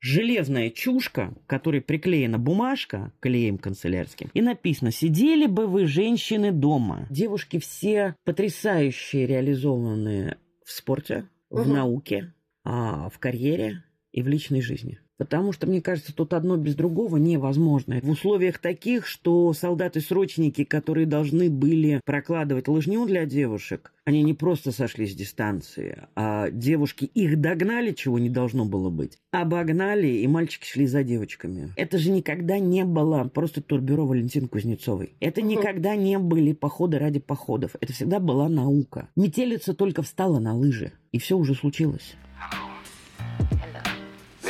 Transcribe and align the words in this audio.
железная 0.00 0.70
чушка, 0.70 1.34
к 1.46 1.50
которой 1.50 1.80
приклеена 1.80 2.38
бумажка 2.38 3.12
клеем 3.20 3.58
канцелярским, 3.58 4.30
и 4.32 4.40
написано 4.40 4.90
«Сидели 4.90 5.46
бы 5.46 5.66
вы, 5.66 5.86
женщины, 5.86 6.52
дома». 6.52 7.06
Девушки 7.10 7.58
все 7.58 8.16
потрясающие, 8.24 9.26
реализованные 9.26 10.38
в 10.64 10.72
спорте, 10.72 11.26
в 11.50 11.62
угу. 11.62 11.70
науке, 11.70 12.32
а, 12.64 13.08
в 13.10 13.18
карьере 13.18 13.84
и 14.12 14.22
в 14.22 14.28
личной 14.28 14.60
жизни. 14.60 14.98
Потому 15.20 15.52
что, 15.52 15.66
мне 15.66 15.82
кажется, 15.82 16.14
тут 16.16 16.32
одно 16.32 16.56
без 16.56 16.74
другого 16.74 17.18
невозможно. 17.18 18.00
В 18.02 18.08
условиях 18.08 18.56
таких, 18.56 19.06
что 19.06 19.52
солдаты-срочники, 19.52 20.64
которые 20.64 21.04
должны 21.04 21.50
были 21.50 22.00
прокладывать 22.06 22.68
лыжню 22.68 23.04
для 23.04 23.26
девушек, 23.26 23.92
они 24.06 24.22
не 24.22 24.32
просто 24.32 24.72
сошли 24.72 25.06
с 25.06 25.14
дистанции, 25.14 26.08
а 26.16 26.48
девушки 26.48 27.04
их 27.04 27.38
догнали, 27.38 27.92
чего 27.92 28.18
не 28.18 28.30
должно 28.30 28.64
было 28.64 28.88
быть, 28.88 29.18
обогнали, 29.30 30.06
и 30.08 30.26
мальчики 30.26 30.64
шли 30.64 30.86
за 30.86 31.02
девочками. 31.02 31.70
Это 31.76 31.98
же 31.98 32.10
никогда 32.10 32.58
не 32.58 32.86
было 32.86 33.24
просто 33.24 33.60
турбюро 33.60 34.06
Валентин 34.06 34.48
Кузнецовой. 34.48 35.16
Это 35.20 35.42
никогда 35.42 35.96
не 35.96 36.18
были 36.18 36.54
походы 36.54 36.98
ради 36.98 37.20
походов. 37.20 37.76
Это 37.78 37.92
всегда 37.92 38.20
была 38.20 38.48
наука. 38.48 39.10
Метелица 39.16 39.74
только 39.74 40.00
встала 40.00 40.38
на 40.38 40.56
лыжи, 40.56 40.92
и 41.12 41.18
все 41.18 41.36
уже 41.36 41.54
случилось. 41.54 42.16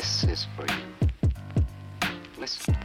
This 0.01 0.25
is 0.25 0.47
for 0.57 0.65
you. 0.67 1.31
Listen. 2.39 2.80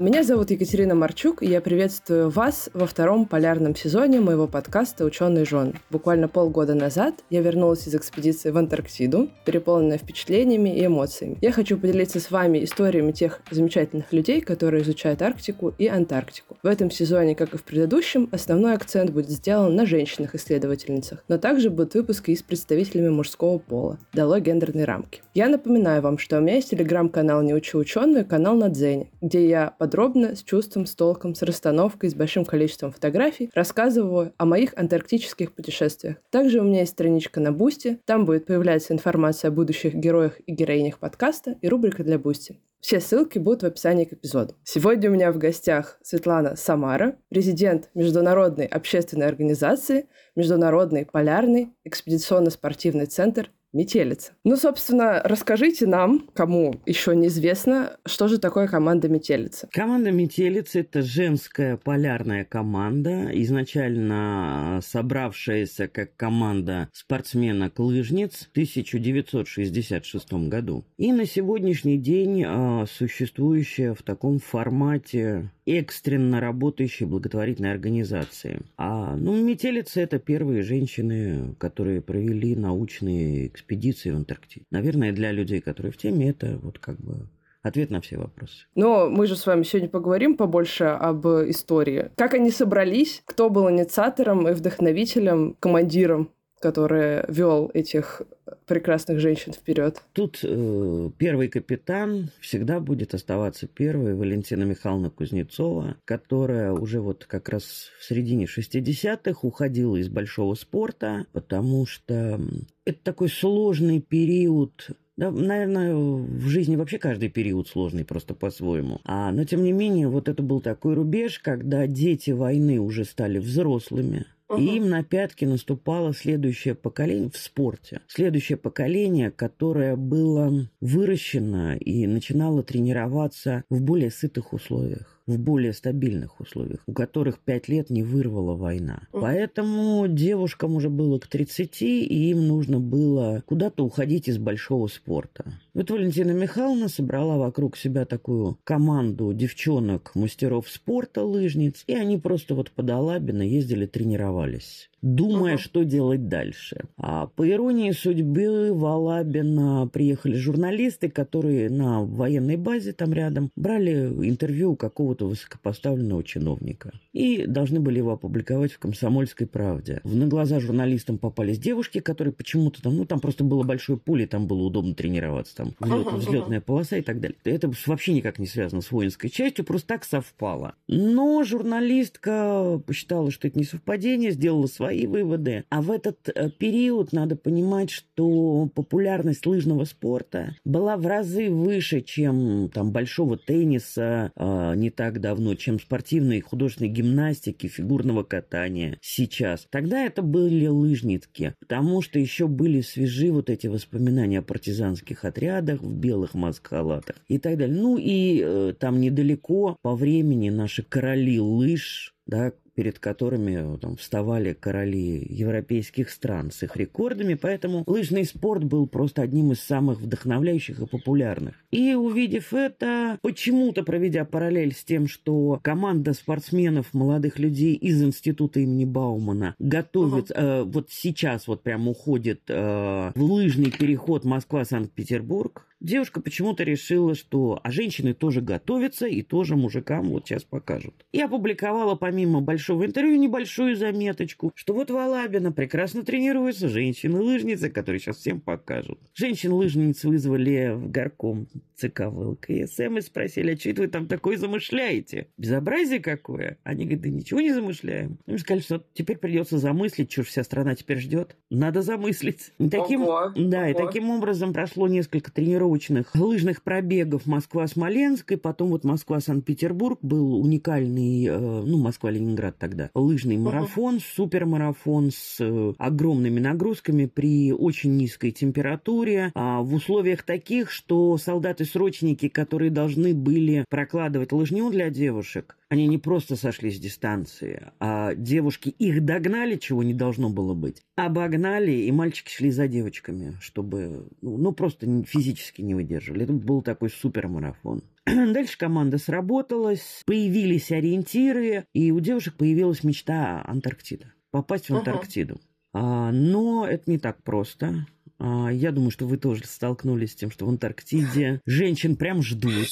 Меня 0.00 0.22
зовут 0.22 0.52
Екатерина 0.52 0.94
Марчук, 0.94 1.42
и 1.42 1.46
я 1.46 1.60
приветствую 1.60 2.30
вас 2.30 2.70
во 2.72 2.86
втором 2.86 3.26
полярном 3.26 3.74
сезоне 3.74 4.20
моего 4.20 4.46
подкаста 4.46 5.04
«Ученый 5.04 5.44
жен». 5.44 5.74
Буквально 5.90 6.28
полгода 6.28 6.74
назад 6.74 7.14
я 7.30 7.40
вернулась 7.40 7.88
из 7.88 7.96
экспедиции 7.96 8.50
в 8.50 8.56
Антарктиду, 8.56 9.28
переполненная 9.44 9.98
впечатлениями 9.98 10.78
и 10.78 10.86
эмоциями. 10.86 11.36
Я 11.40 11.50
хочу 11.50 11.76
поделиться 11.76 12.20
с 12.20 12.30
вами 12.30 12.62
историями 12.62 13.10
тех 13.10 13.40
замечательных 13.50 14.12
людей, 14.12 14.40
которые 14.40 14.84
изучают 14.84 15.20
Арктику 15.20 15.74
и 15.78 15.88
Антарктику. 15.88 16.56
В 16.62 16.68
этом 16.68 16.92
сезоне, 16.92 17.34
как 17.34 17.54
и 17.54 17.58
в 17.58 17.64
предыдущем, 17.64 18.28
основной 18.30 18.74
акцент 18.74 19.10
будет 19.10 19.30
сделан 19.30 19.74
на 19.74 19.84
женщинах-исследовательницах, 19.84 21.24
но 21.26 21.38
также 21.38 21.70
будут 21.70 21.94
выпуски 21.94 22.30
и 22.30 22.36
с 22.36 22.42
представителями 22.44 23.08
мужского 23.08 23.58
пола. 23.58 23.98
Дало 24.12 24.38
гендерные 24.38 24.84
рамки. 24.84 25.22
Я 25.34 25.48
напоминаю 25.48 26.02
вам, 26.02 26.18
что 26.18 26.38
у 26.38 26.40
меня 26.40 26.54
есть 26.54 26.70
телеграм-канал 26.70 27.42
«Не 27.42 27.52
учу 27.52 27.78
ученую», 27.78 28.24
канал 28.24 28.54
на 28.54 28.68
Дзене, 28.68 29.10
где 29.20 29.48
я 29.48 29.74
подробно, 29.88 30.36
с 30.36 30.42
чувством, 30.42 30.84
с 30.84 30.94
толком, 30.94 31.34
с 31.34 31.40
расстановкой, 31.40 32.10
с 32.10 32.14
большим 32.14 32.44
количеством 32.44 32.92
фотографий 32.92 33.50
рассказываю 33.54 34.34
о 34.36 34.44
моих 34.44 34.76
антарктических 34.76 35.54
путешествиях. 35.54 36.16
Также 36.28 36.60
у 36.60 36.62
меня 36.62 36.80
есть 36.80 36.92
страничка 36.92 37.40
на 37.40 37.52
Boosty, 37.52 37.98
там 38.04 38.26
будет 38.26 38.44
появляться 38.44 38.92
информация 38.92 39.48
о 39.48 39.52
будущих 39.52 39.94
героях 39.94 40.40
и 40.44 40.52
героинях 40.52 40.98
подкаста 40.98 41.56
и 41.62 41.68
рубрика 41.68 42.04
для 42.04 42.18
Boosty. 42.18 42.60
Все 42.80 43.00
ссылки 43.00 43.38
будут 43.38 43.62
в 43.62 43.66
описании 43.66 44.04
к 44.04 44.12
эпизоду. 44.12 44.54
Сегодня 44.62 45.10
у 45.10 45.14
меня 45.14 45.32
в 45.32 45.38
гостях 45.38 45.98
Светлана 46.02 46.54
Самара, 46.54 47.16
президент 47.30 47.88
Международной 47.94 48.66
общественной 48.66 49.26
организации 49.26 50.06
Международный 50.36 51.06
полярный 51.06 51.70
экспедиционно-спортивный 51.84 53.06
центр 53.06 53.50
Метелица. 53.72 54.32
Ну, 54.44 54.56
собственно, 54.56 55.20
расскажите 55.24 55.86
нам, 55.86 56.26
кому 56.32 56.74
еще 56.86 57.14
неизвестно, 57.14 57.98
что 58.06 58.26
же 58.26 58.38
такое 58.38 58.66
команда 58.66 59.08
Метелица. 59.08 59.68
Команда 59.72 60.10
Метелица– 60.10 60.78
это 60.80 61.02
женская 61.02 61.76
полярная 61.76 62.44
команда, 62.44 63.28
изначально 63.32 64.80
собравшаяся 64.82 65.86
как 65.88 66.16
команда 66.16 66.88
спортсменок-лыжниц 66.92 68.46
в 68.46 68.50
1966 68.52 70.32
году. 70.48 70.84
И 70.96 71.12
на 71.12 71.26
сегодняшний 71.26 71.98
день 71.98 72.44
а, 72.46 72.86
существующая 72.86 73.92
в 73.92 74.02
таком 74.02 74.38
формате 74.38 75.50
экстренно 75.66 76.40
работающей 76.40 77.04
благотворительной 77.04 77.72
организации. 77.72 78.62
А, 78.78 79.14
ну, 79.16 79.36
Метелица– 79.36 80.00
это 80.02 80.18
первые 80.18 80.62
женщины, 80.62 81.54
которые 81.58 82.00
провели 82.00 82.56
научные 82.56 83.48
экспедиции 83.58 84.10
в 84.10 84.16
Антарктиде. 84.16 84.66
Наверное, 84.70 85.12
для 85.12 85.32
людей, 85.32 85.60
которые 85.60 85.92
в 85.92 85.96
теме, 85.96 86.30
это 86.30 86.58
вот 86.62 86.78
как 86.78 86.98
бы 87.00 87.28
ответ 87.62 87.90
на 87.90 88.00
все 88.00 88.18
вопросы. 88.18 88.66
Но 88.74 89.10
мы 89.10 89.26
же 89.26 89.36
с 89.36 89.46
вами 89.46 89.62
сегодня 89.62 89.88
поговорим 89.88 90.36
побольше 90.36 90.84
об 90.84 91.26
истории. 91.26 92.10
Как 92.16 92.34
они 92.34 92.50
собрались, 92.50 93.22
кто 93.26 93.50
был 93.50 93.70
инициатором 93.70 94.48
и 94.48 94.52
вдохновителем, 94.52 95.56
командиром 95.60 96.30
который 96.60 97.24
вел 97.28 97.70
этих 97.74 98.22
прекрасных 98.66 99.20
женщин 99.20 99.52
вперед. 99.52 100.02
Тут 100.12 100.40
э, 100.42 101.10
первый 101.18 101.48
капитан 101.48 102.30
всегда 102.40 102.80
будет 102.80 103.14
оставаться 103.14 103.66
первой 103.66 104.14
Валентина 104.14 104.64
Михайловна 104.64 105.10
Кузнецова, 105.10 105.96
которая 106.04 106.72
уже 106.72 107.00
вот 107.00 107.24
как 107.26 107.48
раз 107.48 107.90
в 107.98 108.04
середине 108.04 108.46
60-х 108.46 109.40
уходила 109.42 109.96
из 109.96 110.08
большого 110.08 110.54
спорта, 110.54 111.26
потому 111.32 111.86
что 111.86 112.40
это 112.84 112.98
такой 113.02 113.28
сложный 113.28 114.00
период 114.00 114.90
да, 115.18 115.32
наверное, 115.32 115.96
в 115.96 116.46
жизни 116.46 116.76
вообще 116.76 116.98
каждый 116.98 117.28
период 117.28 117.66
сложный 117.66 118.04
просто 118.04 118.34
по-своему. 118.34 119.00
А, 119.02 119.32
но, 119.32 119.42
тем 119.42 119.64
не 119.64 119.72
менее, 119.72 120.06
вот 120.06 120.28
это 120.28 120.44
был 120.44 120.60
такой 120.60 120.94
рубеж, 120.94 121.40
когда 121.40 121.88
дети 121.88 122.30
войны 122.30 122.78
уже 122.78 123.04
стали 123.04 123.40
взрослыми, 123.40 124.26
И 124.56 124.76
им 124.76 124.88
на 124.88 125.04
пятки 125.04 125.44
наступало 125.44 126.14
следующее 126.14 126.74
поколение 126.74 127.30
в 127.30 127.36
спорте. 127.36 128.00
Следующее 128.08 128.56
поколение, 128.56 129.30
которое 129.30 129.94
было 129.96 130.68
выращено 130.80 131.76
и 131.76 132.06
начинало 132.06 132.62
тренироваться 132.62 133.64
в 133.68 133.82
более 133.82 134.10
сытых 134.10 134.52
условиях 134.52 135.17
в 135.28 135.38
более 135.38 135.72
стабильных 135.72 136.40
условиях, 136.40 136.80
у 136.86 136.92
которых 136.92 137.38
пять 137.38 137.68
лет 137.68 137.90
не 137.90 138.02
вырвала 138.02 138.56
война. 138.56 139.02
Поэтому 139.12 140.08
девушкам 140.08 140.74
уже 140.74 140.88
было 140.88 141.18
к 141.18 141.26
30, 141.28 141.82
и 141.82 142.30
им 142.30 142.48
нужно 142.48 142.80
было 142.80 143.42
куда-то 143.46 143.84
уходить 143.84 144.26
из 144.28 144.38
большого 144.38 144.88
спорта. 144.88 145.52
Вот 145.74 145.90
Валентина 145.90 146.32
Михайловна 146.32 146.88
собрала 146.88 147.36
вокруг 147.36 147.76
себя 147.76 148.04
такую 148.06 148.58
команду 148.64 149.32
девчонок, 149.32 150.12
мастеров 150.14 150.68
спорта, 150.68 151.22
лыжниц, 151.22 151.84
и 151.86 151.94
они 151.94 152.18
просто 152.18 152.54
вот 152.54 152.70
по 152.70 152.82
Долабино 152.82 153.42
ездили, 153.42 153.86
тренировались 153.86 154.88
думая, 155.02 155.54
uh-huh. 155.54 155.60
что 155.60 155.84
делать 155.84 156.28
дальше. 156.28 156.84
А 156.96 157.26
по 157.26 157.48
иронии 157.48 157.92
судьбы 157.92 158.72
в 158.72 158.84
Алабино 158.84 159.88
приехали 159.92 160.36
журналисты, 160.36 161.08
которые 161.08 161.70
на 161.70 162.02
военной 162.02 162.56
базе 162.56 162.92
там 162.92 163.12
рядом 163.12 163.50
брали 163.56 164.06
интервью 164.28 164.72
у 164.72 164.76
какого-то 164.76 165.26
высокопоставленного 165.26 166.24
чиновника. 166.24 166.92
И 167.12 167.46
должны 167.46 167.80
были 167.80 167.98
его 167.98 168.12
опубликовать 168.12 168.72
в 168.72 168.78
«Комсомольской 168.78 169.46
правде». 169.46 170.00
На 170.04 170.26
глаза 170.26 170.60
журналистам 170.60 171.18
попались 171.18 171.58
девушки, 171.58 172.00
которые 172.00 172.32
почему-то 172.32 172.82
там, 172.82 172.96
ну 172.96 173.04
там 173.04 173.20
просто 173.20 173.44
было 173.44 173.62
большое 173.62 173.98
поле, 173.98 174.26
там 174.26 174.46
было 174.46 174.62
удобно 174.62 174.94
тренироваться, 174.94 175.56
там 175.56 175.74
взлет, 175.78 176.06
uh-huh, 176.06 176.16
взлетная 176.16 176.60
полоса 176.60 176.96
и 176.96 177.02
так 177.02 177.20
далее. 177.20 177.36
Это 177.44 177.70
вообще 177.86 178.12
никак 178.12 178.38
не 178.38 178.46
связано 178.46 178.82
с 178.82 178.90
воинской 178.90 179.30
частью, 179.30 179.64
просто 179.64 179.88
так 179.88 180.04
совпало. 180.04 180.74
Но 180.88 181.44
журналистка 181.44 182.80
посчитала, 182.86 183.30
что 183.30 183.48
это 183.48 183.58
не 183.58 183.64
совпадение, 183.64 184.32
сделала 184.32 184.66
свои 184.66 184.87
свои 184.88 185.06
выводы. 185.06 185.64
А 185.68 185.82
в 185.82 185.90
этот 185.90 186.30
э, 186.34 186.50
период 186.50 187.12
надо 187.12 187.36
понимать, 187.36 187.90
что 187.90 188.70
популярность 188.74 189.44
лыжного 189.44 189.84
спорта 189.84 190.56
была 190.64 190.96
в 190.96 191.06
разы 191.06 191.50
выше, 191.50 192.00
чем 192.00 192.70
там 192.72 192.90
большого 192.90 193.36
тенниса 193.36 194.32
э, 194.34 194.74
не 194.76 194.90
так 194.90 195.20
давно, 195.20 195.54
чем 195.56 195.78
спортивной 195.78 196.38
и 196.38 196.40
художественной 196.40 196.90
гимнастики, 196.90 197.66
фигурного 197.66 198.22
катания 198.22 198.96
сейчас. 199.02 199.66
Тогда 199.70 200.00
это 200.00 200.22
были 200.22 200.66
лыжники, 200.66 201.54
потому 201.60 202.00
что 202.00 202.18
еще 202.18 202.48
были 202.48 202.80
свежи 202.80 203.30
вот 203.30 203.50
эти 203.50 203.66
воспоминания 203.66 204.38
о 204.38 204.42
партизанских 204.42 205.26
отрядах 205.26 205.82
в 205.82 205.94
белых 205.94 206.32
маскалатах 206.32 207.16
и 207.28 207.38
так 207.38 207.58
далее. 207.58 207.76
Ну 207.76 207.98
и 207.98 208.42
э, 208.42 208.74
там 208.78 209.00
недалеко 209.00 209.76
по 209.82 209.94
времени 209.94 210.48
наши 210.48 210.82
короли 210.82 211.38
лыж, 211.40 212.14
да, 212.26 212.52
перед 212.78 213.00
которыми 213.00 213.76
там, 213.78 213.96
вставали 213.96 214.52
короли 214.52 215.26
европейских 215.28 216.10
стран 216.10 216.52
с 216.52 216.62
их 216.62 216.76
рекордами, 216.76 217.34
поэтому 217.34 217.82
лыжный 217.88 218.24
спорт 218.24 218.62
был 218.62 218.86
просто 218.86 219.22
одним 219.22 219.50
из 219.50 219.58
самых 219.58 220.00
вдохновляющих 220.00 220.78
и 220.78 220.86
популярных. 220.86 221.56
И 221.72 221.94
увидев 221.94 222.54
это, 222.54 223.18
почему-то 223.20 223.82
проведя 223.82 224.24
параллель 224.24 224.72
с 224.72 224.84
тем, 224.84 225.08
что 225.08 225.58
команда 225.60 226.12
спортсменов, 226.12 226.94
молодых 226.94 227.40
людей 227.40 227.74
из 227.74 228.00
института 228.00 228.60
имени 228.60 228.84
Баумана 228.84 229.56
готовит, 229.58 230.30
uh-huh. 230.30 230.60
э, 230.60 230.62
вот 230.62 230.90
сейчас 230.92 231.48
вот 231.48 231.64
прям 231.64 231.88
уходит 231.88 232.42
э, 232.46 233.10
в 233.12 233.20
лыжный 233.20 233.72
переход 233.72 234.24
Москва-Санкт-Петербург, 234.24 235.66
девушка 235.80 236.20
почему-то 236.20 236.64
решила, 236.64 237.14
что 237.14 237.60
а 237.62 237.70
женщины 237.70 238.14
тоже 238.14 238.40
готовятся 238.40 239.06
и 239.06 239.22
тоже 239.22 239.56
мужикам 239.56 240.10
вот 240.10 240.26
сейчас 240.26 240.44
покажут. 240.44 240.94
И 241.12 241.20
опубликовала 241.20 241.94
помимо 241.94 242.40
большого 242.40 242.86
интервью 242.86 243.16
небольшую 243.16 243.76
заметочку, 243.76 244.52
что 244.54 244.74
вот 244.74 244.90
Валабина 244.90 245.52
прекрасно 245.52 246.04
тренируется, 246.04 246.68
женщины-лыжницы, 246.68 247.70
которые 247.70 248.00
сейчас 248.00 248.18
всем 248.18 248.40
покажут. 248.40 248.98
Женщин-лыжниц 249.14 250.04
вызвали 250.04 250.72
в 250.74 250.90
горком 250.90 251.48
ЦК 251.76 252.06
ВЛКСМ 252.06 252.98
и 252.98 253.00
спросили, 253.00 253.54
а 253.54 253.58
что 253.58 253.70
это 253.70 253.82
вы 253.82 253.88
там 253.88 254.06
такое 254.06 254.36
замышляете? 254.36 255.28
Безобразие 255.36 256.00
какое? 256.00 256.58
Они 256.64 256.84
говорят, 256.84 257.02
да 257.02 257.08
ничего 257.08 257.40
не 257.40 257.52
замышляем. 257.52 258.18
Им 258.26 258.38
сказали, 258.38 258.62
что 258.62 258.84
теперь 258.94 259.18
придется 259.18 259.58
замыслить, 259.58 260.10
что 260.10 260.24
вся 260.24 260.42
страна 260.42 260.74
теперь 260.74 260.98
ждет. 260.98 261.36
Надо 261.50 261.82
замыслить. 261.82 262.52
И 262.58 262.68
таким, 262.68 263.02
ого, 263.02 263.32
да, 263.36 263.60
ого. 263.60 263.68
и 263.68 263.74
таким 263.74 264.10
образом 264.10 264.52
прошло 264.52 264.88
несколько 264.88 265.30
тренировочных 265.68 266.14
лыжных 266.14 266.62
пробегов 266.62 267.26
Москва-Смоленск, 267.26 268.32
и 268.32 268.36
потом 268.36 268.70
вот 268.70 268.84
Москва-Санкт-Петербург 268.84 269.98
был 270.02 270.40
уникальный, 270.40 271.26
э, 271.26 271.38
ну, 271.38 271.78
Москва-Ленинград 271.78 272.56
тогда, 272.58 272.90
лыжный 272.94 273.36
марафон, 273.36 273.96
угу. 273.96 274.02
супермарафон 274.16 275.10
с 275.10 275.36
э, 275.40 275.74
огромными 275.78 276.40
нагрузками 276.40 277.06
при 277.06 277.52
очень 277.52 277.96
низкой 277.96 278.30
температуре, 278.30 279.30
а 279.34 279.60
в 279.60 279.74
условиях 279.74 280.22
таких, 280.22 280.70
что 280.70 281.16
солдаты-срочники, 281.18 282.28
которые 282.28 282.70
должны 282.70 283.14
были 283.14 283.64
прокладывать 283.68 284.32
лыжню 284.32 284.70
для 284.70 284.90
девушек, 284.90 285.57
они 285.70 285.86
не 285.86 285.98
просто 285.98 286.36
сошли 286.36 286.70
с 286.70 286.78
дистанции, 286.78 287.72
а 287.78 288.14
девушки 288.14 288.70
их 288.70 289.04
догнали, 289.04 289.56
чего 289.56 289.82
не 289.82 289.94
должно 289.94 290.30
было 290.30 290.54
быть, 290.54 290.82
обогнали, 290.96 291.72
и 291.72 291.92
мальчики 291.92 292.30
шли 292.30 292.50
за 292.50 292.68
девочками, 292.68 293.36
чтобы, 293.40 294.08
ну, 294.22 294.38
ну 294.38 294.52
просто 294.52 294.86
физически 295.04 295.62
не 295.62 295.74
выдерживали. 295.74 296.24
Это 296.24 296.32
был 296.32 296.62
такой 296.62 296.90
супермарафон. 296.90 297.82
Дальше 298.06 298.56
команда 298.56 298.98
сработалась, 298.98 300.02
появились 300.06 300.72
ориентиры, 300.72 301.66
и 301.74 301.90
у 301.90 302.00
девушек 302.00 302.34
появилась 302.36 302.82
мечта 302.82 303.44
Антарктида. 303.46 304.12
Попасть 304.30 304.70
в 304.70 304.76
Антарктиду. 304.76 305.34
Uh-huh. 305.34 305.40
А, 305.74 306.12
но 306.12 306.66
это 306.66 306.90
не 306.90 306.98
так 306.98 307.22
просто. 307.22 307.86
А, 308.18 308.48
я 308.48 308.72
думаю, 308.72 308.90
что 308.90 309.06
вы 309.06 309.16
тоже 309.16 309.44
столкнулись 309.44 310.12
с 310.12 310.16
тем, 310.16 310.30
что 310.30 310.46
в 310.46 310.48
Антарктиде 310.48 311.40
женщин 311.46 311.96
прям 311.96 312.22
ждут. 312.22 312.68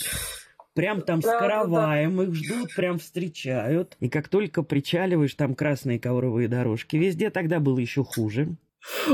Прям 0.76 1.00
там 1.00 1.22
с 1.22 1.24
караваем 1.24 2.20
их 2.20 2.34
ждут, 2.34 2.74
прям 2.76 2.98
встречают. 2.98 3.96
И 3.98 4.10
как 4.10 4.28
только 4.28 4.62
причаливаешь, 4.62 5.34
там 5.34 5.54
красные 5.54 5.98
ковровые 5.98 6.48
дорожки. 6.48 6.96
Везде 6.96 7.30
тогда 7.30 7.60
было 7.60 7.78
еще 7.78 8.04
хуже. 8.04 8.56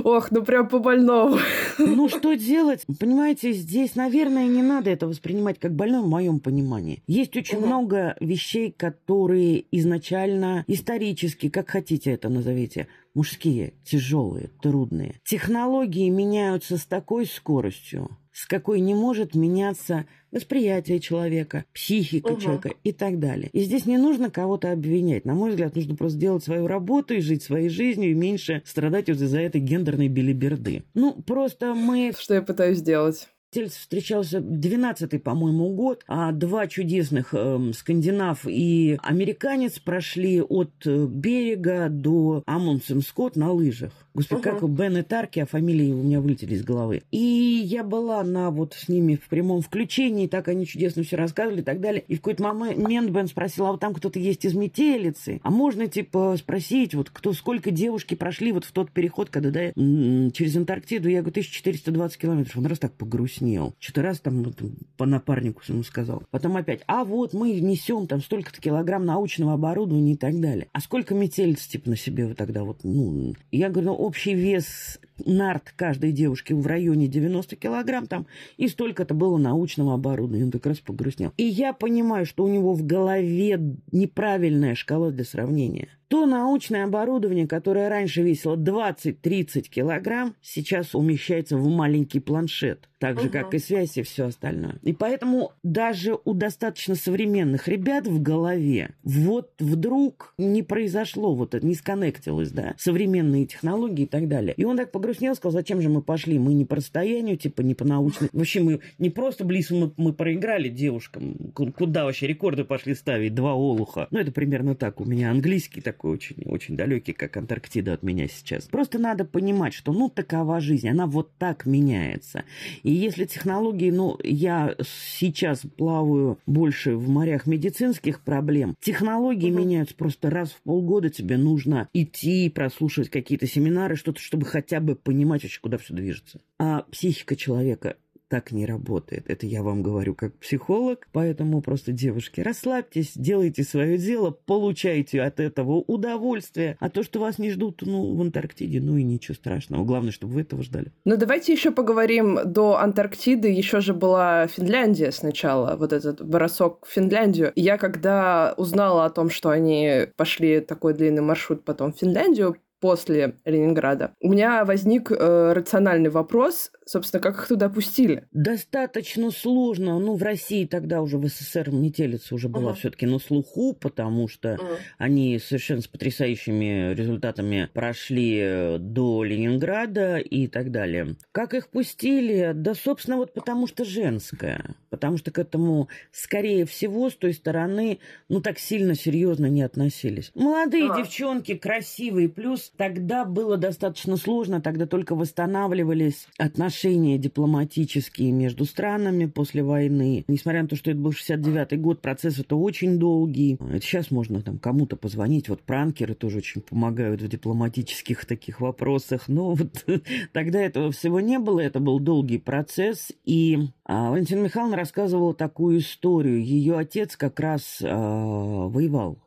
Ох, 0.04 0.30
ну 0.30 0.44
прям 0.44 0.68
по 0.68 0.80
больному. 0.80 1.38
Ну 1.78 2.08
что 2.08 2.34
делать? 2.34 2.84
Понимаете, 2.98 3.52
здесь, 3.52 3.94
наверное, 3.94 4.46
не 4.46 4.62
надо 4.62 4.90
это 4.90 5.06
воспринимать 5.06 5.58
как 5.58 5.74
больное 5.74 6.02
в 6.02 6.08
моем 6.08 6.40
понимании. 6.40 7.02
Есть 7.06 7.36
очень 7.36 7.58
угу. 7.58 7.66
много 7.66 8.16
вещей, 8.20 8.72
которые 8.72 9.64
изначально 9.70 10.64
исторически, 10.66 11.48
как 11.48 11.70
хотите 11.70 12.10
это 12.10 12.28
назовите, 12.28 12.88
мужские, 13.14 13.74
тяжелые, 13.84 14.50
трудные. 14.60 15.20
Технологии 15.24 16.08
меняются 16.10 16.76
с 16.76 16.84
такой 16.84 17.24
скоростью, 17.24 18.10
с 18.32 18.46
какой 18.46 18.80
не 18.80 18.94
может 18.94 19.34
меняться 19.34 20.06
восприятие 20.30 20.98
человека, 21.00 21.64
психика 21.72 22.32
угу. 22.32 22.40
человека 22.40 22.72
и 22.82 22.92
так 22.92 23.18
далее. 23.18 23.50
И 23.52 23.60
здесь 23.60 23.86
не 23.86 23.98
нужно 23.98 24.30
кого-то 24.30 24.72
обвинять. 24.72 25.24
На 25.24 25.34
мой 25.34 25.50
взгляд, 25.50 25.76
нужно 25.76 25.94
просто 25.94 26.18
делать 26.18 26.42
свою 26.42 26.66
работу 26.66 27.14
и 27.14 27.20
жить 27.20 27.42
своей 27.42 27.68
жизнью 27.68 28.10
и 28.10 28.14
меньше 28.14 28.62
страдать 28.64 29.08
вот 29.08 29.20
из-за 29.20 29.40
этой 29.40 29.60
гендерной 29.60 30.08
белиберды. 30.08 30.84
Ну, 30.94 31.12
просто 31.12 31.74
мы... 31.74 32.12
Что 32.18 32.34
я 32.34 32.42
пытаюсь 32.42 32.78
сделать? 32.78 33.28
Тельц 33.52 33.76
встречался 33.76 34.38
12-й, 34.38 35.18
по-моему, 35.18 35.74
год, 35.74 36.04
а 36.08 36.32
два 36.32 36.66
чудесных 36.66 37.34
э, 37.34 37.72
скандинав 37.74 38.46
и 38.46 38.98
американец 39.02 39.78
прошли 39.78 40.40
от 40.40 40.70
э, 40.86 41.06
берега 41.06 41.90
до 41.90 42.42
Амундсен-Скотт 42.46 43.36
на 43.36 43.52
лыжах. 43.52 43.92
Господи, 44.14 44.40
uh-huh. 44.40 44.60
как 44.60 44.70
Бен 44.70 44.98
и 44.98 45.02
Тарки, 45.02 45.40
а 45.40 45.46
фамилии 45.46 45.92
у 45.92 46.02
меня 46.02 46.20
вылетели 46.20 46.54
из 46.54 46.62
головы. 46.62 47.02
И 47.10 47.18
я 47.18 47.82
была 47.82 48.22
на 48.22 48.50
вот 48.50 48.74
с 48.74 48.88
ними 48.88 49.16
в 49.16 49.28
прямом 49.28 49.62
включении, 49.62 50.26
так 50.26 50.48
они 50.48 50.66
чудесно 50.66 51.02
все 51.02 51.16
рассказывали 51.16 51.60
и 51.60 51.64
так 51.64 51.80
далее. 51.80 52.04
И 52.08 52.16
в 52.16 52.18
какой-то 52.18 52.42
момент 52.52 53.10
Бен 53.10 53.26
спросил, 53.26 53.66
а 53.66 53.72
вот 53.72 53.80
там 53.80 53.94
кто-то 53.94 54.18
есть 54.18 54.44
из 54.44 54.54
метелицы? 54.54 55.40
А 55.42 55.50
можно, 55.50 55.86
типа, 55.86 56.36
спросить, 56.38 56.94
вот 56.94 57.10
кто, 57.10 57.32
сколько 57.32 57.70
девушки 57.70 58.14
прошли 58.14 58.52
вот 58.52 58.64
в 58.64 58.72
тот 58.72 58.90
переход, 58.90 59.30
когда, 59.30 59.50
да, 59.50 59.72
через 59.74 60.56
Антарктиду? 60.56 61.08
Я 61.08 61.20
говорю, 61.20 61.30
1420 61.32 62.18
километров. 62.18 62.56
Он 62.56 62.66
раз 62.66 62.78
так 62.78 62.92
погрустнел. 62.92 63.74
Что-то 63.78 64.02
раз 64.02 64.20
там 64.20 64.42
вот, 64.42 64.60
по 64.96 65.06
напарнику 65.06 65.62
ему 65.68 65.82
сказал. 65.82 66.22
Потом 66.30 66.56
опять, 66.56 66.82
а 66.86 67.04
вот 67.04 67.32
мы 67.32 67.52
несем 67.60 68.06
там 68.06 68.20
столько-то 68.20 68.60
килограмм 68.60 69.06
научного 69.06 69.54
оборудования 69.54 70.12
и 70.12 70.16
так 70.16 70.38
далее. 70.38 70.68
А 70.72 70.80
сколько 70.80 71.14
метелиц, 71.14 71.66
типа, 71.66 71.90
на 71.90 71.96
себе 71.96 72.26
вы 72.26 72.34
тогда 72.34 72.64
вот, 72.64 72.80
ну... 72.84 73.34
Я 73.50 73.70
говорю, 73.70 73.88
ну, 73.88 74.01
общий 74.02 74.34
вес 74.34 74.98
нарт 75.24 75.72
каждой 75.76 76.12
девушки 76.12 76.52
в 76.52 76.66
районе 76.66 77.06
90 77.06 77.56
килограмм 77.56 78.06
там, 78.06 78.26
и 78.56 78.66
столько-то 78.68 79.14
было 79.14 79.38
научного 79.38 79.94
оборудования. 79.94 80.44
Он 80.44 80.50
как 80.50 80.66
раз 80.66 80.80
погрустнел. 80.80 81.32
И 81.36 81.44
я 81.44 81.72
понимаю, 81.72 82.26
что 82.26 82.44
у 82.44 82.48
него 82.48 82.74
в 82.74 82.84
голове 82.84 83.60
неправильная 83.92 84.74
шкала 84.74 85.10
для 85.10 85.24
сравнения. 85.24 85.88
То 86.12 86.26
научное 86.26 86.84
оборудование, 86.84 87.48
которое 87.48 87.88
раньше 87.88 88.20
весило 88.20 88.54
20-30 88.54 89.62
килограмм, 89.62 90.34
сейчас 90.42 90.94
умещается 90.94 91.56
в 91.56 91.66
маленький 91.70 92.20
планшет. 92.20 92.90
Так 93.02 93.18
же, 93.18 93.26
угу. 93.26 93.32
как 93.32 93.54
и 93.54 93.58
связь 93.58 93.96
и 93.96 94.02
все 94.02 94.26
остальное. 94.26 94.76
И 94.82 94.92
поэтому 94.92 95.50
даже 95.64 96.16
у 96.24 96.34
достаточно 96.34 96.94
современных 96.94 97.66
ребят 97.66 98.06
в 98.06 98.22
голове 98.22 98.90
вот 99.02 99.54
вдруг 99.58 100.34
не 100.38 100.62
произошло, 100.62 101.34
вот 101.34 101.56
это 101.56 101.66
не 101.66 101.74
сконнектилось, 101.74 102.52
да, 102.52 102.74
современные 102.78 103.46
технологии 103.46 104.04
и 104.04 104.06
так 104.06 104.28
далее. 104.28 104.54
И 104.56 104.64
он 104.64 104.76
так 104.76 104.92
погрустнел, 104.92 105.34
сказал, 105.34 105.50
зачем 105.52 105.80
же 105.80 105.88
мы 105.88 106.00
пошли? 106.00 106.38
Мы 106.38 106.54
не 106.54 106.64
по 106.64 106.76
расстоянию, 106.76 107.36
типа 107.36 107.62
не 107.62 107.74
по 107.74 107.84
научной. 107.84 108.28
Вообще 108.32 108.60
мы 108.60 108.80
не 108.98 109.10
просто 109.10 109.44
близко, 109.44 109.74
мы, 109.74 109.92
мы 109.96 110.12
проиграли 110.12 110.68
девушкам. 110.68 111.52
Куда 111.54 112.04
вообще 112.04 112.28
рекорды 112.28 112.62
пошли 112.64 112.94
ставить? 112.94 113.34
Два 113.34 113.54
олуха. 113.54 114.06
Ну, 114.12 114.20
это 114.20 114.30
примерно 114.30 114.76
так. 114.76 115.00
У 115.00 115.04
меня 115.04 115.32
английский 115.32 115.80
такой 115.80 116.01
такой 116.02 116.14
очень, 116.14 116.42
очень 116.46 116.76
далекий, 116.76 117.12
как 117.12 117.36
Антарктида 117.36 117.94
от 117.94 118.02
меня 118.02 118.26
сейчас. 118.26 118.64
Просто 118.64 118.98
надо 118.98 119.24
понимать, 119.24 119.72
что, 119.72 119.92
ну, 119.92 120.08
такова 120.08 120.60
жизнь, 120.60 120.88
она 120.88 121.06
вот 121.06 121.30
так 121.38 121.64
меняется. 121.64 122.44
И 122.82 122.90
если 122.90 123.24
технологии, 123.24 123.90
ну, 123.90 124.18
я 124.24 124.74
сейчас 124.82 125.62
плаваю 125.76 126.38
больше 126.46 126.96
в 126.96 127.08
морях 127.08 127.46
медицинских 127.46 128.20
проблем, 128.20 128.74
технологии 128.80 129.50
угу. 129.50 129.60
меняются 129.60 129.94
просто 129.94 130.28
раз 130.28 130.50
в 130.50 130.60
полгода, 130.62 131.08
тебе 131.08 131.36
нужно 131.36 131.88
идти, 131.92 132.50
прослушивать 132.50 133.08
какие-то 133.10 133.46
семинары, 133.46 133.94
что-то, 133.94 134.20
чтобы 134.20 134.44
хотя 134.44 134.80
бы 134.80 134.96
понимать 134.96 135.44
вообще, 135.44 135.60
куда 135.60 135.78
все 135.78 135.94
движется. 135.94 136.40
А 136.58 136.82
психика 136.90 137.36
человека 137.36 137.96
так 138.32 138.50
не 138.50 138.64
работает. 138.64 139.24
Это 139.28 139.44
я 139.44 139.62
вам 139.62 139.82
говорю 139.82 140.14
как 140.14 140.32
психолог. 140.38 141.06
Поэтому 141.12 141.60
просто, 141.60 141.92
девушки, 141.92 142.40
расслабьтесь, 142.40 143.12
делайте 143.14 143.62
свое 143.62 143.98
дело, 143.98 144.30
получайте 144.30 145.20
от 145.20 145.38
этого 145.38 145.72
удовольствие. 145.72 146.78
А 146.80 146.88
то, 146.88 147.02
что 147.02 147.20
вас 147.20 147.38
не 147.38 147.50
ждут 147.50 147.82
ну, 147.82 148.14
в 148.14 148.22
Антарктиде, 148.22 148.80
ну 148.80 148.96
и 148.96 149.02
ничего 149.02 149.34
страшного. 149.34 149.84
Главное, 149.84 150.12
чтобы 150.12 150.32
вы 150.32 150.40
этого 150.40 150.62
ждали. 150.62 150.92
Ну, 151.04 151.18
давайте 151.18 151.52
еще 151.52 151.72
поговорим 151.72 152.38
до 152.46 152.78
Антарктиды. 152.78 153.50
Еще 153.50 153.80
же 153.80 153.92
была 153.92 154.46
Финляндия 154.46 155.12
сначала, 155.12 155.76
вот 155.76 155.92
этот 155.92 156.26
бросок 156.26 156.86
в 156.86 156.90
Финляндию. 156.90 157.52
Я 157.54 157.76
когда 157.76 158.54
узнала 158.56 159.04
о 159.04 159.10
том, 159.10 159.28
что 159.28 159.50
они 159.50 160.06
пошли 160.16 160.60
такой 160.60 160.94
длинный 160.94 161.20
маршрут 161.20 161.66
потом 161.66 161.92
в 161.92 161.98
Финляндию, 161.98 162.56
после 162.82 163.36
Ленинграда. 163.44 164.10
У 164.20 164.28
меня 164.28 164.64
возник 164.64 165.12
э, 165.12 165.52
рациональный 165.52 166.10
вопрос, 166.10 166.72
собственно, 166.92 167.22
как 167.22 167.38
их 167.38 167.48
туда 167.48 167.68
пустили? 167.68 168.24
Достаточно 168.32 169.30
сложно. 169.30 169.98
Ну, 169.98 170.14
в 170.14 170.22
России 170.22 170.66
тогда 170.66 171.00
уже 171.00 171.16
в 171.16 171.26
СССР 171.26 171.70
метелица 171.70 172.34
уже 172.34 172.48
была 172.48 172.72
uh-huh. 172.72 172.76
все-таки 172.76 173.06
на 173.06 173.18
слуху, 173.18 173.72
потому 173.72 174.28
что 174.28 174.54
uh-huh. 174.54 174.78
они 174.98 175.38
совершенно 175.38 175.80
с 175.80 175.88
потрясающими 175.88 176.94
результатами 176.94 177.68
прошли 177.72 178.38
э, 178.40 178.78
до 178.78 179.24
Ленинграда 179.24 180.18
и 180.18 180.46
так 180.46 180.70
далее. 180.70 181.16
Как 181.32 181.54
их 181.54 181.68
пустили? 181.68 182.52
Да, 182.54 182.74
собственно, 182.74 183.16
вот 183.16 183.32
потому 183.32 183.66
что 183.66 183.84
женская. 183.84 184.74
Потому 184.90 185.16
что 185.16 185.30
к 185.30 185.38
этому, 185.38 185.88
скорее 186.10 186.66
всего, 186.66 187.08
с 187.08 187.14
той 187.14 187.32
стороны, 187.32 187.98
ну, 188.28 188.42
так 188.42 188.58
сильно 188.58 188.94
серьезно 188.94 189.46
не 189.46 189.62
относились. 189.62 190.30
Молодые 190.34 190.88
uh-huh. 190.88 190.98
девчонки, 190.98 191.54
красивые, 191.54 192.28
плюс 192.28 192.72
Тогда 192.76 193.24
было 193.24 193.56
достаточно 193.56 194.16
сложно, 194.16 194.60
тогда 194.60 194.86
только 194.86 195.14
восстанавливались 195.14 196.26
отношения 196.38 196.81
отношения 196.82 197.16
дипломатические 197.16 198.32
между 198.32 198.64
странами 198.64 199.26
после 199.26 199.62
войны. 199.62 200.24
Несмотря 200.26 200.62
на 200.62 200.68
то, 200.68 200.74
что 200.76 200.90
это 200.90 200.98
был 200.98 201.12
69-й 201.12 201.76
год, 201.76 202.00
процесс 202.00 202.40
это 202.40 202.56
очень 202.56 202.98
долгий. 202.98 203.54
Это 203.54 203.80
сейчас 203.80 204.10
можно 204.10 204.42
там 204.42 204.58
кому-то 204.58 204.96
позвонить. 204.96 205.48
Вот 205.48 205.62
пранкеры 205.62 206.14
тоже 206.14 206.38
очень 206.38 206.60
помогают 206.60 207.22
в 207.22 207.28
дипломатических 207.28 208.24
таких 208.24 208.60
вопросах. 208.60 209.28
Но 209.28 209.54
вот 209.54 209.84
тогда 210.32 210.60
этого 210.60 210.90
всего 210.90 211.20
не 211.20 211.38
было. 211.38 211.60
Это 211.60 211.78
был 211.78 212.00
долгий 212.00 212.38
процесс. 212.38 213.12
И 213.24 213.58
а, 213.84 214.10
Валентина 214.10 214.40
Михайловна 214.40 214.76
рассказывала 214.76 215.34
такую 215.34 215.78
историю. 215.78 216.44
Ее 216.44 216.78
отец 216.78 217.16
как 217.16 217.38
раз 217.38 217.80
а, 217.82 218.66
воевал 218.66 219.18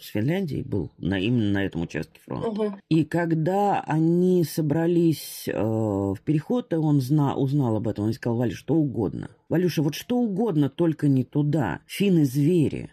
с 0.00 0.06
Финляндией 0.08 0.62
был 0.62 0.90
на, 0.98 1.18
именно 1.18 1.50
на 1.52 1.64
этом 1.64 1.82
участке 1.82 2.20
фронта. 2.24 2.48
Угу. 2.48 2.74
И 2.88 3.04
когда 3.04 3.80
они 3.80 4.44
собрались 4.44 5.44
э, 5.46 5.52
в 5.52 6.18
переход, 6.24 6.72
и 6.72 6.76
он 6.76 7.00
зна, 7.00 7.34
узнал 7.34 7.76
об 7.76 7.88
этом, 7.88 8.06
он 8.06 8.12
сказал, 8.12 8.38
Валя, 8.38 8.54
что 8.54 8.74
угодно. 8.74 9.30
Валюша, 9.48 9.82
вот 9.82 9.94
что 9.94 10.18
угодно, 10.18 10.68
только 10.70 11.08
не 11.08 11.24
туда. 11.24 11.80
Финны 11.86 12.24
звери. 12.24 12.90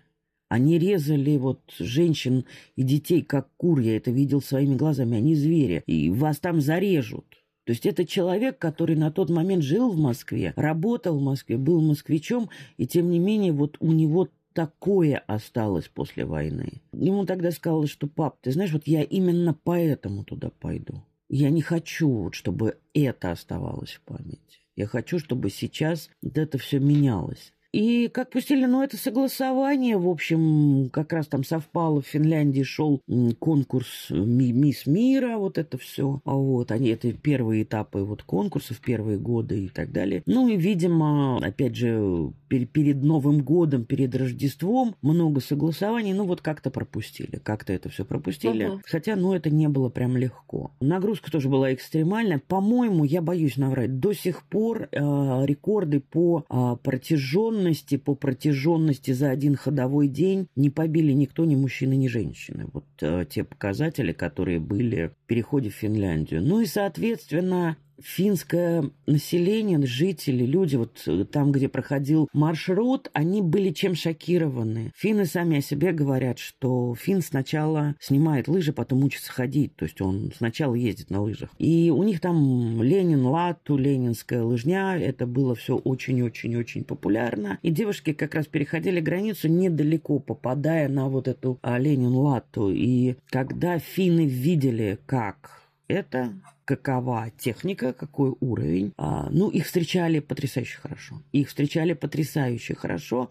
Они 0.49 0.77
резали 0.79 1.37
вот 1.37 1.61
женщин 1.77 2.45
и 2.75 2.83
детей, 2.83 3.21
как 3.21 3.49
кур. 3.57 3.79
Я 3.79 3.97
это 3.97 4.11
видел 4.11 4.41
своими 4.41 4.75
глазами. 4.75 5.17
Они 5.17 5.35
звери. 5.35 5.83
И 5.87 6.09
вас 6.09 6.39
там 6.39 6.61
зарежут. 6.61 7.25
То 7.67 7.71
есть 7.71 7.85
это 7.85 8.05
человек, 8.05 8.57
который 8.59 8.95
на 8.95 9.11
тот 9.11 9.29
момент 9.29 9.61
жил 9.61 9.91
в 9.91 9.97
Москве, 9.97 10.53
работал 10.55 11.19
в 11.19 11.21
Москве, 11.21 11.57
был 11.57 11.81
москвичом, 11.81 12.49
и 12.77 12.87
тем 12.87 13.09
не 13.09 13.19
менее 13.19 13.51
вот 13.51 13.75
у 13.81 13.91
него 13.91 14.29
такое 14.57 15.19
осталось 15.27 15.87
после 15.87 16.25
войны. 16.25 16.81
Ему 16.91 17.27
тогда 17.27 17.51
сказала, 17.51 17.85
что 17.85 18.07
пап, 18.07 18.37
ты 18.41 18.51
знаешь, 18.51 18.71
вот 18.71 18.87
я 18.87 19.03
именно 19.03 19.53
поэтому 19.53 20.23
туда 20.23 20.49
пойду. 20.49 21.03
Я 21.29 21.51
не 21.51 21.61
хочу, 21.61 22.09
вот, 22.09 22.33
чтобы 22.33 22.79
это 22.95 23.29
оставалось 23.29 23.91
в 23.91 24.01
памяти. 24.01 24.61
Я 24.75 24.87
хочу, 24.87 25.19
чтобы 25.19 25.51
сейчас 25.51 26.09
вот 26.23 26.39
это 26.39 26.57
все 26.57 26.79
менялось. 26.79 27.53
И 27.77 28.07
как 28.07 28.31
пустили, 28.31 28.65
ну, 28.65 28.81
это 28.81 28.97
согласование, 28.97 29.99
в 29.99 30.09
общем, 30.09 30.89
как 30.91 31.13
раз 31.13 31.27
там 31.27 31.43
совпало, 31.43 32.01
в 32.01 32.07
Финляндии 32.07 32.63
шел 32.63 33.03
конкурс 33.37 34.07
Мисс 34.09 34.87
Мира, 34.87 35.37
вот 35.37 35.59
это 35.59 35.77
все. 35.77 36.19
Вот, 36.25 36.71
они, 36.71 36.89
это 36.89 37.13
первые 37.13 37.61
этапы 37.61 37.99
вот 37.99 38.23
конкурсов, 38.23 38.79
первые 38.79 39.19
годы 39.19 39.65
и 39.65 39.69
так 39.69 39.91
далее. 39.91 40.23
Ну, 40.25 40.47
и, 40.47 40.57
видимо, 40.57 41.37
опять 41.37 41.75
же, 41.75 42.31
перед 42.47 43.03
Новым 43.03 43.43
годом, 43.43 43.85
перед 43.85 44.15
Рождеством 44.15 44.95
много 45.03 45.39
согласований, 45.39 46.13
ну, 46.13 46.25
вот 46.25 46.41
как-то 46.41 46.71
пропустили, 46.71 47.39
как-то 47.43 47.73
это 47.73 47.89
все 47.89 48.05
пропустили. 48.05 48.65
Угу. 48.65 48.81
Хотя, 48.87 49.15
ну, 49.15 49.35
это 49.35 49.51
не 49.51 49.67
было 49.69 49.89
прям 49.89 50.17
легко. 50.17 50.71
Нагрузка 50.79 51.31
тоже 51.31 51.47
была 51.47 51.71
экстремальная. 51.75 52.41
По-моему, 52.47 53.03
я 53.03 53.21
боюсь 53.21 53.55
наврать, 53.55 53.99
до 53.99 54.13
сих 54.13 54.41
пор 54.41 54.89
э, 54.91 54.97
рекорды 55.45 55.99
по 55.99 56.43
э, 56.49 56.77
протяженности 56.81 57.66
протяженности, 57.67 57.97
по 57.97 58.15
протяженности 58.15 59.11
за 59.11 59.29
один 59.29 59.55
ходовой 59.55 60.07
день 60.07 60.47
не 60.55 60.69
побили 60.69 61.11
никто, 61.11 61.45
ни 61.45 61.55
мужчины, 61.55 61.95
ни 61.95 62.07
женщины. 62.07 62.67
Вот 62.71 62.85
э, 63.01 63.25
те 63.29 63.43
показатели, 63.43 64.13
которые 64.13 64.59
были 64.59 65.07
в 65.07 65.27
переходе 65.27 65.69
в 65.69 65.75
Финляндию. 65.75 66.41
Ну 66.41 66.61
и, 66.61 66.65
соответственно, 66.65 67.77
финское 68.01 68.89
население, 69.05 69.81
жители, 69.85 70.45
люди, 70.45 70.75
вот 70.75 71.03
э, 71.07 71.25
там, 71.25 71.51
где 71.51 71.69
проходил 71.69 72.27
маршрут, 72.33 73.09
они 73.13 73.41
были 73.41 73.71
чем 73.71 73.95
шокированы. 73.95 74.91
Финны 74.95 75.25
сами 75.25 75.57
о 75.57 75.61
себе 75.61 75.91
говорят, 75.91 76.39
что 76.39 76.95
фин 76.95 77.21
сначала 77.21 77.95
снимает 77.99 78.47
лыжи, 78.47 78.73
потом 78.73 79.03
учится 79.03 79.31
ходить. 79.31 79.75
То 79.75 79.85
есть 79.85 80.01
он 80.01 80.31
сначала 80.35 80.75
ездит 80.75 81.09
на 81.09 81.21
лыжах. 81.21 81.49
И 81.57 81.91
у 81.95 82.03
них 82.03 82.19
там 82.19 82.81
Ленин, 82.81 83.25
Лату, 83.25 83.77
ленинская 83.77 84.43
лыжня. 84.43 84.97
Это 84.97 85.25
было 85.25 85.55
все 85.55 85.75
очень-очень-очень 85.75 86.83
популярно. 86.83 87.59
И 87.61 87.71
девушки 87.71 88.13
как 88.13 88.35
раз 88.35 88.47
переходили 88.47 88.99
границу 88.99 89.47
недалеко, 89.47 90.19
попадая 90.19 90.89
на 90.89 91.09
вот 91.09 91.27
эту 91.27 91.59
а, 91.61 91.77
Ленин, 91.77 92.13
Лату. 92.13 92.71
И 92.71 93.15
когда 93.29 93.79
финны 93.79 94.25
видели, 94.25 94.99
как 95.05 95.69
это 95.87 96.33
какова 96.67 97.31
техника, 97.37 97.93
какой 97.93 98.35
уровень. 98.41 98.93
А, 98.97 99.29
ну, 99.31 99.49
их 99.49 99.65
встречали 99.65 100.19
потрясающе 100.19 100.79
хорошо. 100.79 101.21
Их 101.31 101.47
встречали 101.47 101.93
потрясающе 101.93 102.75
хорошо. 102.75 103.29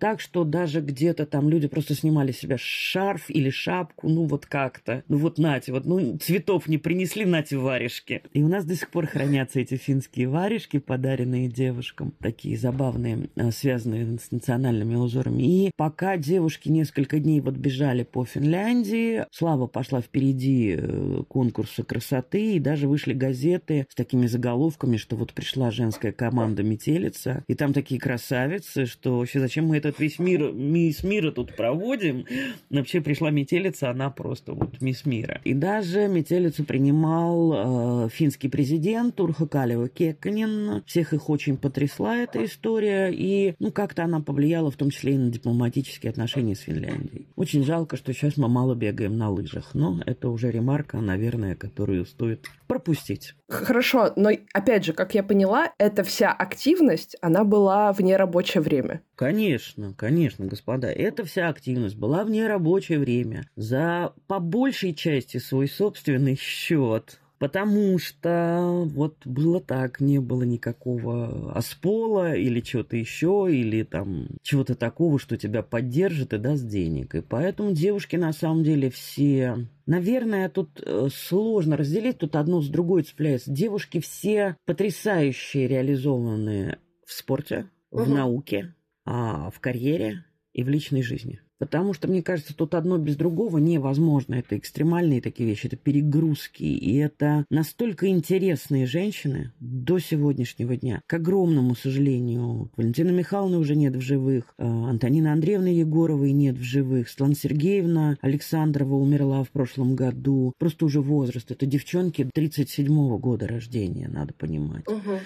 Так 0.00 0.20
что 0.20 0.42
даже 0.44 0.80
где-то 0.80 1.24
там 1.24 1.48
люди 1.48 1.68
просто 1.68 1.94
снимали 1.94 2.32
себе 2.32 2.56
шарф 2.58 3.30
или 3.30 3.50
шапку, 3.50 4.08
ну 4.08 4.24
вот 4.24 4.46
как-то. 4.46 5.04
Ну 5.08 5.18
вот 5.18 5.38
нате, 5.38 5.72
вот, 5.72 5.86
ну 5.86 6.18
цветов 6.18 6.66
не 6.66 6.78
принесли, 6.78 7.24
нате 7.24 7.56
варежки. 7.56 8.22
И 8.32 8.42
у 8.42 8.48
нас 8.48 8.64
до 8.64 8.74
сих 8.74 8.90
пор 8.90 9.06
хранятся 9.06 9.60
эти 9.60 9.76
финские 9.76 10.28
варежки, 10.28 10.78
подаренные 10.78 11.48
девушкам, 11.48 12.12
такие 12.20 12.58
забавные, 12.58 13.28
а, 13.36 13.52
связанные 13.52 14.18
с 14.18 14.32
национальными 14.32 14.96
узорами. 14.96 15.42
И 15.42 15.70
пока 15.76 16.16
девушки 16.16 16.68
несколько 16.68 17.20
дней 17.20 17.40
вот 17.40 17.54
бежали 17.54 18.02
по 18.02 18.24
Финляндии, 18.24 19.24
Слава 19.30 19.68
пошла 19.68 20.00
впереди 20.00 20.76
э, 20.76 21.22
конкурса 21.28 21.84
красоты, 21.84 22.56
и 22.56 22.60
даже 22.64 22.88
вышли 22.88 23.12
газеты 23.12 23.86
с 23.88 23.94
такими 23.94 24.26
заголовками, 24.26 24.96
что 24.96 25.14
вот 25.14 25.32
пришла 25.32 25.70
женская 25.70 26.10
команда 26.10 26.64
метелица, 26.64 27.44
и 27.46 27.54
там 27.54 27.72
такие 27.72 28.00
красавицы, 28.00 28.86
что 28.86 29.18
вообще 29.18 29.38
зачем 29.38 29.66
мы 29.66 29.76
этот 29.76 30.00
весь 30.00 30.18
мир, 30.18 30.50
мисс 30.52 31.04
мира 31.04 31.30
тут 31.30 31.54
проводим? 31.54 32.24
Вообще 32.70 33.00
пришла 33.00 33.30
метелица, 33.30 33.90
она 33.90 34.10
просто 34.10 34.54
вот 34.54 34.80
мисс 34.80 35.06
мира. 35.06 35.40
И 35.44 35.54
даже 35.54 36.08
метелицу 36.08 36.64
принимал 36.64 38.06
э, 38.06 38.08
финский 38.08 38.48
президент 38.48 39.20
Урха 39.20 39.46
Калева 39.46 39.88
Кекканин. 39.88 40.82
Всех 40.86 41.12
их 41.12 41.28
очень 41.28 41.56
потрясла 41.56 42.16
эта 42.16 42.44
история, 42.44 43.10
и 43.12 43.54
ну 43.58 43.70
как-то 43.70 44.04
она 44.04 44.20
повлияла 44.20 44.70
в 44.70 44.76
том 44.76 44.90
числе 44.90 45.14
и 45.14 45.18
на 45.18 45.30
дипломатические 45.30 46.10
отношения 46.10 46.54
с 46.54 46.60
Финляндией. 46.60 47.28
Очень 47.36 47.64
жалко, 47.64 47.96
что 47.98 48.12
сейчас 48.14 48.38
мы 48.38 48.48
мало 48.48 48.74
бегаем 48.74 49.18
на 49.18 49.28
лыжах, 49.28 49.74
но 49.74 50.00
это 50.06 50.30
уже 50.30 50.50
ремарка, 50.50 51.00
наверное, 51.00 51.54
которую 51.54 52.06
стоит 52.06 52.48
пропустить. 52.66 53.34
Хорошо, 53.48 54.12
но 54.16 54.30
опять 54.52 54.84
же, 54.84 54.92
как 54.92 55.14
я 55.14 55.22
поняла, 55.22 55.72
эта 55.78 56.02
вся 56.02 56.32
активность, 56.32 57.16
она 57.20 57.44
была 57.44 57.92
в 57.92 58.00
нерабочее 58.00 58.62
время. 58.62 59.02
Конечно, 59.16 59.94
конечно, 59.96 60.46
господа. 60.46 60.88
Эта 60.90 61.24
вся 61.24 61.48
активность 61.48 61.96
была 61.96 62.24
в 62.24 62.30
нерабочее 62.30 62.98
время. 62.98 63.48
За 63.56 64.12
по 64.26 64.38
большей 64.38 64.94
части 64.94 65.38
свой 65.38 65.68
собственный 65.68 66.36
счет 66.40 67.20
Потому 67.38 67.98
что 67.98 68.84
вот 68.86 69.26
было 69.26 69.60
так, 69.60 70.00
не 70.00 70.20
было 70.20 70.44
никакого 70.44 71.52
оспола 71.52 72.36
или 72.36 72.60
чего-то 72.60 72.96
еще, 72.96 73.48
или 73.50 73.82
там 73.82 74.28
чего-то 74.42 74.74
такого, 74.74 75.18
что 75.18 75.36
тебя 75.36 75.62
поддержит 75.62 76.32
и 76.32 76.38
даст 76.38 76.66
денег. 76.66 77.14
И 77.14 77.20
поэтому 77.20 77.72
девушки 77.72 78.16
на 78.16 78.32
самом 78.32 78.62
деле 78.62 78.90
все... 78.90 79.68
Наверное, 79.86 80.48
тут 80.48 80.80
э, 80.82 81.08
сложно 81.12 81.76
разделить, 81.76 82.18
тут 82.18 82.36
одно 82.36 82.62
с 82.62 82.68
другой 82.68 83.02
цепляется. 83.02 83.52
Девушки 83.52 84.00
все 84.00 84.56
потрясающие 84.64 85.68
реализованные 85.68 86.78
в 87.04 87.12
спорте, 87.12 87.68
в 87.90 88.02
угу. 88.02 88.10
науке, 88.14 88.74
а, 89.04 89.50
в 89.50 89.60
карьере 89.60 90.24
и 90.54 90.62
в 90.62 90.68
личной 90.70 91.02
жизни. 91.02 91.43
Потому 91.64 91.94
что, 91.94 92.08
мне 92.08 92.22
кажется, 92.22 92.54
тут 92.54 92.74
одно 92.74 92.98
без 92.98 93.16
другого 93.16 93.56
невозможно. 93.56 94.34
Это 94.34 94.58
экстремальные 94.58 95.22
такие 95.22 95.48
вещи, 95.48 95.66
это 95.66 95.76
перегрузки. 95.76 96.62
И 96.62 96.96
это 96.96 97.46
настолько 97.48 98.06
интересные 98.08 98.84
женщины 98.84 99.50
до 99.60 99.98
сегодняшнего 99.98 100.76
дня. 100.76 101.00
К 101.06 101.14
огромному 101.14 101.74
сожалению, 101.74 102.70
Валентина 102.76 103.12
Михайловна 103.12 103.58
уже 103.58 103.76
нет 103.76 103.96
в 103.96 104.02
живых, 104.02 104.52
э, 104.58 104.62
Антонина 104.66 105.32
Андреевна 105.32 105.70
Егоровой 105.70 106.32
нет 106.32 106.58
в 106.58 106.62
живых, 106.62 107.08
Светлана 107.08 107.34
Сергеевна 107.34 108.18
Александрова 108.20 108.96
умерла 108.96 109.42
в 109.42 109.48
прошлом 109.48 109.96
году. 109.96 110.52
Просто 110.58 110.84
уже 110.84 111.00
возраст. 111.00 111.50
Это 111.50 111.64
девчонки 111.64 112.28
37-го 112.36 113.16
года 113.16 113.48
рождения, 113.48 114.06
надо 114.08 114.34
понимать. 114.34 114.86
Угу. 114.86 115.18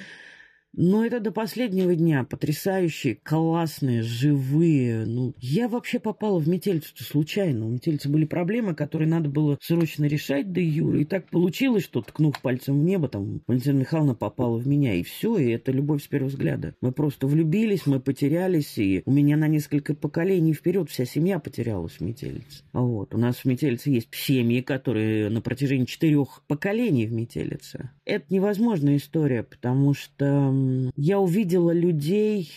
Но 0.75 1.05
это 1.05 1.21
до 1.21 1.33
последнего 1.33 1.95
дня 1.95 2.25
потрясающие, 2.25 3.17
классные, 3.17 4.03
живые. 4.03 5.07
Ну, 5.07 5.35
я 5.39 5.69
вообще 5.69 5.99
попала 5.99 6.39
в 6.39 6.49
метельцу 6.49 6.93
случайно. 7.03 7.67
У 7.67 7.71
метельца 7.71 8.09
были 8.09 8.25
проблемы, 8.25 8.75
которые 8.75 9.09
надо 9.09 9.29
было 9.29 9.59
срочно 9.61 10.05
решать 10.05 10.53
до 10.53 10.61
Юры. 10.61 11.03
И 11.03 11.05
так 11.05 11.29
получилось, 11.31 11.85
что, 11.85 12.03
ткнув 12.03 12.41
пальцем 12.41 12.81
в 12.81 12.85
небо, 12.85 13.09
там, 13.09 13.43
Валентина 13.47 13.79
Михайловна 13.79 14.15
попала 14.15 14.57
в 14.57 14.67
меня. 14.67 14.95
И 14.95 15.03
все, 15.03 15.37
и 15.39 15.51
это 15.51 15.73
любовь 15.73 16.05
с 16.05 16.07
первого 16.07 16.29
взгляда. 16.29 16.75
Мы 16.81 16.93
просто 16.93 17.27
влюбились, 17.27 17.87
мы 17.87 18.01
потерялись, 18.01 18.79
и 18.79 19.03
у 19.05 19.13
меня 19.13 19.37
на 19.37 19.49
несколько 19.49 19.95
поколений 19.95 20.53
вперед 20.53 20.91
вся 20.91 21.05
семья 21.05 21.39
потерялась 21.39 21.95
в 21.95 22.01
метелице. 22.03 22.63
Вот. 22.73 23.15
У 23.15 23.19
нас 23.19 23.37
в 23.37 23.45
метелице 23.47 23.91
есть 23.91 24.09
семьи, 24.13 24.61
которые 24.61 25.31
на 25.31 25.41
протяжении 25.41 25.87
четырех 25.87 26.43
поколений 26.47 27.07
в 27.07 27.13
метелице. 27.13 27.91
Это 28.05 28.27
невозможная 28.31 28.97
история, 28.97 29.43
потому 29.43 29.95
что 29.95 30.53
я 30.97 31.19
увидела 31.19 31.71
людей, 31.71 32.51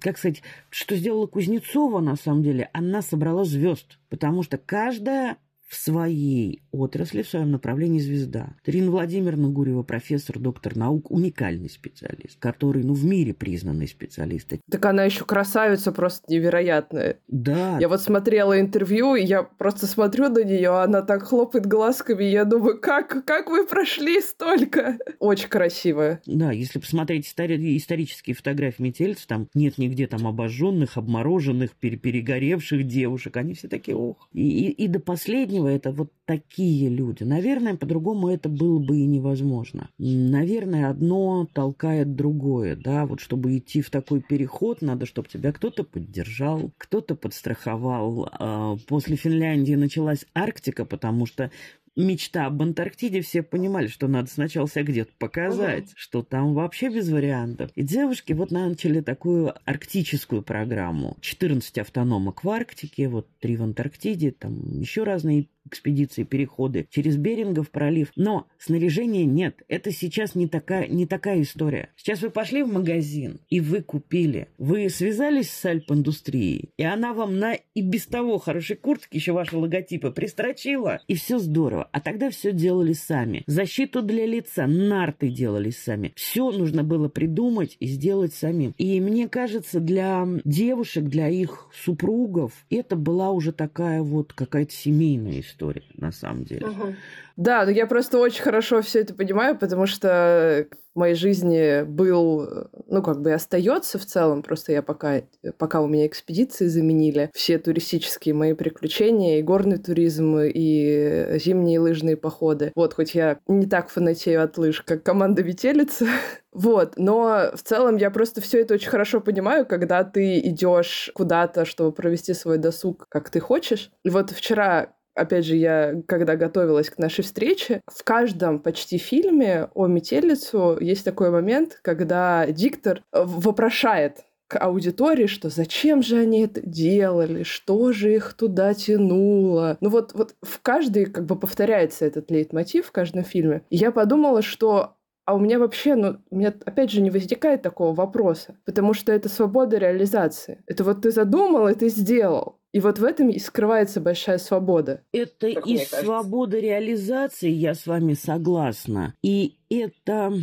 как 0.00 0.18
сказать, 0.18 0.42
что 0.70 0.96
сделала 0.96 1.26
Кузнецова 1.26 2.00
на 2.00 2.16
самом 2.16 2.42
деле, 2.42 2.70
она 2.72 3.02
собрала 3.02 3.44
звезд, 3.44 3.98
потому 4.08 4.42
что 4.42 4.58
каждая 4.58 5.36
в 5.66 5.74
своей 5.74 6.62
отрасли, 6.70 7.22
в 7.22 7.28
своем 7.28 7.50
направлении 7.50 7.98
звезда. 7.98 8.54
Тарина 8.64 8.90
Владимировна 8.90 9.48
Гурьева, 9.48 9.82
профессор, 9.82 10.38
доктор 10.38 10.76
наук, 10.76 11.10
уникальный 11.10 11.68
специалист, 11.68 12.38
который, 12.38 12.84
ну, 12.84 12.94
в 12.94 13.04
мире 13.04 13.34
признанный 13.34 13.88
специалист. 13.88 14.52
Так 14.70 14.84
она 14.84 15.04
еще 15.04 15.24
красавица 15.24 15.90
просто 15.90 16.24
невероятная. 16.32 17.18
Да. 17.26 17.78
Я 17.80 17.88
вот 17.88 18.00
смотрела 18.00 18.60
интервью, 18.60 19.16
и 19.16 19.24
я 19.24 19.42
просто 19.42 19.86
смотрю 19.86 20.28
на 20.28 20.44
нее, 20.44 20.70
она 20.70 21.02
так 21.02 21.24
хлопает 21.24 21.66
глазками, 21.66 22.24
и 22.24 22.30
я 22.30 22.44
думаю, 22.44 22.80
как, 22.80 23.24
как 23.24 23.50
вы 23.50 23.66
прошли 23.66 24.20
столько? 24.20 24.98
Очень 25.18 25.48
красивая. 25.48 26.20
Да, 26.26 26.52
если 26.52 26.78
посмотреть 26.78 27.26
истори- 27.26 27.76
исторические 27.76 28.36
фотографии 28.36 28.82
метельцев, 28.82 29.26
там 29.26 29.48
нет 29.54 29.78
нигде 29.78 30.06
там 30.06 30.26
обожженных, 30.26 30.96
обмороженных, 30.96 31.72
перегоревших 31.72 32.86
девушек. 32.86 33.36
Они 33.36 33.54
все 33.54 33.68
такие, 33.68 33.96
ох. 33.96 34.28
И, 34.32 34.68
и, 34.68 34.70
и 34.70 34.86
до 34.86 35.00
последнего 35.00 35.55
последнего 35.56 35.68
это 35.68 35.92
вот 35.92 36.12
такие 36.24 36.88
люди. 36.88 37.22
Наверное, 37.22 37.76
по-другому 37.76 38.28
это 38.28 38.48
было 38.48 38.78
бы 38.78 38.98
и 38.98 39.06
невозможно. 39.06 39.88
Наверное, 39.98 40.90
одно 40.90 41.46
толкает 41.52 42.14
другое, 42.14 42.76
да, 42.76 43.06
вот 43.06 43.20
чтобы 43.20 43.56
идти 43.56 43.80
в 43.80 43.90
такой 43.90 44.20
переход, 44.20 44.82
надо, 44.82 45.06
чтобы 45.06 45.28
тебя 45.28 45.52
кто-то 45.52 45.84
поддержал, 45.84 46.70
кто-то 46.78 47.14
подстраховал. 47.14 48.28
А, 48.32 48.76
после 48.88 49.16
Финляндии 49.16 49.74
началась 49.74 50.26
Арктика, 50.34 50.84
потому 50.84 51.26
что 51.26 51.50
мечта 51.96 52.46
об 52.46 52.62
Антарктиде, 52.62 53.22
все 53.22 53.42
понимали, 53.42 53.86
что 53.86 54.06
надо 54.06 54.30
сначала 54.30 54.68
себя 54.68 54.84
где-то 54.84 55.12
показать, 55.18 55.84
uh-huh. 55.84 55.96
что 55.96 56.22
там 56.22 56.54
вообще 56.54 56.88
без 56.88 57.08
вариантов. 57.08 57.70
И 57.74 57.82
девушки 57.82 58.32
вот 58.32 58.50
начали 58.50 59.00
такую 59.00 59.54
арктическую 59.64 60.42
программу. 60.42 61.16
14 61.20 61.78
автономок 61.78 62.44
в 62.44 62.50
Арктике, 62.50 63.08
вот 63.08 63.28
три 63.38 63.56
в 63.56 63.62
Антарктиде, 63.62 64.32
там 64.32 64.80
еще 64.80 65.04
разные 65.04 65.48
экспедиции, 65.66 66.22
переходы 66.22 66.86
через 66.90 67.16
Берингов 67.16 67.70
пролив. 67.70 68.12
Но 68.16 68.46
снаряжения 68.58 69.24
нет. 69.24 69.62
Это 69.68 69.90
сейчас 69.90 70.34
не 70.34 70.46
такая, 70.46 70.86
не 70.86 71.06
такая 71.06 71.42
история. 71.42 71.90
Сейчас 71.96 72.22
вы 72.22 72.30
пошли 72.30 72.62
в 72.62 72.72
магазин, 72.72 73.40
и 73.48 73.60
вы 73.60 73.82
купили. 73.82 74.48
Вы 74.58 74.88
связались 74.88 75.50
с 75.50 75.64
Альп-индустрией, 75.64 76.70
и 76.76 76.84
она 76.84 77.12
вам 77.12 77.38
на 77.38 77.54
и 77.54 77.82
без 77.82 78.06
того 78.06 78.38
хорошей 78.38 78.76
куртке 78.76 79.18
еще 79.18 79.32
ваши 79.32 79.56
логотипы 79.56 80.10
пристрочила, 80.10 81.00
и 81.08 81.14
все 81.14 81.38
здорово. 81.38 81.88
А 81.92 82.00
тогда 82.00 82.30
все 82.30 82.52
делали 82.52 82.92
сами. 82.92 83.42
Защиту 83.46 84.02
для 84.02 84.26
лица, 84.26 84.66
нарты 84.66 85.28
делали 85.28 85.70
сами. 85.70 86.12
Все 86.16 86.50
нужно 86.50 86.84
было 86.84 87.08
придумать 87.08 87.76
и 87.80 87.86
сделать 87.86 88.34
самим. 88.34 88.74
И 88.78 89.00
мне 89.00 89.28
кажется, 89.28 89.80
для 89.80 90.26
девушек, 90.44 91.04
для 91.04 91.28
их 91.28 91.68
супругов, 91.84 92.52
это 92.70 92.96
была 92.96 93.30
уже 93.30 93.52
такая 93.52 94.02
вот 94.02 94.32
какая-то 94.32 94.72
семейная 94.72 95.40
история 95.40 95.55
история, 95.56 95.82
на 95.94 96.12
самом 96.12 96.44
деле. 96.44 96.66
Угу. 96.66 96.94
Да, 97.36 97.64
но 97.64 97.70
я 97.70 97.86
просто 97.86 98.18
очень 98.18 98.42
хорошо 98.42 98.82
все 98.82 99.00
это 99.00 99.14
понимаю, 99.14 99.56
потому 99.56 99.86
что 99.86 100.66
в 100.94 100.98
моей 100.98 101.14
жизни 101.14 101.82
был, 101.82 102.70
ну, 102.86 103.02
как 103.02 103.20
бы 103.20 103.32
остается 103.32 103.98
в 103.98 104.06
целом, 104.06 104.42
просто 104.42 104.72
я 104.72 104.82
пока, 104.82 105.20
пока 105.58 105.82
у 105.82 105.86
меня 105.86 106.06
экспедиции 106.06 106.66
заменили 106.66 107.30
все 107.34 107.58
туристические 107.58 108.34
мои 108.34 108.54
приключения, 108.54 109.38
и 109.38 109.42
горный 109.42 109.76
туризм, 109.76 110.38
и 110.38 111.38
зимние 111.38 111.80
лыжные 111.80 112.16
походы. 112.16 112.72
Вот, 112.74 112.94
хоть 112.94 113.14
я 113.14 113.38
не 113.46 113.66
так 113.66 113.90
фанатею 113.90 114.42
от 114.42 114.56
лыж, 114.56 114.80
как 114.80 115.02
команда 115.02 115.44
Метелица, 115.44 116.06
вот, 116.52 116.94
но 116.96 117.50
в 117.52 117.62
целом 117.62 117.96
я 117.96 118.10
просто 118.10 118.40
все 118.40 118.62
это 118.62 118.74
очень 118.74 118.88
хорошо 118.88 119.20
понимаю, 119.20 119.66
когда 119.66 120.02
ты 120.02 120.38
идешь 120.38 121.10
куда-то, 121.14 121.66
чтобы 121.66 121.92
провести 121.92 122.32
свой 122.32 122.56
досуг, 122.56 123.06
как 123.10 123.28
ты 123.28 123.40
хочешь. 123.40 123.90
И 124.02 124.08
вот 124.08 124.30
вчера 124.30 124.95
опять 125.16 125.44
же, 125.44 125.56
я, 125.56 126.02
когда 126.06 126.36
готовилась 126.36 126.90
к 126.90 126.98
нашей 126.98 127.24
встрече, 127.24 127.80
в 127.86 128.04
каждом 128.04 128.60
почти 128.60 128.98
фильме 128.98 129.68
о 129.74 129.86
метелицу 129.86 130.78
есть 130.80 131.04
такой 131.04 131.30
момент, 131.30 131.80
когда 131.82 132.46
диктор 132.46 133.02
э, 133.12 133.24
вопрошает 133.24 134.18
к 134.48 134.58
аудитории, 134.58 135.26
что 135.26 135.48
зачем 135.48 136.02
же 136.02 136.18
они 136.18 136.42
это 136.42 136.60
делали, 136.60 137.42
что 137.42 137.92
же 137.92 138.14
их 138.14 138.34
туда 138.34 138.74
тянуло. 138.74 139.76
Ну 139.80 139.88
вот, 139.88 140.12
вот 140.14 140.36
в 140.42 140.60
каждой 140.62 141.06
как 141.06 141.24
бы 141.26 141.36
повторяется 141.36 142.04
этот 142.04 142.30
лейтмотив 142.30 142.86
в 142.86 142.92
каждом 142.92 143.24
фильме. 143.24 143.62
И 143.70 143.76
я 143.76 143.90
подумала, 143.90 144.42
что 144.42 144.96
а 145.26 145.34
у 145.34 145.40
меня 145.40 145.58
вообще, 145.58 145.96
ну, 145.96 146.18
у 146.30 146.36
меня 146.36 146.54
опять 146.64 146.92
же 146.92 147.00
не 147.00 147.10
возникает 147.10 147.60
такого 147.60 147.92
вопроса, 147.92 148.56
потому 148.64 148.94
что 148.94 149.10
это 149.12 149.28
свобода 149.28 149.76
реализации. 149.76 150.62
Это 150.66 150.84
вот 150.84 151.02
ты 151.02 151.10
задумал, 151.10 151.66
и 151.66 151.74
ты 151.74 151.88
сделал. 151.88 152.60
И 152.76 152.80
вот 152.80 152.98
в 152.98 153.04
этом 153.04 153.30
и 153.30 153.38
скрывается 153.38 154.02
большая 154.02 154.36
свобода. 154.36 155.00
Это 155.10 155.50
как 155.54 155.66
и 155.66 155.78
свобода 155.78 156.58
реализации, 156.58 157.48
я 157.48 157.72
с 157.72 157.86
вами 157.86 158.12
согласна. 158.12 159.14
И 159.22 159.56
это, 159.70 160.34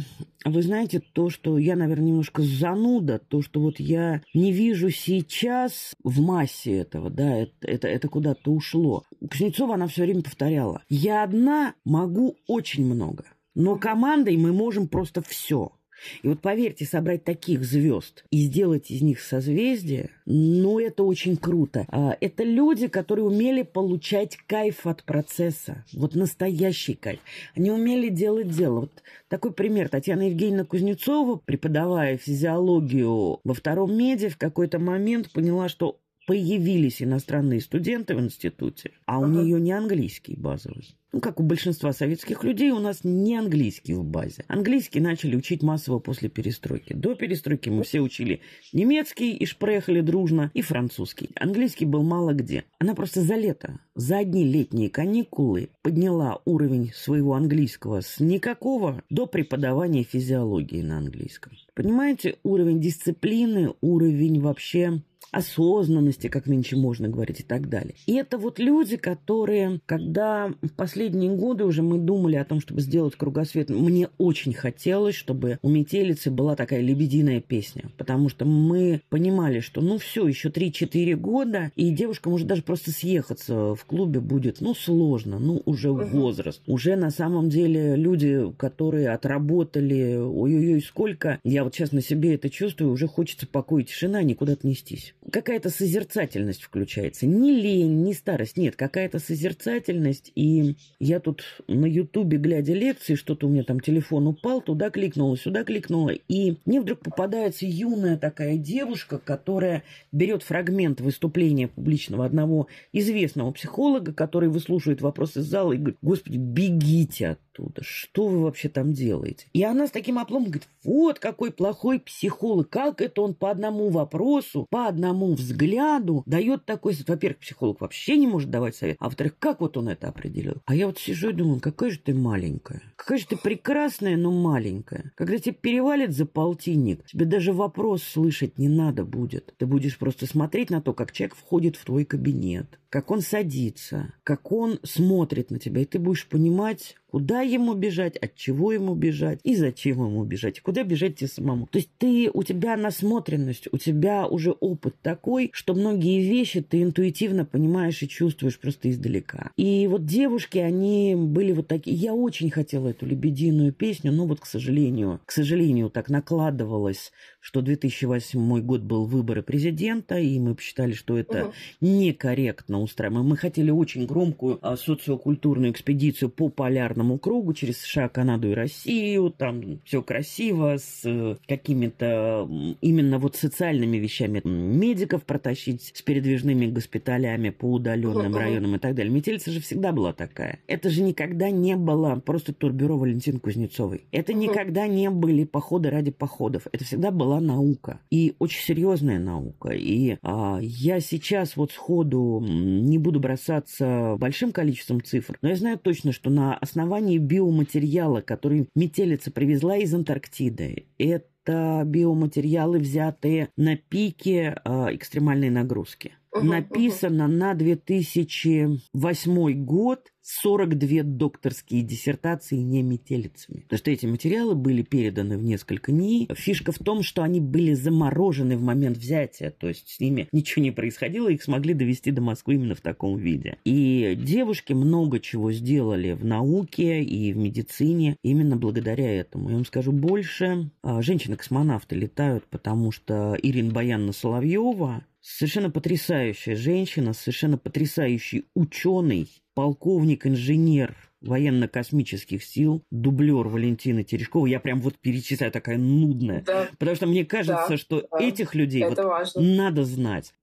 вы 0.44 0.64
знаете, 0.64 1.00
то, 1.00 1.30
что 1.30 1.60
я, 1.60 1.76
наверное, 1.76 2.08
немножко 2.08 2.42
зануда, 2.42 3.20
то, 3.20 3.44
что 3.44 3.60
вот 3.60 3.80
я 3.80 4.24
не 4.34 4.52
вижу 4.52 4.90
сейчас 4.90 5.94
в 6.04 6.22
массе 6.22 6.76
этого, 6.76 7.12
да, 7.12 7.38
это, 7.38 7.54
это, 7.62 7.88
это 7.88 8.08
куда-то 8.08 8.50
ушло. 8.50 9.04
Кузнецова 9.30 9.76
она 9.76 9.86
все 9.86 10.02
время 10.02 10.24
повторяла. 10.24 10.82
Я 10.90 11.22
одна 11.22 11.76
могу 11.86 12.38
очень 12.48 12.84
много, 12.84 13.26
но 13.54 13.78
командой 13.78 14.38
мы 14.38 14.54
можем 14.54 14.88
просто 14.88 15.22
все. 15.22 15.74
И 16.22 16.28
вот 16.28 16.42
поверьте, 16.42 16.86
собрать 16.86 17.24
таких 17.24 17.64
звезд 17.64 18.26
и 18.32 18.42
сделать 18.42 18.92
из 18.92 19.02
них 19.02 19.22
созвездие, 19.22 20.10
ну, 20.26 20.80
это 20.80 21.04
очень 21.04 21.38
круто. 21.38 21.86
А, 21.90 22.16
это 22.20 22.44
люди, 22.44 22.88
которые 22.88 23.26
умели 23.26 23.64
получать 23.64 24.38
кайф 24.48 24.86
от 24.88 25.04
процесса. 25.04 25.86
Вот 25.94 26.16
настоящий 26.16 26.94
кайф. 26.96 27.20
Они 27.56 27.72
умели 27.72 28.10
делать 28.10 28.50
дело. 28.50 28.82
Вот 28.82 29.04
такой 29.28 29.54
пример. 29.54 29.90
Татьяна 29.90 30.30
Евгеньевна 30.30 30.66
Кузнецова, 30.66 31.38
преподавая 31.44 32.18
физиологию 32.18 33.40
во 33.44 33.54
втором 33.54 33.98
меди, 33.98 34.30
в 34.30 34.38
какой-то 34.38 34.80
момент 34.80 35.32
поняла, 35.32 35.70
что 35.70 36.00
появились 36.26 37.02
иностранные 37.02 37.62
студенты 37.62 38.16
в 38.16 38.20
институте, 38.20 38.92
а 39.06 39.20
у 39.20 39.28
нее 39.28 39.60
не 39.60 39.72
английский 39.72 40.36
базовый. 40.36 40.96
Ну, 41.14 41.20
как 41.22 41.40
у 41.40 41.44
большинства 41.44 41.94
советских 41.94 42.44
людей, 42.44 42.72
у 42.72 42.80
нас 42.80 43.02
не 43.04 43.38
английский 43.38 43.94
в 43.94 44.04
базе. 44.04 44.46
Английский 44.48 45.00
начали 45.00 45.36
учить 45.36 45.62
массово 45.62 46.00
после 46.00 46.28
перестройки. 46.28 46.94
До 46.94 47.14
перестройки 47.14 47.70
мы 47.70 47.84
все 47.84 48.02
учили 48.02 48.42
немецкий 48.74 49.36
и 49.36 49.46
шпрехали 49.46 50.02
дружно, 50.02 50.50
и 50.56 50.64
французский. 50.64 51.30
Английский 51.36 51.86
был 51.86 52.02
мало 52.02 52.34
где. 52.34 52.66
Она 52.80 52.96
просто 52.96 53.22
за 53.22 53.36
лето, 53.36 53.80
за 53.94 54.18
одни 54.18 54.44
летние 54.44 54.90
каникулы 54.90 55.70
подняла 55.84 56.40
уровень 56.46 56.92
своего 56.96 57.36
английского 57.36 58.02
с 58.02 58.20
никакого 58.20 59.04
до 59.12 59.28
преподавания 59.28 60.04
физиологии 60.04 60.82
на 60.82 60.98
английском. 60.98 61.54
Понимаете, 61.76 62.38
уровень 62.42 62.82
дисциплины, 62.82 63.76
уровень 63.82 64.42
вообще 64.42 65.04
осознанности, 65.34 66.28
как 66.28 66.46
нынче 66.46 66.76
можно 66.76 67.10
говорить, 67.10 67.42
и 67.42 67.44
так 67.44 67.68
далее. 67.68 67.96
И 68.06 68.14
это 68.14 68.38
вот 68.38 68.60
люди, 68.60 68.98
которые, 68.98 69.82
когда 69.86 70.54
в 70.62 70.70
последние 70.70 71.32
годы 71.36 71.66
уже 71.66 71.82
мы 71.82 71.98
думали 71.98 72.36
о 72.36 72.46
том, 72.46 72.62
чтобы 72.62 72.82
сделать 72.82 73.16
кругосвет, 73.16 73.70
мне 73.70 74.10
очень 74.18 74.54
хотелось, 74.54 75.16
чтобы 75.16 75.58
у 75.62 75.70
метелицы 75.70 76.30
была 76.30 76.56
такая 76.56 76.82
лебединая 76.82 77.42
песня, 77.42 77.92
потому 77.98 78.30
что 78.30 78.46
мы 78.46 79.02
понимали, 79.10 79.60
что 79.60 79.82
ну 79.82 79.98
все, 79.98 80.28
еще 80.28 80.50
3-4 80.50 81.16
года, 81.16 81.72
и 81.76 81.90
девушка 81.90 82.30
может 82.30 82.48
даже 82.48 82.62
просто 82.62 82.92
съехаться 82.92 83.74
в 83.76 83.86
клубе 83.86 84.20
будет, 84.20 84.62
ну, 84.62 84.76
сложно, 84.76 85.40
ну, 85.40 85.62
уже 85.66 85.92
возраст. 85.92 86.62
Уже 86.68 86.96
на 86.96 87.10
самом 87.10 87.50
деле 87.50 87.96
люди, 87.96 88.54
которые 88.58 89.10
отработали, 89.10 90.16
ой-ой-ой, 90.18 90.82
сколько, 90.82 91.40
я 91.44 91.64
вот 91.64 91.74
сейчас 91.74 91.92
на 91.92 92.02
себе 92.02 92.36
это 92.36 92.52
чувствую, 92.52 92.92
уже 92.92 93.08
хочется 93.08 93.48
покоя 93.48 93.82
и 93.82 93.86
тишина, 93.86 94.22
никуда-то 94.22 94.68
нестись 94.68 95.16
какая-то 95.32 95.70
созерцательность 95.70 96.64
включается. 96.64 97.26
Не 97.26 97.52
лень, 97.52 98.04
не 98.04 98.14
старость, 98.14 98.58
нет, 98.58 98.76
какая-то 98.76 99.20
созерцательность. 99.20 100.32
И 100.36 100.76
я 101.00 101.20
тут 101.20 101.44
на 101.68 101.86
Ютубе, 101.86 102.38
глядя 102.38 102.74
лекции, 102.74 103.16
что-то 103.16 103.48
у 103.48 103.50
меня 103.50 103.64
там 103.64 103.80
телефон 103.80 104.28
упал, 104.28 104.62
туда 104.62 104.90
кликнула, 104.90 105.38
сюда 105.38 105.64
кликнула. 105.64 106.12
И 106.28 106.58
мне 106.66 106.82
вдруг 106.82 107.00
попадается 107.00 107.66
юная 107.66 108.18
такая 108.18 108.58
девушка, 108.58 109.18
которая 109.18 109.84
берет 110.12 110.44
фрагмент 110.44 111.02
выступления 111.02 111.68
публичного 111.68 112.26
одного 112.26 112.68
известного 112.92 113.52
психолога, 113.52 114.14
который 114.14 114.50
выслушивает 114.50 115.02
вопросы 115.02 115.42
зала 115.42 115.74
и 115.74 115.78
говорит, 115.78 115.98
господи, 116.02 116.38
бегите 116.38 117.30
оттуда, 117.30 117.82
что 117.84 118.28
вы 118.28 118.44
вообще 118.44 118.70
там 118.70 118.94
делаете? 118.94 119.48
И 119.54 119.64
она 119.64 119.88
с 119.88 119.92
таким 119.92 120.20
опломом 120.20 120.50
говорит, 120.50 120.68
вот 120.84 121.20
какой 121.20 121.52
плохой 121.52 122.00
психолог, 122.00 122.70
как 122.70 123.02
это 123.02 123.22
он 123.22 123.34
по 123.34 123.52
одному 123.52 123.90
вопросу, 123.90 124.68
по 124.70 124.88
одному 124.88 125.13
взгляду 125.14 126.24
дает 126.26 126.66
такой... 126.66 126.96
Во-первых, 127.08 127.40
психолог 127.40 127.82
вообще 127.82 128.18
не 128.18 128.28
может 128.28 128.50
давать 128.50 128.76
совет, 128.76 128.98
а 129.00 129.06
во-вторых, 129.06 129.38
как 129.40 129.62
вот 129.62 129.78
он 129.78 129.90
это 129.90 130.08
определил? 130.08 130.62
А 130.66 130.76
я 130.76 130.88
вот 130.88 131.00
сижу 131.00 131.30
и 131.30 131.34
думаю, 131.34 131.60
какая 131.60 131.92
же 131.92 132.00
ты 132.00 132.14
маленькая, 132.14 132.82
какая 132.96 133.18
же 133.18 133.28
ты 133.28 133.38
прекрасная, 133.38 134.18
но 134.18 134.32
маленькая. 134.32 135.12
Когда 135.16 135.38
тебе 135.38 135.56
перевалит 135.56 136.14
за 136.14 136.26
полтинник, 136.26 137.06
тебе 137.06 137.26
даже 137.26 137.54
вопрос 137.54 138.04
слышать 138.04 138.58
не 138.58 138.70
надо 138.70 139.04
будет. 139.04 139.54
Ты 139.58 139.66
будешь 139.66 139.98
просто 139.98 140.26
смотреть 140.26 140.70
на 140.70 140.82
то, 140.82 140.94
как 140.94 141.12
человек 141.12 141.36
входит 141.36 141.76
в 141.76 141.86
твой 141.86 142.06
кабинет, 142.06 142.80
как 142.94 143.10
он 143.10 143.22
садится, 143.22 144.14
как 144.22 144.52
он 144.52 144.78
смотрит 144.84 145.50
на 145.50 145.58
тебя, 145.58 145.82
и 145.82 145.86
ты 145.86 145.98
будешь 145.98 146.28
понимать, 146.28 146.96
куда 147.14 147.42
ему 147.42 147.74
бежать, 147.74 148.18
от 148.18 148.36
чего 148.36 148.72
ему 148.72 148.94
бежать 148.94 149.40
и 149.44 149.56
зачем 149.56 150.04
ему 150.04 150.24
бежать, 150.24 150.58
и 150.58 150.62
куда 150.62 150.84
бежать 150.84 151.18
тебе 151.18 151.28
самому. 151.28 151.68
То 151.68 151.78
есть 151.78 151.90
ты, 152.00 152.30
у 152.32 152.44
тебя 152.44 152.76
насмотренность, 152.76 153.68
у 153.72 153.78
тебя 153.80 154.28
уже 154.28 154.52
опыт 154.52 154.96
такой, 155.02 155.50
что 155.54 155.76
многие 155.76 156.22
вещи 156.22 156.62
ты 156.62 156.82
интуитивно 156.84 157.46
понимаешь 157.46 158.02
и 158.04 158.08
чувствуешь 158.08 158.60
просто 158.60 158.90
издалека. 158.92 159.52
И 159.58 159.88
вот 159.88 160.06
девушки, 160.06 160.60
они 160.60 161.16
были 161.16 161.52
вот 161.52 161.68
такие. 161.68 161.96
Я 161.96 162.14
очень 162.16 162.52
хотела 162.52 162.90
эту 162.90 163.08
лебединую 163.08 163.74
песню, 163.74 164.12
но 164.12 164.28
вот, 164.28 164.40
к 164.40 164.46
сожалению, 164.46 165.20
к 165.26 165.32
сожалению, 165.32 165.90
так 165.90 166.10
накладывалось, 166.10 167.12
что 167.40 167.62
2008 167.62 168.62
год 168.62 168.82
был 168.82 169.06
выборы 169.06 169.44
президента, 169.44 170.18
и 170.18 170.40
мы 170.40 170.56
посчитали, 170.56 170.94
что 170.94 171.18
это 171.18 171.46
угу. 171.46 171.54
некорректно 171.82 172.83
устраиваем. 172.84 173.26
Мы 173.26 173.38
хотели 173.38 173.72
очень 173.72 174.06
громкую 174.06 174.60
а, 174.62 174.76
социокультурную 174.76 175.72
экспедицию 175.72 176.30
по 176.30 176.50
полярному 176.50 177.18
кругу 177.18 177.54
через 177.54 177.80
США, 177.80 178.10
Канаду 178.10 178.50
и 178.50 178.54
Россию. 178.54 179.34
Там 179.38 179.80
все 179.86 180.02
красиво, 180.02 180.78
с 180.78 181.02
э, 181.06 181.38
какими-то 181.48 182.48
именно 182.82 183.20
вот 183.20 183.36
социальными 183.36 183.98
вещами. 183.98 184.42
Медиков 184.44 185.24
протащить 185.24 185.92
с 185.96 186.02
передвижными 186.02 186.68
госпиталями 186.68 187.50
по 187.50 187.72
удаленным 187.72 188.36
районам 188.36 188.76
и 188.76 188.80
так 188.80 188.96
далее. 188.96 189.14
Метелица 189.14 189.52
же 189.52 189.62
всегда 189.62 189.92
была 189.92 190.14
такая. 190.14 190.60
Это 190.68 190.90
же 190.90 191.02
никогда 191.02 191.50
не 191.50 191.76
было 191.76 192.16
просто 192.16 192.54
турбюро 192.54 192.98
Валентин 192.98 193.40
Кузнецовой. 193.40 194.06
Это 194.12 194.34
никогда 194.34 194.88
не 194.88 195.10
были 195.10 195.44
походы 195.44 195.90
ради 195.90 196.12
походов. 196.12 196.68
Это 196.72 196.84
всегда 196.84 197.12
была 197.12 197.40
наука. 197.40 198.00
И 198.10 198.36
очень 198.40 198.62
серьезная 198.62 199.20
наука. 199.20 199.70
И 199.70 200.18
а, 200.22 200.60
я 200.62 201.00
сейчас 201.00 201.56
вот 201.56 201.72
сходу 201.72 202.44
не 202.82 202.98
буду 202.98 203.20
бросаться 203.20 204.16
большим 204.18 204.52
количеством 204.52 205.04
цифр, 205.04 205.38
но 205.42 205.50
я 205.50 205.56
знаю 205.56 205.78
точно, 205.78 206.12
что 206.12 206.30
на 206.30 206.56
основании 206.56 207.18
биоматериала, 207.18 208.22
который 208.22 208.70
метелица 208.76 209.32
привезла 209.32 209.78
из 209.78 209.94
Антарктиды, 209.94 210.88
это 210.98 211.84
биоматериалы, 211.86 212.80
взятые 212.80 213.50
на 213.58 213.76
пике 213.76 214.60
э, 214.64 214.96
экстремальной 214.96 215.50
нагрузки. 215.50 216.14
Написано 216.42 217.28
на 217.28 217.54
2008 217.54 219.66
год 219.66 220.13
42 220.24 221.04
докторские 221.04 221.82
диссертации 221.82 222.56
не 222.56 222.82
метелицами. 222.82 223.66
То, 223.70 223.78
что 223.78 223.92
эти 223.92 224.06
материалы 224.06 224.56
были 224.56 224.82
переданы 224.82 225.38
в 225.38 225.44
несколько 225.44 225.92
дней. 225.92 226.30
Фишка 226.34 226.72
в 226.72 226.80
том, 226.80 227.04
что 227.04 227.24
они 227.24 227.42
были 227.42 227.74
заморожены 227.74 228.58
в 228.58 228.62
момент 228.62 228.98
взятия, 228.98 229.52
то 229.52 229.68
есть 229.68 229.90
с 229.90 230.00
ними 230.00 230.28
ничего 230.32 230.64
не 230.64 230.72
происходило, 230.72 231.28
их 231.28 231.44
смогли 231.44 231.74
довести 231.74 232.12
до 232.12 232.22
Москвы 232.22 232.56
именно 232.56 232.76
в 232.76 232.82
таком 232.82 233.18
виде. 233.18 233.58
И 233.66 234.18
девушки 234.18 234.74
много 234.74 235.20
чего 235.20 235.52
сделали 235.52 236.14
в 236.14 236.24
науке 236.24 237.04
и 237.04 237.34
в 237.34 237.38
медицине 237.38 238.16
именно 238.24 238.56
благодаря 238.56 239.12
этому. 239.12 239.50
Я 239.50 239.56
вам 239.56 239.66
скажу 239.66 239.92
больше. 239.92 240.72
А, 240.82 241.02
женщины-космонавты 241.02 241.96
летают, 241.96 242.46
потому 242.50 242.92
что 242.92 243.38
Ирина 243.42 243.74
Баянна 243.74 244.14
Соловьева 244.14 245.06
совершенно 245.24 245.70
потрясающая 245.70 246.56
женщина, 246.56 247.14
совершенно 247.14 247.58
потрясающий 247.58 248.46
ученый, 248.56 249.30
полковник-инженер 249.54 250.96
военно-космических 251.22 252.44
сил, 252.44 252.84
дублер 252.92 253.48
Валентины 253.48 254.04
Терешковой. 254.04 254.52
Я 254.52 254.60
прям 254.60 254.82
вот 254.82 254.98
перечисляю, 255.00 255.52
такая 255.52 255.78
нудная. 255.78 256.42
Да. 256.42 256.68
Потому 256.78 256.96
что 256.96 257.08
мне 257.08 257.26
кажется, 257.26 257.68
да, 257.70 257.78
что 257.78 258.08
да. 258.12 258.20
этих 258.20 258.56
людей 258.56 258.84
вот 258.84 259.00
надо 259.36 259.86
знать. 259.86 260.34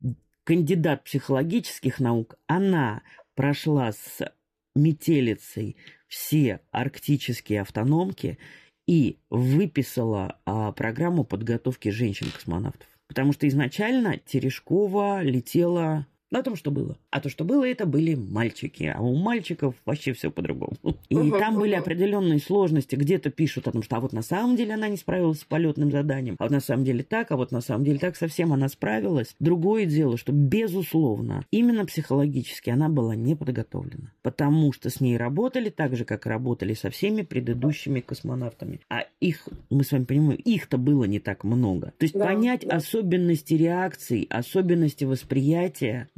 Кандидат 0.44 1.04
психологических 1.04 2.00
наук, 2.00 2.36
она 2.46 3.02
прошла 3.34 3.92
с 3.92 4.32
метелицей 4.74 5.76
все 6.08 6.60
арктические 6.70 7.60
автономки 7.60 8.38
и 8.86 9.18
выписала 9.28 10.40
а, 10.44 10.72
программу 10.72 11.24
подготовки 11.24 11.90
женщин-космонавтов. 11.90 12.88
Потому 13.06 13.32
что 13.32 13.46
изначально 13.48 14.18
Терешкова 14.18 15.22
летела 15.22 16.06
на 16.30 16.42
том, 16.42 16.56
что 16.56 16.70
было. 16.70 16.96
А 17.10 17.20
то, 17.20 17.28
что 17.28 17.44
было, 17.44 17.66
это 17.66 17.86
были 17.86 18.14
мальчики. 18.14 18.92
А 18.94 19.00
у 19.02 19.16
мальчиков 19.16 19.74
вообще 19.84 20.12
все 20.12 20.30
по-другому. 20.30 20.76
И 21.08 21.14
uh-huh, 21.14 21.38
там 21.38 21.56
были 21.56 21.74
определенные 21.74 22.38
сложности. 22.38 22.94
Где-то 22.94 23.30
пишут 23.30 23.68
о 23.68 23.72
том, 23.72 23.82
что 23.82 23.96
а 23.96 24.00
вот 24.00 24.12
на 24.12 24.22
самом 24.22 24.56
деле 24.56 24.74
она 24.74 24.88
не 24.88 24.96
справилась 24.96 25.40
с 25.40 25.44
полетным 25.44 25.90
заданием. 25.90 26.36
А 26.38 26.44
вот 26.44 26.52
на 26.52 26.60
самом 26.60 26.84
деле 26.84 27.02
так, 27.02 27.30
а 27.32 27.36
вот 27.36 27.50
на 27.50 27.60
самом 27.60 27.84
деле 27.84 27.98
так 27.98 28.16
совсем 28.16 28.52
она 28.52 28.68
справилась. 28.68 29.34
Другое 29.40 29.86
дело, 29.86 30.16
что 30.16 30.32
безусловно, 30.32 31.44
именно 31.50 31.84
психологически 31.84 32.70
она 32.70 32.88
была 32.88 33.16
не 33.16 33.34
подготовлена. 33.34 34.12
Потому 34.22 34.72
что 34.72 34.90
с 34.90 35.00
ней 35.00 35.16
работали 35.16 35.70
так 35.70 35.96
же, 35.96 36.04
как 36.04 36.26
работали 36.26 36.74
со 36.74 36.90
всеми 36.90 37.22
предыдущими 37.22 38.00
космонавтами. 38.00 38.80
А 38.88 39.04
их, 39.20 39.48
мы 39.68 39.84
с 39.84 39.92
вами 39.92 40.04
понимаем, 40.04 40.40
их-то 40.40 40.78
было 40.78 41.04
не 41.04 41.18
так 41.18 41.44
много. 41.44 41.92
То 41.98 42.04
есть 42.04 42.14
да, 42.14 42.24
понять 42.24 42.66
да. 42.66 42.76
особенности 42.76 43.54
реакций, 43.54 44.26
особенности 44.30 45.04
восприятия 45.04 46.08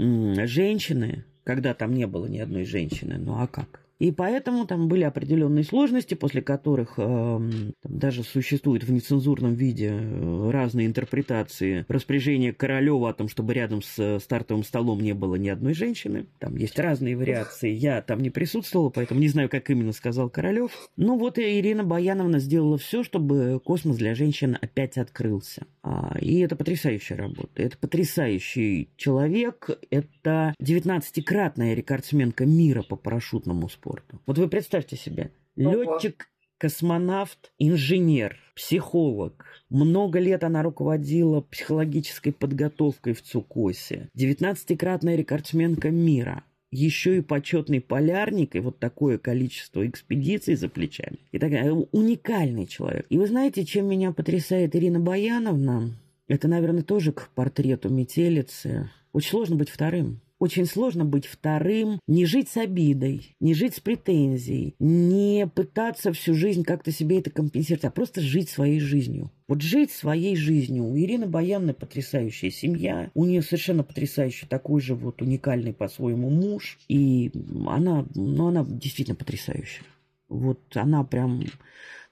женщины, 0.46 1.24
когда 1.44 1.74
там 1.74 1.94
не 1.94 2.06
было 2.06 2.26
ни 2.26 2.38
одной 2.38 2.64
женщины, 2.64 3.18
ну 3.18 3.40
а 3.40 3.46
как? 3.46 3.81
И 4.02 4.10
поэтому 4.10 4.66
там 4.66 4.88
были 4.88 5.04
определенные 5.04 5.62
сложности, 5.62 6.14
после 6.14 6.42
которых 6.42 6.94
э, 6.96 7.02
там 7.02 7.72
даже 7.84 8.24
существуют 8.24 8.82
в 8.82 8.90
нецензурном 8.90 9.54
виде 9.54 9.90
э, 9.92 10.50
разные 10.50 10.88
интерпретации 10.88 11.86
распоряжения 11.86 12.52
Королева 12.52 13.10
о 13.10 13.12
том, 13.14 13.28
чтобы 13.28 13.54
рядом 13.54 13.80
с 13.80 13.96
э, 14.00 14.18
стартовым 14.18 14.64
столом 14.64 14.98
не 15.02 15.12
было 15.14 15.36
ни 15.36 15.48
одной 15.48 15.74
женщины. 15.74 16.26
Там 16.40 16.56
есть 16.56 16.80
разные 16.80 17.16
вариации. 17.16 17.70
Я 17.70 18.02
там 18.02 18.18
не 18.18 18.30
присутствовала, 18.30 18.90
поэтому 18.90 19.20
не 19.20 19.28
знаю, 19.28 19.48
как 19.48 19.70
именно 19.70 19.92
сказал 19.92 20.28
Королев. 20.28 20.72
Но 20.96 21.16
вот 21.16 21.38
и 21.38 21.60
Ирина 21.60 21.84
Баяновна 21.84 22.40
сделала 22.40 22.78
все, 22.78 23.04
чтобы 23.04 23.60
космос 23.64 23.98
для 23.98 24.16
женщин 24.16 24.58
опять 24.60 24.98
открылся. 24.98 25.64
А, 25.84 26.16
и 26.20 26.40
это 26.40 26.56
потрясающая 26.56 27.16
работа. 27.16 27.50
Это 27.54 27.78
потрясающий 27.78 28.88
человек. 28.96 29.70
Это 29.90 30.56
19-кратная 30.60 31.74
рекордсменка 31.74 32.46
мира 32.46 32.82
по 32.82 32.96
парашютному 32.96 33.68
спорту 33.68 33.91
спорту. 33.92 34.20
Вот 34.26 34.38
вы 34.38 34.48
представьте 34.48 34.96
себе, 34.96 35.30
летчик, 35.56 36.28
космонавт, 36.58 37.52
инженер, 37.58 38.38
психолог. 38.54 39.44
Много 39.68 40.18
лет 40.18 40.44
она 40.44 40.62
руководила 40.62 41.40
психологической 41.40 42.32
подготовкой 42.32 43.14
в 43.14 43.22
Цукосе. 43.22 44.10
19-кратная 44.16 45.16
рекордсменка 45.16 45.90
мира 45.90 46.44
еще 46.74 47.18
и 47.18 47.20
почетный 47.20 47.82
полярник, 47.82 48.56
и 48.56 48.60
вот 48.60 48.78
такое 48.78 49.18
количество 49.18 49.86
экспедиций 49.86 50.54
за 50.54 50.70
плечами. 50.70 51.18
И 51.30 51.38
такая 51.38 51.70
уникальный 51.70 52.66
человек. 52.66 53.04
И 53.10 53.18
вы 53.18 53.26
знаете, 53.26 53.66
чем 53.66 53.86
меня 53.90 54.12
потрясает 54.12 54.74
Ирина 54.74 54.98
Баяновна? 54.98 55.94
Это, 56.28 56.48
наверное, 56.48 56.82
тоже 56.82 57.12
к 57.12 57.28
портрету 57.34 57.90
метелицы. 57.90 58.88
Очень 59.12 59.30
сложно 59.30 59.56
быть 59.56 59.68
вторым. 59.68 60.22
Очень 60.42 60.66
сложно 60.66 61.04
быть 61.04 61.26
вторым, 61.26 62.00
не 62.08 62.26
жить 62.26 62.48
с 62.48 62.56
обидой, 62.56 63.36
не 63.38 63.54
жить 63.54 63.76
с 63.76 63.80
претензией, 63.80 64.74
не 64.80 65.46
пытаться 65.46 66.12
всю 66.12 66.34
жизнь 66.34 66.64
как-то 66.64 66.90
себе 66.90 67.20
это 67.20 67.30
компенсировать, 67.30 67.84
а 67.84 67.92
просто 67.92 68.20
жить 68.20 68.48
своей 68.48 68.80
жизнью. 68.80 69.30
Вот 69.46 69.62
жить 69.62 69.92
своей 69.92 70.34
жизнью. 70.34 70.82
У 70.82 70.98
Ирины 70.98 71.26
Баянны 71.26 71.74
потрясающая 71.74 72.50
семья, 72.50 73.12
у 73.14 73.24
нее 73.24 73.40
совершенно 73.40 73.84
потрясающий 73.84 74.46
такой 74.46 74.80
же 74.80 74.96
вот 74.96 75.22
уникальный 75.22 75.72
по-своему 75.72 76.28
муж, 76.28 76.80
и 76.88 77.30
она, 77.68 78.04
ну, 78.16 78.48
она 78.48 78.66
действительно 78.68 79.14
потрясающая. 79.14 79.84
Вот 80.28 80.58
она 80.74 81.04
прям 81.04 81.44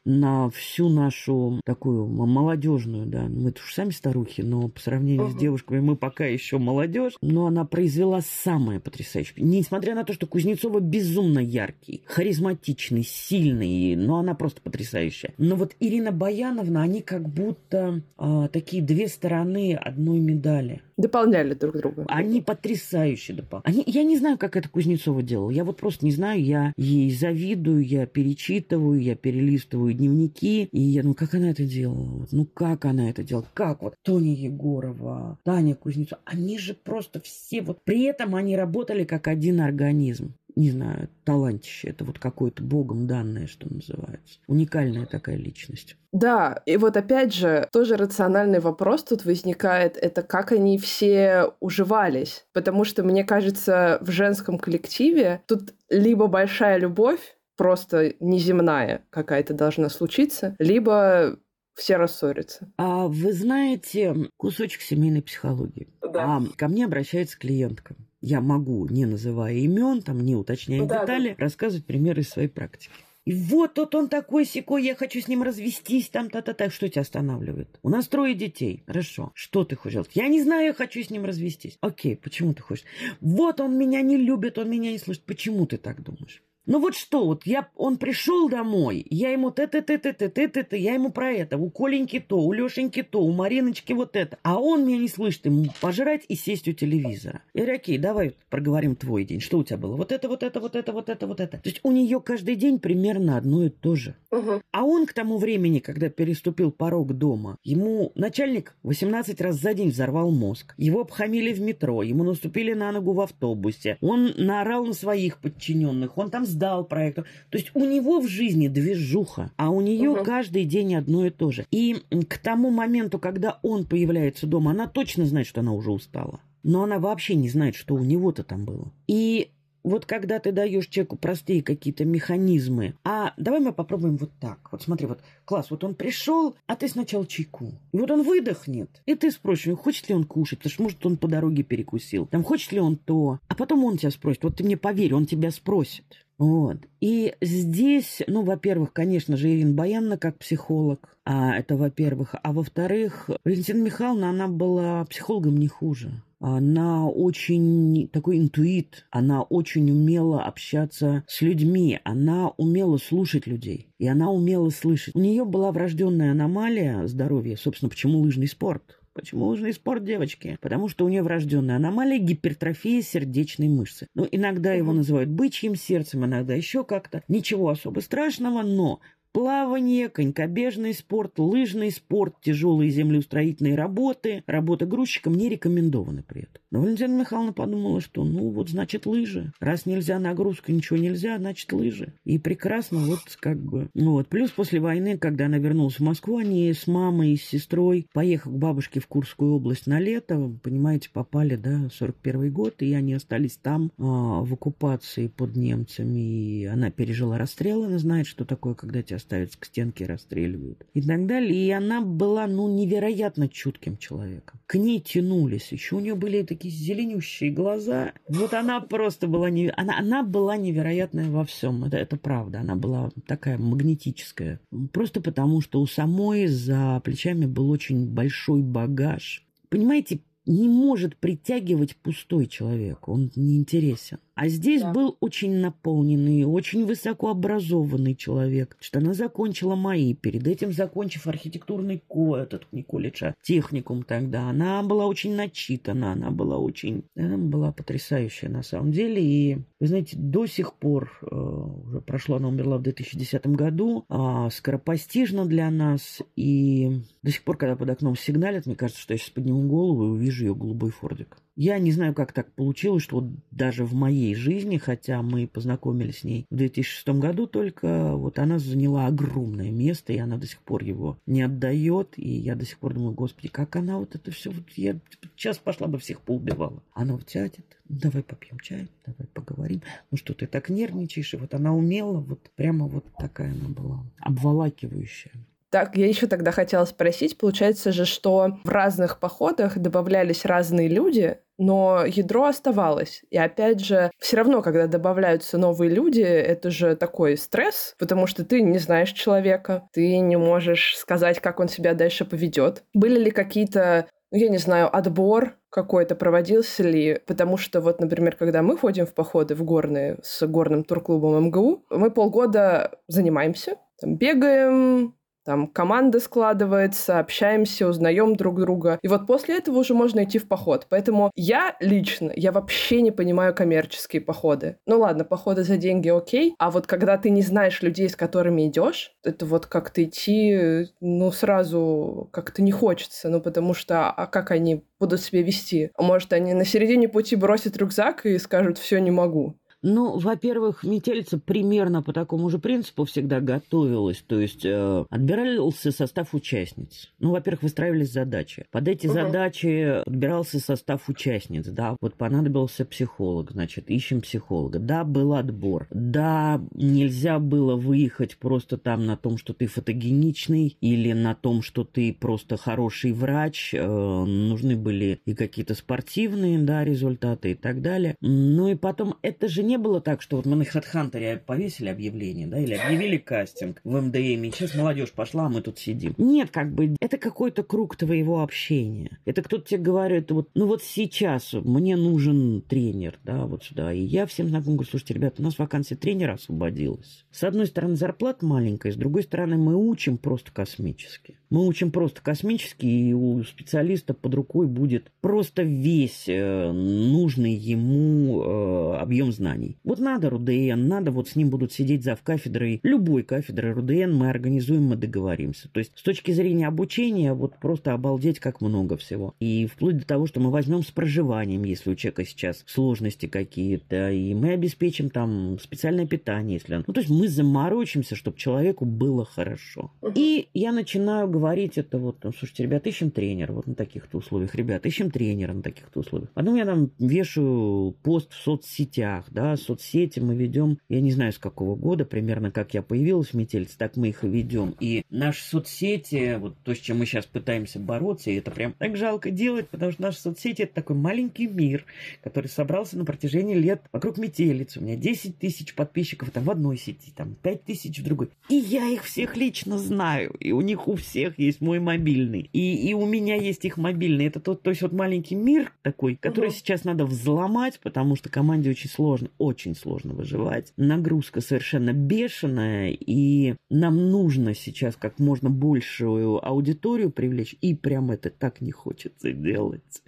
на 0.05 0.49
всю 0.51 0.89
нашу 0.89 1.61
такую 1.65 2.07
молодежную, 2.07 3.07
да, 3.07 3.29
мы 3.29 3.51
уж 3.51 3.75
сами 3.75 3.91
старухи, 3.91 4.41
но 4.41 4.69
по 4.69 4.81
сравнению 4.81 5.27
uh-huh. 5.27 5.33
с 5.33 5.37
девушками 5.37 5.81
мы 5.81 5.97
пока 5.97 6.25
еще 6.25 6.59
молодежь, 6.59 7.15
но 7.21 7.47
она 7.47 7.65
произвела 7.65 8.21
самое 8.23 8.81
потрясающее. 8.81 9.45
Несмотря 9.45 9.95
на 9.95 10.05
то, 10.05 10.13
что 10.13 10.27
Кузнецова 10.27 10.81
безумно 10.81 11.39
яркий, 11.39 12.03
харизматичный, 12.07 13.05
сильный, 13.05 13.97
но 13.97 14.19
она 14.19 14.35
просто 14.35 14.61
потрясающая. 14.63 15.35
Но 15.39 15.57
вот 15.57 15.77
Ирина 15.81 16.13
Баяновна, 16.13 16.83
они 16.83 17.03
как 17.03 17.29
будто 17.29 18.03
а, 18.17 18.49
такие 18.49 18.83
две 18.83 19.09
стороны 19.09 19.75
одной 19.75 20.21
медали. 20.21 20.83
Дополняли 21.01 21.55
друг 21.55 21.79
друга. 21.79 22.05
Они 22.09 22.43
потрясающе 22.43 23.33
дополняли. 23.33 23.83
я 23.87 24.05
не 24.05 24.19
знаю, 24.19 24.37
как 24.37 24.57
это 24.57 24.69
Кузнецова 24.69 25.23
делала. 25.23 25.51
Я 25.51 25.65
вот 25.65 25.79
просто 25.79 26.05
не 26.05 26.13
знаю. 26.13 26.43
Я 26.45 26.75
ей 26.77 27.11
завидую, 27.11 27.87
я 27.87 28.07
перечитываю, 28.07 29.01
я 29.01 29.15
перелистываю 29.15 29.95
дневники. 29.95 30.65
И 30.65 30.81
я 30.81 31.03
думаю, 31.03 31.17
как 31.17 31.35
она 31.35 31.51
это 31.51 31.65
делала? 31.65 32.27
Ну, 32.31 32.45
как 32.45 32.85
она 32.85 33.09
это 33.09 33.23
делала? 33.23 33.47
Как 33.55 33.83
вот 33.83 33.95
Тоня 34.03 34.35
Егорова, 34.35 35.39
Таня 35.43 35.75
Кузнецова. 35.75 36.21
Они 36.27 36.59
же 36.59 36.75
просто 36.75 37.21
все 37.21 37.63
вот... 37.63 37.83
При 37.85 38.03
этом 38.03 38.35
они 38.35 38.55
работали 38.55 39.05
как 39.05 39.27
один 39.27 39.61
организм 39.61 40.35
не 40.61 40.71
знаю, 40.71 41.09
талантище. 41.25 41.89
Это 41.89 42.05
вот 42.05 42.19
какое-то 42.19 42.63
богом 42.63 43.07
данное, 43.07 43.47
что 43.47 43.73
называется. 43.73 44.39
Уникальная 44.47 45.07
такая 45.07 45.37
личность. 45.37 45.97
Да, 46.13 46.63
и 46.67 46.77
вот 46.77 46.97
опять 46.97 47.33
же, 47.33 47.67
тоже 47.73 47.97
рациональный 47.97 48.61
вопрос 48.61 49.05
тут 49.05 49.25
возникает, 49.25 49.97
это 49.97 50.23
как 50.23 50.53
они 50.53 50.79
все 50.79 51.53
уживались. 51.61 52.45
Потому 52.53 52.85
что, 52.85 53.03
мне 53.03 53.25
кажется, 53.25 53.99
в 54.03 54.11
женском 54.11 54.59
коллективе 54.59 55.43
тут 55.47 55.75
либо 55.89 56.27
большая 56.27 56.79
любовь, 56.79 57.37
просто 57.57 58.15
неземная 58.21 59.03
какая-то 59.11 59.55
должна 59.55 59.89
случиться, 59.89 60.57
либо 60.59 61.39
все 61.75 61.97
рассорятся. 61.97 62.71
А 62.77 63.07
вы 63.07 63.33
знаете 63.33 64.15
кусочек 64.37 64.83
семейной 64.83 65.23
психологии? 65.23 65.89
Да. 66.03 66.37
А 66.37 66.43
ко 66.57 66.69
мне 66.69 66.85
обращается 66.85 67.39
клиентка. 67.39 67.97
Я 68.21 68.41
могу, 68.41 68.87
не 68.89 69.07
называя 69.07 69.55
имен, 69.55 70.03
там, 70.03 70.21
не 70.21 70.37
уточняя 70.37 70.85
Да, 70.85 71.01
детали, 71.01 71.35
рассказывать 71.39 71.87
примеры 71.87 72.21
из 72.21 72.29
своей 72.29 72.49
практики. 72.49 72.91
И 73.27 73.35
вот 73.35 73.75
тут 73.75 73.95
он 73.95 74.09
такой 74.09 74.45
секой, 74.45 74.85
я 74.85 74.95
хочу 74.95 75.21
с 75.21 75.29
ним 75.29 75.43
развестись, 75.43 76.09
там 76.09 76.31
та-та-та. 76.31 76.71
Что 76.71 76.89
тебя 76.89 77.03
останавливает? 77.03 77.79
У 77.83 77.91
нас 77.91 78.09
трое 78.09 78.35
детей. 78.35 78.83
Хорошо. 78.87 79.31
Что 79.35 79.65
ты 79.65 79.77
хочешь? 79.77 80.07
Я 80.15 80.29
не 80.29 80.43
знаю, 80.43 80.67
я 80.67 80.75
хочу 80.75 81.03
с 81.03 81.11
ним 81.11 81.25
развестись. 81.25 81.77
Окей, 81.81 82.17
почему 82.17 82.55
ты 82.55 82.63
хочешь? 82.63 82.85
Вот 83.21 83.61
он 83.61 83.77
меня 83.79 84.01
не 84.01 84.17
любит, 84.17 84.59
он 84.59 84.71
меня 84.71 84.91
не 84.91 84.99
слышит. 84.99 85.25
Почему 85.25 85.67
ты 85.67 85.77
так 85.77 86.03
думаешь? 86.03 86.43
Ну 86.67 86.79
вот 86.79 86.95
что, 86.95 87.25
вот 87.25 87.47
я, 87.47 87.69
он 87.75 87.97
пришел 87.97 88.49
домой, 88.49 89.05
я 89.11 89.33
ему 89.33 89.51
т-т-т-т-т-т-т, 89.51 90.77
я 90.77 90.95
ему 90.95 91.11
про 91.11 91.33
это, 91.33 91.57
у 91.57 91.71
Коленьки 91.71 92.21
то, 92.21 92.41
у 92.41 92.53
Лешеньки 92.53 93.03
то, 93.03 93.23
у 93.23 93.33
Мариночки 93.33 93.93
вот 93.93 94.15
это. 94.15 94.39
А 94.43 94.61
он 94.61 94.87
меня 94.87 94.99
не 94.99 95.09
слышит, 95.09 95.47
ему 95.47 95.67
пожрать 95.81 96.25
и 96.29 96.35
сесть 96.35 96.69
у 96.69 96.73
телевизора. 96.73 97.43
Я 97.55 97.63
говорю, 97.63 97.77
окей, 97.77 97.99
давай 97.99 98.37
проговорим 98.51 98.95
твой 98.95 99.25
день. 99.25 99.41
Что 99.41 99.59
у 99.59 99.65
тебя 99.65 99.79
было? 99.79 99.97
Вот 99.97 100.13
это, 100.13 100.29
вот 100.29 100.43
это, 100.43 100.61
вот 100.61 100.77
это, 100.77 100.93
вот 100.93 101.09
это, 101.09 101.27
вот 101.27 101.41
это. 101.41 101.59
То 101.59 101.69
есть 101.69 101.81
у 101.83 101.93
нее 101.93 102.21
каждый 102.21 102.57
день 102.57 102.79
примерно 102.79 103.37
одно 103.37 103.65
и 103.65 103.71
то 103.71 103.97
же. 103.97 104.15
Угу. 104.31 104.63
А 104.71 104.85
он 104.85 105.07
к 105.07 105.13
тому 105.13 105.39
времени, 105.39 105.79
когда 105.79 106.11
переступил 106.11 106.71
порог 106.71 107.15
дома, 107.15 107.57
ему 107.65 108.13
начальник 108.15 108.77
18 108.83 109.41
раз 109.41 109.57
за 109.57 109.75
день 109.75 109.89
взорвал 109.89 110.31
мозг. 110.31 110.75
Его 110.77 111.01
обхамили 111.01 111.53
в 111.53 111.61
метро, 111.61 112.03
ему 112.03 112.23
наступили 112.23 112.75
на 112.75 112.93
ногу 112.93 113.13
в 113.13 113.21
автобусе. 113.21 113.97
Он 114.01 114.33
наорал 114.37 114.85
на 114.85 114.93
своих 114.93 115.39
подчиненных, 115.39 116.19
он 116.19 116.31
там 116.31 116.45
сдал 116.51 116.85
проект. 116.85 117.17
То 117.17 117.59
есть 117.59 117.71
у 117.75 117.85
него 117.85 118.21
в 118.21 118.29
жизни 118.29 118.69
движуха, 118.69 119.51
а 119.57 119.71
у 119.71 119.81
нее 119.81 120.11
Мгм. 120.11 120.25
каждый 120.25 120.65
день 120.65 120.95
одно 120.95 121.27
и 121.27 121.31
то 121.31 121.51
же. 121.51 121.67
И 121.71 121.97
к 122.29 122.39
тому 122.39 122.71
моменту, 122.71 123.19
когда 123.19 123.59
он 123.63 123.85
появляется 123.87 124.47
дома, 124.47 124.73
она 124.73 124.87
точно 124.87 125.25
знает, 125.27 125.47
что 125.47 125.61
она 125.61 125.73
уже 125.73 125.91
устала. 125.91 126.41
Но 126.63 126.83
она 126.83 126.99
вообще 126.99 127.35
не 127.37 127.49
знает, 127.49 127.75
что 127.75 127.95
у 127.95 128.05
него-то 128.05 128.43
там 128.43 128.65
было. 128.67 128.93
И 129.07 129.51
вот 129.83 130.07
когда 130.07 130.39
ты 130.39 130.53
даешь 130.53 130.87
человеку 130.87 131.17
простые 131.17 131.63
какие-то 131.63 132.05
механизмы, 132.05 132.95
а 133.05 133.35
давай 133.37 133.61
мы 133.61 133.73
попробуем 133.73 134.17
вот 134.17 134.31
так. 134.41 134.69
Вот 134.73 134.83
смотри, 134.83 135.07
вот 135.07 135.21
класс, 135.45 135.71
вот 135.71 135.85
он 135.85 135.95
пришел, 135.95 136.55
а 136.67 136.77
ты 136.77 136.89
сначала 136.89 137.27
чайку. 137.27 137.73
И 137.93 137.99
вот 137.99 138.11
он 138.11 138.23
выдохнет, 138.23 139.03
и 139.07 139.15
ты 139.15 139.31
спросишь, 139.31 139.77
хочет 139.77 140.09
ли 140.09 140.15
он 140.15 140.25
кушать, 140.25 140.59
потому 140.59 140.73
что, 140.73 140.83
может, 140.83 141.07
он 141.07 141.17
по 141.17 141.29
дороге 141.29 141.63
перекусил. 141.63 142.27
Там, 142.27 142.45
хочет 142.45 142.73
ли 142.73 142.81
он 142.81 142.97
то. 142.97 143.39
А 143.49 143.55
потом 143.55 143.85
он 143.85 143.97
тебя 143.97 144.11
спросит. 144.11 144.45
Вот 144.45 144.57
ты 144.57 144.65
мне 144.65 144.77
поверь, 144.77 145.15
он 145.15 145.27
тебя 145.27 145.51
спросит. 145.51 146.05
Вот. 146.41 146.79
И 147.03 147.35
здесь, 147.43 148.23
ну, 148.27 148.43
во-первых, 148.43 148.95
конечно 148.95 149.37
же, 149.37 149.51
Ирина 149.51 149.75
Баянна 149.75 150.17
как 150.17 150.39
психолог, 150.39 151.19
а, 151.27 151.55
это 151.55 151.77
во-первых. 151.77 152.35
А 152.43 152.53
во-вторых, 152.55 153.29
Валентина 153.45 153.83
Михайловна, 153.83 154.31
она 154.31 154.49
была 154.49 155.05
психологом 155.05 155.59
не 155.59 155.69
хуже. 155.69 156.23
Она 156.41 157.07
очень 157.07 158.09
такой 158.09 158.39
интуит, 158.39 159.07
она 159.11 159.43
очень 159.43 159.91
умела 159.91 160.45
общаться 160.45 161.23
с 161.29 161.43
людьми, 161.43 162.01
она 162.03 162.49
умела 162.57 162.97
слушать 162.97 163.47
людей, 163.47 163.93
и 163.99 164.09
она 164.09 164.31
умела 164.31 164.71
слышать. 164.71 165.15
У 165.15 165.21
нее 165.21 165.45
была 165.45 165.71
врожденная 165.71 166.33
аномалия 166.33 167.07
здоровья, 167.07 167.57
собственно, 167.57 167.91
почему 167.91 168.21
лыжный 168.21 168.49
спорт. 168.49 168.97
Почему 169.13 169.49
лыжный 169.49 169.75
спорт, 169.75 170.05
девочки? 170.05 170.57
Потому 170.63 170.89
что 170.89 171.05
у 171.05 171.09
нее 171.09 171.23
врожденная 171.23 171.77
аномалия 171.77 172.19
гипертрофия 172.19 173.03
сердечной 173.03 173.69
мышцы. 173.69 174.07
Ну, 174.15 174.27
иногда 174.31 174.73
его 174.73 174.93
называют 174.93 175.29
бычьим 175.29 175.75
сердцем, 175.75 176.25
иногда 176.25 176.55
еще 176.55 176.85
как-то. 176.85 177.23
Ничего 177.29 177.69
особо 177.71 178.01
страшного, 178.01 178.63
но 178.63 179.01
Плавание, 179.33 180.09
конькобежный 180.09 180.93
спорт, 180.93 181.39
лыжный 181.39 181.93
спорт, 181.93 182.35
тяжелые 182.43 182.91
землеустроительные 182.91 183.77
работы, 183.77 184.43
работа 184.47 184.87
грузчиком 184.87 185.35
не 185.35 185.49
рекомендованы 185.49 186.25
при 186.25 186.43
этом. 186.43 186.61
Но 186.73 186.81
Валентина 186.81 187.21
Михайловна 187.21 187.53
подумала, 187.53 188.01
что 188.01 188.25
ну 188.25 188.51
вот 188.51 188.69
значит 188.69 189.07
лыжи. 189.07 189.53
Раз 189.61 189.87
нельзя 189.87 190.19
нагрузка, 190.19 190.73
ничего 190.73 190.99
нельзя, 190.99 191.39
значит 191.39 191.73
лыжи. 191.73 192.13
И 192.25 192.39
прекрасно 192.39 192.99
вот 192.99 193.21
как 193.39 193.59
бы. 193.59 193.89
Ну 193.95 194.13
вот. 194.13 194.27
Плюс 194.27 194.51
после 194.51 194.81
войны, 194.81 195.17
когда 195.17 195.47
она 195.47 195.59
вернулась 195.59 196.01
в 196.01 196.03
Москву, 196.03 196.39
они 196.39 196.73
с 196.73 196.89
мамой 196.89 197.33
и 197.33 197.37
с 197.37 197.45
сестрой, 197.45 198.09
поехав 198.13 198.53
к 198.53 198.57
бабушке 198.57 198.99
в 198.99 199.07
Курскую 199.07 199.55
область 199.55 199.87
на 199.87 200.01
лето, 200.01 200.39
вы 200.39 200.59
понимаете, 200.59 201.09
попали, 201.13 201.55
да, 201.55 201.89
41 201.93 202.53
год, 202.53 202.83
и 202.83 202.93
они 202.95 203.15
остались 203.15 203.57
там 203.57 203.93
а, 203.99 204.43
в 204.43 204.53
оккупации 204.55 205.29
под 205.29 205.55
немцами, 205.55 206.19
и 206.19 206.65
она 206.65 206.91
пережила 206.91 207.39
расстрел, 207.39 207.85
она 207.85 207.99
знает, 207.99 208.27
что 208.27 208.45
такое, 208.45 208.75
когда 208.75 209.03
тебя 209.03 209.20
ставят 209.21 209.55
к 209.57 209.65
стенке 209.65 210.05
и 210.05 210.07
расстреливают. 210.07 210.85
И 210.95 211.03
так 211.03 211.27
далее. 211.27 211.55
И 211.55 211.71
она 211.71 212.01
была, 212.01 212.47
ну, 212.47 212.69
невероятно 212.69 213.49
чутким 213.49 213.97
человеком. 213.97 214.61
К 214.67 214.77
ней 214.77 215.01
тянулись. 215.01 215.73
Еще 215.73 215.97
у 215.97 216.01
нее 216.01 216.15
были 216.15 216.43
такие 216.43 216.73
зеленющие 216.75 217.51
глаза. 217.51 218.13
Вот 218.29 218.55
она 218.55 218.81
просто 218.81 219.29
была... 219.29 219.51
Не... 219.51 219.71
Она, 219.77 219.99
она 219.99 220.23
была 220.23 220.57
невероятная 220.57 221.31
во 221.31 221.45
всем. 221.45 221.85
Это, 221.85 221.97
это 221.97 222.17
правда. 222.17 222.61
Она 222.61 222.77
была 222.77 223.11
такая 223.27 223.59
магнетическая. 223.59 224.61
Просто 224.93 225.21
потому, 225.21 225.61
что 225.61 225.81
у 225.81 225.87
самой 225.87 226.47
за 226.47 227.01
плечами 227.05 227.47
был 227.47 227.71
очень 227.71 228.07
большой 228.07 228.63
багаж. 228.63 229.45
Понимаете, 229.69 230.21
не 230.47 230.69
может 230.69 231.17
притягивать 231.17 231.97
пустой 231.97 232.47
человек. 232.47 233.09
Он 233.09 233.31
неинтересен. 233.37 234.19
А 234.35 234.49
здесь 234.49 234.81
Да. 234.83 234.93
был 234.93 235.17
очень 235.21 235.53
наполненный, 235.57 236.45
очень 236.45 236.87
высокообразованный 236.87 238.15
человек. 238.15 238.77
Что 238.81 238.99
она 238.99 239.13
закончила 239.13 239.77
МАИ, 239.77 240.15
перед 240.15 240.47
этим 240.47 240.73
закончив 240.73 241.27
архитектурный 241.27 242.03
ко, 242.09 242.37
этот 242.37 242.67
не 242.73 242.83
колледж, 242.83 243.23
а 243.23 243.35
техникум 243.43 244.03
тогда. 244.03 244.49
Она 244.49 244.83
была 244.83 245.07
очень 245.07 245.35
начитана, 245.35 246.13
она 246.13 246.31
была 246.31 246.57
очень... 246.59 247.05
Она 247.17 247.37
была 247.37 247.73
потрясающая 247.73 248.49
на 248.49 248.63
самом 248.63 248.93
деле. 248.93 249.23
И, 249.23 249.59
вы 249.81 249.87
знаете, 249.87 250.15
до 250.19 250.47
сих 250.47 250.75
пор, 250.75 251.11
э, 251.23 251.35
уже 251.35 252.03
прошло, 252.03 252.37
она 252.37 252.49
умерла 252.49 252.77
в 252.77 252.83
2010 252.83 253.57
году, 253.57 254.05
а, 254.11 254.51
скоропостижно 254.51 255.47
для 255.47 255.71
нас. 255.71 256.21
И 256.37 257.01
до 257.23 257.31
сих 257.31 257.43
пор, 257.45 257.57
когда 257.57 257.77
под 257.77 257.89
окном 257.89 258.15
сигналят, 258.15 258.67
мне 258.67 258.77
кажется, 258.77 259.01
что 259.01 259.15
я 259.15 259.19
сейчас 259.19 259.31
подниму 259.31 259.67
голову 259.67 260.05
и 260.05 260.11
увижу 260.11 260.45
ее 260.45 260.55
голубой 260.55 260.91
фордик. 260.91 261.39
Я 261.57 261.79
не 261.79 261.93
знаю, 261.93 262.15
как 262.15 262.33
так 262.33 262.53
получилось, 262.53 263.03
что 263.03 263.21
вот 263.21 263.31
даже 263.51 263.85
в 263.85 263.95
моей 263.95 264.35
жизни, 264.35 264.79
хотя 264.79 265.21
мы 265.23 265.47
познакомились 265.47 266.21
с 266.21 266.25
ней 266.25 266.47
в 266.51 266.57
2006 266.57 267.09
году 267.21 267.47
только, 267.47 268.17
вот 268.17 268.39
она 268.39 268.59
заняла 268.59 269.07
огромное 269.07 269.71
место, 269.71 270.13
и 270.13 270.19
она 270.19 270.37
до 270.37 270.47
сих 270.47 270.61
пор 270.61 270.85
его 270.85 271.19
не 271.27 271.43
отдает. 271.43 272.15
И 272.17 272.29
я 272.29 272.55
до 272.55 272.65
сих 272.65 272.79
пор 272.79 272.95
думаю, 272.95 273.13
господи, 273.13 273.49
как 273.49 273.77
она 273.77 273.99
вот 273.99 274.15
это 274.15 274.31
все, 274.31 274.51
вот 274.51 274.71
я 274.77 274.99
сейчас 275.37 275.59
пошла 275.59 275.87
бы 275.87 275.99
всех 275.99 276.21
поубивала. 276.21 276.83
Она 276.93 277.15
вот 277.15 277.29
сядет, 277.29 277.79
давай 277.89 278.23
попьем 278.23 278.59
чай, 278.61 278.89
давай 279.05 279.27
поговорим. 279.27 279.83
Ну 280.11 280.17
что 280.17 280.35
ты 280.35 280.47
так 280.47 280.69
нервничаешь? 280.69 281.35
И 281.35 281.37
вот 281.37 281.55
она 281.55 281.75
умела, 281.75 282.21
вот 282.21 282.51
прямо 282.57 282.87
вот 282.87 283.05
такая 283.19 283.53
она 283.53 283.69
была, 283.69 284.05
обволакивающая. 284.21 285.33
Так, 285.71 285.97
я 285.97 286.09
еще 286.09 286.27
тогда 286.27 286.51
хотела 286.51 286.85
спросить, 286.85 287.39
получается 287.39 287.93
же, 287.93 288.05
что 288.05 288.59
в 288.65 288.69
разных 288.69 289.21
походах 289.21 289.79
добавлялись 289.79 290.45
разные 290.45 290.89
люди, 290.89 291.39
но 291.59 292.05
ядро 292.05 292.47
оставалось. 292.47 293.23
И 293.31 293.39
опять 293.39 293.81
же, 293.81 294.11
все 294.19 294.39
равно, 294.39 294.63
когда 294.63 294.89
добавляются 294.89 295.59
новые 295.59 295.91
люди, 295.91 296.23
это 296.23 296.71
же 296.71 296.97
такой 296.97 297.37
стресс, 297.37 297.95
потому 297.99 298.27
что 298.27 298.45
ты 298.45 298.63
не 298.63 298.79
знаешь 298.79 299.13
человека, 299.13 299.89
ты 299.93 300.19
не 300.19 300.37
можешь 300.37 300.97
сказать, 300.97 301.39
как 301.39 301.61
он 301.61 301.69
себя 301.69 301.95
дальше 301.95 302.25
поведет. 302.25 302.83
Были 302.93 303.19
ли 303.21 303.31
какие-то 303.31 304.07
ну, 304.33 304.39
я 304.39 304.49
не 304.49 304.59
знаю, 304.59 304.95
отбор 304.97 305.57
какой-то 305.71 306.15
проводился 306.15 306.85
ли, 306.85 307.21
потому 307.27 307.57
что 307.57 307.81
вот, 307.81 308.01
например, 308.01 308.37
когда 308.37 308.63
мы 308.63 308.77
ходим 308.77 309.05
в 309.07 309.13
походы 309.13 309.57
в 309.57 309.65
горные 309.65 310.19
с 310.23 310.47
горным 310.47 310.85
турклубом 310.85 311.47
МГУ, 311.47 311.85
мы 311.91 312.13
полгода 312.13 312.93
занимаемся, 313.09 313.77
там, 314.01 314.17
бегаем, 314.17 315.17
там 315.45 315.67
команда 315.67 316.21
складывается, 316.21 317.19
общаемся, 317.19 317.89
узнаем 317.89 318.37
друг 318.37 318.61
друга. 318.61 318.99
И 319.03 319.09
вот 319.09 319.27
после 319.27 319.59
этого 319.59 319.79
уже 319.79 319.95
можно 319.95 320.25
идти 320.25 320.39
в 320.39 320.49
поход. 320.49 320.87
Поэтому 320.89 321.31
я 321.35 321.77
лично, 321.81 322.33
я 322.35 322.53
вообще 322.53 323.03
не 323.03 323.11
понимаю 323.11 323.55
коммерческие 323.55 324.23
походы. 324.23 324.77
Ну 324.87 325.01
ладно, 325.01 325.25
походы 325.25 325.65
за 325.65 325.77
деньги 325.77 326.09
окей, 326.09 326.55
а 326.59 326.71
вот 326.71 326.87
когда 326.87 327.17
ты 327.17 327.31
не 327.31 327.43
знаешь 327.43 327.83
людей, 327.83 328.09
с 328.09 328.17
которыми 328.17 328.69
идешь, 328.69 329.15
это 329.25 329.47
вот 329.47 329.67
как-то 329.67 330.05
идти, 330.05 330.89
ну 331.01 331.33
сразу 331.33 332.29
как-то 332.33 332.63
не 332.63 332.73
хочется, 332.73 333.29
ну 333.29 333.41
потому 333.41 333.75
что, 333.75 334.11
а 334.11 334.27
как 334.27 334.51
они 334.51 334.85
будут 334.99 335.21
себя 335.21 335.43
вести? 335.43 335.91
Может, 335.99 336.33
они 336.33 336.55
на 336.55 336.65
середине 336.65 337.09
пути 337.09 337.37
бросят 337.37 337.77
рюкзак 337.77 338.27
и 338.27 338.39
скажут, 338.39 338.79
все, 338.79 339.01
не 339.01 339.11
могу. 339.11 339.57
Ну, 339.83 340.19
во-первых, 340.19 340.85
метелица 340.85 341.39
примерно 341.39 342.03
по 342.03 342.13
такому 342.13 342.51
же 342.51 342.59
принципу 342.59 343.05
всегда 343.05 343.41
готовилась. 343.41 344.23
То 344.27 344.39
есть 344.39 344.65
э, 344.65 345.05
отбирался 345.09 345.91
состав 345.91 346.35
участниц. 346.35 347.11
Ну, 347.19 347.31
во-первых, 347.31 347.63
выстраивались 347.63 348.13
задачи. 348.13 348.67
Под 348.71 348.89
эти 348.89 349.07
угу. 349.07 349.15
задачи 349.15 350.03
подбирался 350.05 350.61
состав 350.61 351.09
участниц. 351.09 351.67
Да, 351.67 351.97
вот 352.01 352.15
понадобился 352.15 352.85
психолог, 352.85 353.53
значит, 353.53 353.91
ищем 353.91 354.21
психолога. 354.21 354.79
Да, 354.79 355.05
был 355.05 355.35
отбор. 355.35 355.87
Да, 355.91 356.61
нельзя 356.75 357.39
было 357.39 357.77
выехать 357.77 358.37
просто 358.37 358.77
там 358.77 359.07
на 359.07 359.17
том, 359.17 359.39
что 359.39 359.55
ты 359.55 359.67
фотогеничный 359.67 360.77
или 360.81 361.13
на 361.13 361.35
том, 361.35 361.63
что 361.63 361.85
ты 361.85 362.13
просто 362.13 362.57
хороший 362.57 363.13
врач. 363.13 363.75
Э, 363.75 363.87
нужны 363.87 364.77
были 364.77 365.23
и 365.25 365.35
какие-то 365.35 365.75
спортивные, 365.75 366.59
да, 366.59 366.85
результаты 366.85 367.53
и 367.53 367.55
так 367.55 367.81
далее. 367.81 368.17
Ну 368.21 368.69
и 368.69 368.75
потом, 368.75 369.15
это 369.23 369.49
же 369.49 369.63
не 369.63 369.70
было 369.79 370.01
так, 370.01 370.23
что 370.23 370.37
вот 370.37 370.47
мы 370.47 370.57
на 370.57 370.63
HeadHunter 370.63 371.39
повесили 371.39 371.89
объявление, 371.89 372.47
да, 372.47 372.59
или 372.59 372.75
объявили 372.75 373.17
кастинг 373.17 373.81
в 373.85 374.01
МДМ, 374.01 374.45
и 374.45 374.51
сейчас 374.51 374.75
молодежь 374.75 375.13
пошла, 375.13 375.47
а 375.47 375.49
мы 375.49 375.63
тут 375.63 375.79
сидим. 375.79 376.15
Нет, 376.19 376.51
как 376.51 376.73
бы, 376.73 376.97
это 377.01 377.19
какой-то 377.19 377.63
круг 377.63 377.97
твоего 377.97 378.43
общения. 378.43 379.19
Это 379.25 379.43
кто-то 379.43 379.69
тебе 379.69 379.81
говорит, 379.81 380.31
вот, 380.31 380.51
ну 380.55 380.67
вот 380.67 380.83
сейчас 380.83 381.53
мне 381.53 381.97
нужен 381.97 382.63
тренер, 382.63 383.19
да, 383.25 383.47
вот 383.47 383.65
сюда. 383.65 383.93
И 383.93 384.01
я 384.01 384.27
всем 384.27 384.49
знакомым 384.49 384.77
говорю, 384.77 384.91
слушайте, 384.91 385.15
ребята, 385.15 385.43
у 385.43 385.45
нас 385.45 385.59
вакансия 385.59 385.97
тренера 385.97 386.35
освободилась. 386.35 387.25
С 387.31 387.45
одной 387.45 387.67
стороны, 387.67 387.97
зарплата 387.97 388.45
маленькая, 388.45 388.93
с 388.93 388.97
другой 388.97 389.23
стороны, 389.23 389.57
мы 389.57 389.77
учим 389.77 390.19
просто 390.19 390.53
космически. 390.53 391.37
Мы 391.51 391.67
учим 391.67 391.91
просто 391.91 392.23
космически, 392.23 392.87
и 392.87 393.13
у 393.13 393.43
специалиста 393.45 394.15
под 394.15 394.35
рукой 394.35 394.67
будет 394.67 395.11
просто 395.21 395.63
весь 395.63 396.25
э, 396.29 396.71
нужный 396.73 397.55
ему 397.55 398.43
э, 398.43 398.97
объем 398.99 399.33
знаний. 399.33 399.60
Вот 399.85 399.99
надо 399.99 400.31
РУДН, 400.31 400.87
надо 400.89 401.11
вот 401.11 401.29
с 401.29 401.37
ним 401.37 401.51
будут 401.51 401.73
сидеть 401.73 402.05
зав 402.05 402.23
кафедрой, 402.23 402.81
любой 402.83 403.23
кафедры 403.23 403.73
РУДН 403.73 404.13
мы 404.13 404.31
организуем, 404.31 404.85
мы 404.85 404.97
договоримся. 404.97 405.69
То 405.69 405.81
есть 405.81 405.93
с 405.97 406.03
точки 406.03 406.33
зрения 406.33 406.67
обучения 406.67 407.33
вот 407.33 407.59
просто 407.59 407.93
обалдеть 407.93 408.41
как 408.41 408.61
много 408.61 408.97
всего. 408.97 409.35
И 409.41 409.67
вплоть 409.67 409.99
до 409.99 410.07
того, 410.07 410.27
что 410.27 410.41
мы 410.41 410.51
возьмем 410.51 410.83
с 410.83 410.91
проживанием, 410.91 411.65
если 411.65 411.91
у 411.91 411.95
человека 411.95 412.25
сейчас 412.25 412.65
сложности 412.67 413.27
какие-то, 413.27 414.11
и 414.11 414.35
мы 414.35 414.53
обеспечим 414.53 415.11
там 415.11 415.59
специальное 415.61 416.07
питание, 416.07 416.55
если 416.55 416.77
он... 416.77 416.85
Ну, 416.87 416.93
то 416.93 417.01
есть 417.01 417.11
мы 417.11 417.29
заморочимся, 417.29 418.17
чтобы 418.17 418.37
человеку 418.37 418.85
было 418.85 419.25
хорошо. 419.25 419.93
И 420.15 420.49
я 420.55 420.73
начинаю 420.73 421.29
говорить 421.29 421.51
говорить 421.51 421.79
это 421.79 421.99
вот, 421.99 422.23
ну, 422.23 422.33
слушайте, 422.33 422.63
ребят, 422.65 422.87
ищем 422.87 423.11
тренера 423.11 423.53
вот 423.53 423.67
на 423.67 423.75
таких-то 423.75 424.19
условиях, 424.19 424.55
ребят, 424.55 424.87
ищем 424.87 425.11
тренера 425.11 425.53
на 425.53 425.63
таких-то 425.63 426.01
условиях. 426.01 426.31
Потом 426.31 426.55
я 426.55 426.65
там 426.65 426.91
вешаю 426.99 427.97
пост 428.03 428.33
в 428.33 428.43
соцсетях, 428.43 429.27
да, 429.31 429.50
соцсети 429.57 430.21
мы 430.21 430.35
ведем, 430.35 430.79
я 430.89 431.01
не 431.01 431.13
знаю 431.13 431.33
с 431.33 431.39
какого 431.39 431.77
года, 431.77 432.05
примерно 432.05 432.51
как 432.51 432.75
я 432.75 432.83
появилась 432.83 433.29
в 433.29 433.35
Метельце, 433.35 433.77
так 433.79 433.97
мы 433.97 434.09
их 434.09 434.25
и 434.25 434.29
ведем. 434.29 434.75
И 434.81 435.05
наши 435.11 435.43
соцсети, 435.43 436.37
вот 436.39 436.57
то, 436.65 436.75
с 436.75 436.79
чем 436.79 436.99
мы 436.99 437.07
сейчас 437.07 437.27
пытаемся 437.27 437.79
бороться, 437.79 438.31
и 438.31 438.37
это 438.37 438.51
прям 438.51 438.73
так 438.73 438.97
жалко 438.97 439.31
делать, 439.31 439.69
потому 439.69 439.93
что 439.93 440.03
наши 440.03 440.21
соцсети 440.21 440.63
это 440.63 440.75
такой 440.75 440.97
маленький 440.97 441.47
мир, 441.47 441.85
который 442.23 442.49
собрался 442.49 442.99
на 442.99 443.05
протяжении 443.05 443.55
лет 443.55 443.83
вокруг 443.93 444.19
Метелицы. 444.19 444.81
У 444.81 444.83
меня 444.83 444.97
10 444.97 445.39
тысяч 445.39 445.75
подписчиков 445.75 446.31
там 446.31 446.45
в 446.45 446.51
одной 446.51 446.77
сети, 446.77 447.13
там 447.15 447.37
5 447.43 447.65
тысяч 447.65 447.99
в 447.99 448.03
другой. 448.03 448.31
И 448.49 448.55
я 448.55 448.89
их 448.89 449.05
всех 449.05 449.37
лично 449.37 449.79
знаю, 449.79 450.35
и 450.41 450.53
у 450.53 450.61
них 450.61 450.89
у 450.89 450.97
всех 450.97 451.11
всех 451.11 451.39
есть 451.39 451.61
мой 451.61 451.81
мобильный. 451.81 452.49
И, 452.53 452.89
и 452.89 452.95
у 452.95 453.05
меня 453.05 453.37
есть 453.37 453.65
их 453.65 453.77
мобильный. 453.77 454.27
Это 454.27 454.41
тот, 454.41 454.63
то 454.63 454.71
есть 454.71 454.83
вот 454.83 454.93
маленький 454.93 455.35
мир 455.35 455.73
такой, 455.83 456.17
который 456.17 456.49
угу. 456.49 456.55
сейчас 456.55 456.85
надо 456.85 457.05
взломать, 457.05 457.81
потому 457.81 458.17
что 458.17 458.29
команде 458.31 458.71
очень 458.71 458.89
сложно, 458.89 459.29
очень 459.41 459.75
сложно 459.75 460.13
выживать. 460.13 460.73
Нагрузка 460.77 461.41
совершенно 461.41 461.95
бешеная, 461.95 462.91
и 462.91 463.55
нам 463.71 464.11
нужно 464.11 464.55
сейчас 464.55 464.97
как 464.97 465.19
можно 465.19 465.49
большую 465.49 466.47
аудиторию 466.47 467.11
привлечь, 467.11 467.57
и 467.63 467.75
прям 467.75 468.11
это 468.11 468.29
так 468.29 468.61
не 468.61 468.71
хочется 468.71 469.33
делать. 469.33 470.03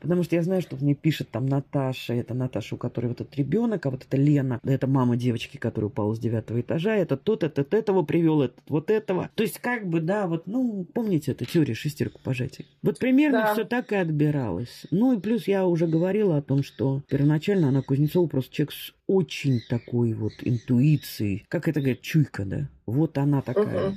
Потому 0.00 0.22
что 0.22 0.36
я 0.36 0.42
знаю, 0.42 0.60
что 0.60 0.76
мне 0.76 0.94
пишет 0.94 1.30
там 1.30 1.46
Наташа, 1.46 2.12
это 2.12 2.34
Наташа, 2.34 2.74
у 2.74 2.78
которой 2.78 3.06
вот 3.06 3.22
этот 3.22 3.34
ребенок, 3.36 3.86
а 3.86 3.90
вот 3.90 4.04
это 4.04 4.18
Лена, 4.18 4.60
это 4.62 4.86
мама 4.86 5.16
девочки, 5.16 5.56
которая 5.56 5.88
упала 5.88 6.14
с 6.14 6.18
девятого 6.18 6.60
этажа, 6.60 6.94
это 6.94 7.16
тот, 7.16 7.42
этот 7.42 7.72
этого 7.72 8.02
привел, 8.02 8.42
этот 8.42 8.60
вот 8.68 8.90
этого. 8.90 9.30
То 9.34 9.42
есть 9.42 9.58
как 9.60 9.88
бы, 9.88 10.00
да, 10.00 10.26
вот, 10.26 10.46
ну, 10.46 10.86
помните 10.92 11.32
эту 11.32 11.46
теорию 11.46 11.74
шестерку 11.74 12.20
пожатий? 12.22 12.66
Вот 12.82 12.98
примерно 12.98 13.44
да. 13.46 13.54
все 13.54 13.64
так 13.64 13.92
и 13.92 13.96
отбиралось. 13.96 14.84
Ну 14.90 15.16
и 15.16 15.20
плюс 15.20 15.48
я 15.48 15.66
уже 15.66 15.86
говорила 15.86 16.36
о 16.36 16.42
том, 16.42 16.62
что 16.62 17.02
первоначально 17.08 17.68
она 17.68 17.80
Кузнецова 17.80 18.26
просто 18.26 18.52
человек 18.52 18.73
с 18.74 18.92
очень 19.06 19.60
такой 19.68 20.12
вот 20.12 20.32
интуицией. 20.42 21.44
Как 21.48 21.68
это 21.68 21.80
говорят, 21.80 22.00
чуйка, 22.00 22.44
да? 22.44 22.68
Вот 22.86 23.16
она 23.18 23.42
такая. 23.42 23.90
Угу. 23.90 23.96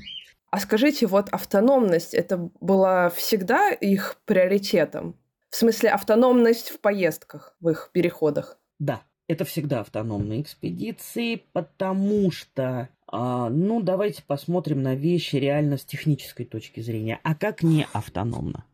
А 0.50 0.60
скажите, 0.60 1.08
вот 1.08 1.30
автономность, 1.30 2.14
это 2.14 2.50
была 2.62 3.10
всегда 3.10 3.72
их 3.72 4.18
приоритетом? 4.26 5.16
В 5.50 5.56
смысле, 5.56 5.90
автономность 5.90 6.70
в 6.70 6.80
поездках, 6.80 7.56
в 7.60 7.70
их 7.70 7.90
переходах? 7.92 8.58
Да, 8.80 9.02
это 9.28 9.44
всегда 9.46 9.82
автономные 9.82 10.42
экспедиции, 10.42 11.44
потому 11.52 12.32
что 12.32 12.90
а, 13.08 13.50
ну, 13.50 13.82
давайте 13.82 14.24
посмотрим 14.24 14.84
на 14.84 14.96
вещи 14.96 15.38
реально 15.38 15.78
с 15.78 15.86
технической 15.86 16.46
точки 16.46 16.82
зрения. 16.82 17.20
А 17.24 17.36
как 17.36 17.64
не 17.64 17.88
автономно? 17.94 18.66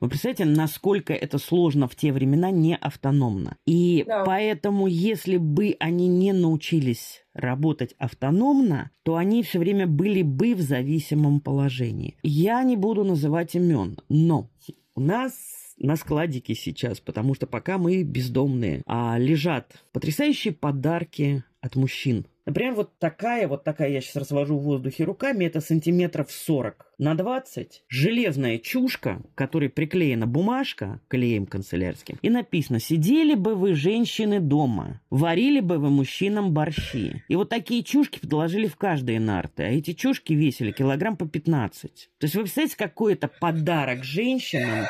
Вы 0.00 0.08
представляете, 0.08 0.44
насколько 0.44 1.12
это 1.12 1.38
сложно 1.38 1.88
в 1.88 1.96
те 1.96 2.12
времена 2.12 2.50
не 2.50 2.76
автономно. 2.76 3.56
И 3.66 4.04
да. 4.06 4.24
поэтому, 4.24 4.86
если 4.86 5.36
бы 5.36 5.76
они 5.78 6.08
не 6.08 6.32
научились 6.32 7.24
работать 7.34 7.94
автономно, 7.98 8.90
то 9.02 9.16
они 9.16 9.42
все 9.42 9.58
время 9.58 9.86
были 9.86 10.22
бы 10.22 10.54
в 10.54 10.60
зависимом 10.60 11.40
положении. 11.40 12.16
Я 12.22 12.62
не 12.62 12.76
буду 12.76 13.04
называть 13.04 13.54
имен, 13.54 13.98
но 14.08 14.50
у 14.94 15.00
нас 15.00 15.32
на 15.78 15.96
складике 15.96 16.54
сейчас, 16.54 17.00
потому 17.00 17.34
что 17.34 17.46
пока 17.46 17.76
мы 17.76 18.02
бездомные, 18.02 18.82
а 18.86 19.18
лежат 19.18 19.84
потрясающие 19.92 20.54
подарки 20.54 21.44
от 21.60 21.76
мужчин 21.76 22.26
Например, 22.46 22.74
вот 22.74 22.96
такая, 22.98 23.48
вот 23.48 23.64
такая, 23.64 23.90
я 23.90 24.00
сейчас 24.00 24.16
развожу 24.16 24.56
в 24.56 24.62
воздухе 24.62 25.02
руками, 25.02 25.44
это 25.44 25.60
сантиметров 25.60 26.30
40 26.30 26.85
на 26.98 27.14
20. 27.14 27.84
Железная 27.88 28.58
чушка, 28.58 29.22
которой 29.34 29.68
приклеена 29.68 30.26
бумажка 30.26 31.00
клеем 31.08 31.46
канцелярским. 31.46 32.18
И 32.22 32.30
написано, 32.30 32.80
сидели 32.80 33.34
бы 33.34 33.54
вы, 33.54 33.74
женщины, 33.74 34.40
дома, 34.40 35.00
варили 35.10 35.60
бы 35.60 35.78
вы 35.78 35.90
мужчинам 35.90 36.52
борщи. 36.52 37.22
И 37.28 37.36
вот 37.36 37.48
такие 37.48 37.82
чушки 37.82 38.18
подложили 38.18 38.66
в 38.66 38.76
каждые 38.76 39.20
нарты. 39.20 39.64
А 39.64 39.68
эти 39.68 39.92
чушки 39.92 40.32
весили 40.32 40.72
килограмм 40.72 41.16
по 41.16 41.26
15. 41.26 42.10
То 42.18 42.24
есть 42.24 42.34
вы 42.34 42.42
представляете, 42.42 42.76
какой 42.76 43.12
это 43.14 43.28
подарок 43.28 44.04
женщинам, 44.04 44.86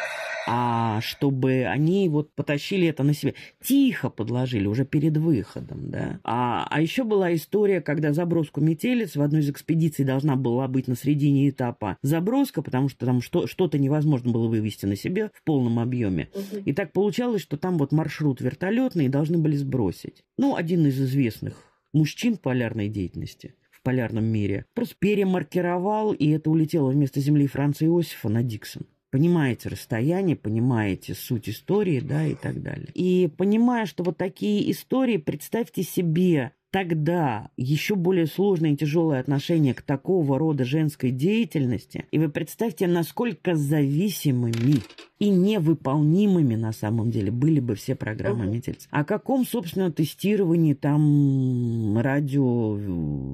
а 0.46 1.00
чтобы 1.00 1.64
они 1.64 2.08
вот 2.08 2.32
потащили 2.34 2.86
это 2.86 3.02
на 3.02 3.14
себе. 3.14 3.34
Тихо 3.62 4.10
подложили 4.10 4.66
уже 4.66 4.84
перед 4.84 5.16
выходом, 5.16 5.90
да. 5.90 6.20
А, 6.22 6.66
а 6.70 6.80
еще 6.80 7.02
была 7.02 7.34
история, 7.34 7.80
когда 7.80 8.12
заброску 8.12 8.60
метелец 8.60 9.16
в 9.16 9.22
одной 9.22 9.40
из 9.40 9.50
экспедиций 9.50 10.04
должна 10.04 10.36
была 10.36 10.68
быть 10.68 10.86
на 10.86 10.94
середине 10.94 11.48
этапа 11.48 11.95
заброска, 12.02 12.62
потому 12.62 12.88
что 12.88 13.06
там 13.06 13.20
что, 13.20 13.46
что-то 13.46 13.78
невозможно 13.78 14.32
было 14.32 14.48
вывести 14.48 14.86
на 14.86 14.96
себе 14.96 15.30
в 15.34 15.42
полном 15.44 15.78
объеме. 15.78 16.28
Угу. 16.34 16.62
И 16.64 16.72
так 16.72 16.92
получалось, 16.92 17.42
что 17.42 17.56
там 17.56 17.78
вот 17.78 17.92
маршрут 17.92 18.40
вертолетный 18.40 19.08
должны 19.08 19.38
были 19.38 19.56
сбросить. 19.56 20.24
Ну, 20.38 20.56
один 20.56 20.86
из 20.86 21.00
известных 21.00 21.54
мужчин 21.92 22.36
полярной 22.36 22.88
деятельности 22.88 23.54
в 23.70 23.82
полярном 23.82 24.24
мире 24.24 24.66
просто 24.74 24.96
перемаркировал, 24.98 26.12
и 26.12 26.28
это 26.30 26.50
улетело 26.50 26.90
вместо 26.90 27.20
Земли 27.20 27.46
Франца 27.46 27.84
Иосифа 27.84 28.28
на 28.28 28.42
Диксон 28.42 28.86
понимаете 29.16 29.70
расстояние, 29.70 30.36
понимаете 30.36 31.14
суть 31.14 31.48
истории, 31.48 32.00
да, 32.00 32.26
и 32.26 32.34
так 32.34 32.62
далее. 32.62 32.88
И 32.92 33.30
понимая, 33.34 33.86
что 33.86 34.04
вот 34.04 34.18
такие 34.18 34.70
истории, 34.70 35.16
представьте 35.16 35.82
себе, 35.82 36.52
тогда 36.76 37.48
еще 37.56 37.94
более 37.94 38.26
сложное 38.26 38.72
и 38.72 38.76
тяжелое 38.76 39.18
отношение 39.18 39.72
к 39.72 39.80
такого 39.80 40.38
рода 40.38 40.66
женской 40.66 41.10
деятельности, 41.10 42.04
и 42.10 42.18
вы 42.18 42.28
представьте, 42.28 42.86
насколько 42.86 43.54
зависимыми 43.54 44.82
и 45.18 45.30
невыполнимыми 45.30 46.56
на 46.56 46.72
самом 46.72 47.10
деле 47.10 47.30
были 47.30 47.60
бы 47.60 47.74
все 47.74 47.94
программы 47.94 48.44
uh-huh. 48.44 48.50
Метельца. 48.50 48.88
О 48.90 49.04
каком, 49.04 49.46
собственно, 49.46 49.90
тестировании 49.90 50.74
там 50.74 51.98
радио 51.98 52.78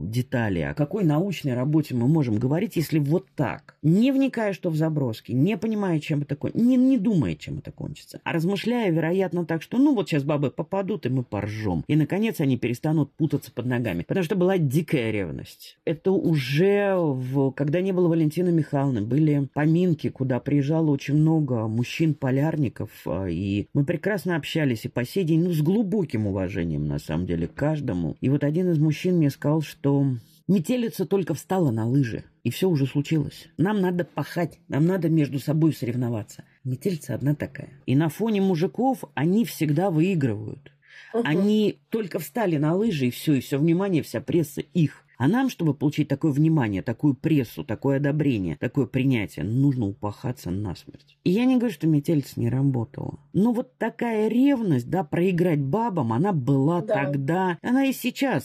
детали, 0.05 0.61
о 0.61 0.75
какой 0.75 1.03
научной 1.03 1.55
работе 1.55 1.97
мы 1.97 2.07
можем 2.07 2.37
говорить, 2.37 2.77
если 2.77 3.01
вот 3.01 3.27
так, 3.35 3.75
не 3.83 4.13
вникая, 4.13 4.53
что 4.53 4.71
в 4.71 4.77
заброски, 4.77 5.33
не 5.33 5.57
понимая, 5.57 5.99
чем 5.99 6.23
это 6.23 6.37
кончится, 6.37 6.65
не, 6.65 6.77
не 6.77 6.99
думая, 6.99 7.35
чем 7.35 7.59
это 7.59 7.73
кончится, 7.73 8.21
а 8.23 8.33
размышляя, 8.33 8.93
вероятно, 8.93 9.45
так, 9.45 9.63
что 9.63 9.79
ну 9.79 9.95
вот 9.95 10.09
сейчас 10.09 10.23
бабы 10.23 10.53
попадут, 10.53 11.07
и 11.07 11.09
мы 11.09 11.25
поржем. 11.25 11.83
И, 11.89 11.97
наконец, 11.97 12.41
они 12.41 12.57
перестанут 12.57 13.13
путать 13.15 13.32
путаться 13.33 13.51
под 13.51 13.67
ногами. 13.67 14.03
Потому 14.03 14.25
что 14.25 14.37
была 14.37 14.59
дикая 14.59 15.11
ревность. 15.11 15.79
Это 15.87 16.13
уже, 16.13 16.95
в, 16.97 17.51
когда 17.53 17.81
не 17.81 17.93
было 17.93 18.09
Валентины 18.09 18.53
Михайловны, 18.53 19.01
были 19.01 19.49
поминки, 19.55 20.11
куда 20.11 20.39
приезжало 20.39 20.91
очень 20.91 21.15
много 21.15 21.67
мужчин-полярников, 21.67 22.91
а, 23.07 23.27
и 23.27 23.69
мы 23.73 23.85
прекрасно 23.85 24.37
общались 24.37 24.85
и 24.85 24.89
по 24.89 25.05
сей 25.05 25.25
день, 25.25 25.45
ну, 25.45 25.53
с 25.53 25.63
глубоким 25.63 26.27
уважением, 26.27 26.87
на 26.87 26.99
самом 26.99 27.27
деле, 27.27 27.49
к 27.49 27.55
каждому. 27.55 28.17
И 28.21 28.29
вот 28.29 28.45
один 28.45 28.71
из 28.71 28.79
мужчин 28.79 29.17
мне 29.17 29.31
сказал, 29.31 29.63
что 29.63 30.07
Метелица 30.47 31.07
только 31.07 31.33
встала 31.33 31.71
на 31.71 31.87
лыжи, 31.87 32.25
и 32.43 32.51
все 32.51 32.69
уже 32.69 32.87
случилось. 32.87 33.49
Нам 33.57 33.81
надо 33.81 34.05
пахать, 34.05 34.59
нам 34.69 34.85
надо 34.85 35.09
между 35.09 35.39
собой 35.39 35.73
соревноваться. 35.73 36.45
Метелица 36.65 37.15
одна 37.15 37.35
такая. 37.35 37.71
И 37.87 37.97
на 37.97 38.11
фоне 38.11 38.43
мужиков 38.43 39.05
они 39.15 39.47
всегда 39.47 39.91
выигрывают. 39.91 40.73
Угу. 41.13 41.23
Они 41.25 41.79
только 41.91 42.19
встали 42.19 42.57
на 42.57 42.75
лыжи, 42.75 43.07
и 43.07 43.11
все, 43.11 43.35
и 43.35 43.41
все 43.41 43.59
внимание, 43.59 44.03
вся 44.03 44.21
пресса 44.21 44.61
их. 44.61 45.05
А 45.19 45.29
нам, 45.29 45.51
чтобы 45.51 45.73
получить 45.73 46.09
такое 46.09 46.33
внимание, 46.33 46.83
такую 46.83 47.15
прессу, 47.15 47.63
такое 47.63 47.99
одобрение, 47.99 48.57
такое 48.57 48.87
принятие, 48.87 49.45
нужно 49.45 49.87
упахаться 49.87 50.51
насмерть. 50.51 51.17
И 51.23 51.31
я 51.31 51.45
не 51.45 51.59
говорю, 51.59 51.73
что 51.73 51.87
метелица 51.87 52.41
не 52.41 52.49
работала. 52.49 53.21
Но 53.33 53.53
вот 53.53 53.79
такая 53.79 54.27
ревность, 54.27 54.91
да, 54.91 55.05
проиграть 55.05 55.61
бабам, 55.61 56.13
она 56.13 56.33
была 56.33 56.81
да. 56.81 56.95
тогда, 56.95 57.59
она 57.63 57.85
и 57.85 57.93
сейчас 57.93 58.45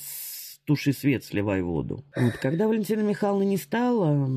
туши 0.68 0.93
свет, 0.93 1.24
сливай 1.24 1.63
воду. 1.63 2.03
Вот, 2.15 2.34
когда 2.34 2.68
Валентина 2.68 2.99
Михайловна 3.01 3.43
не 3.43 3.57
стала, 3.57 4.30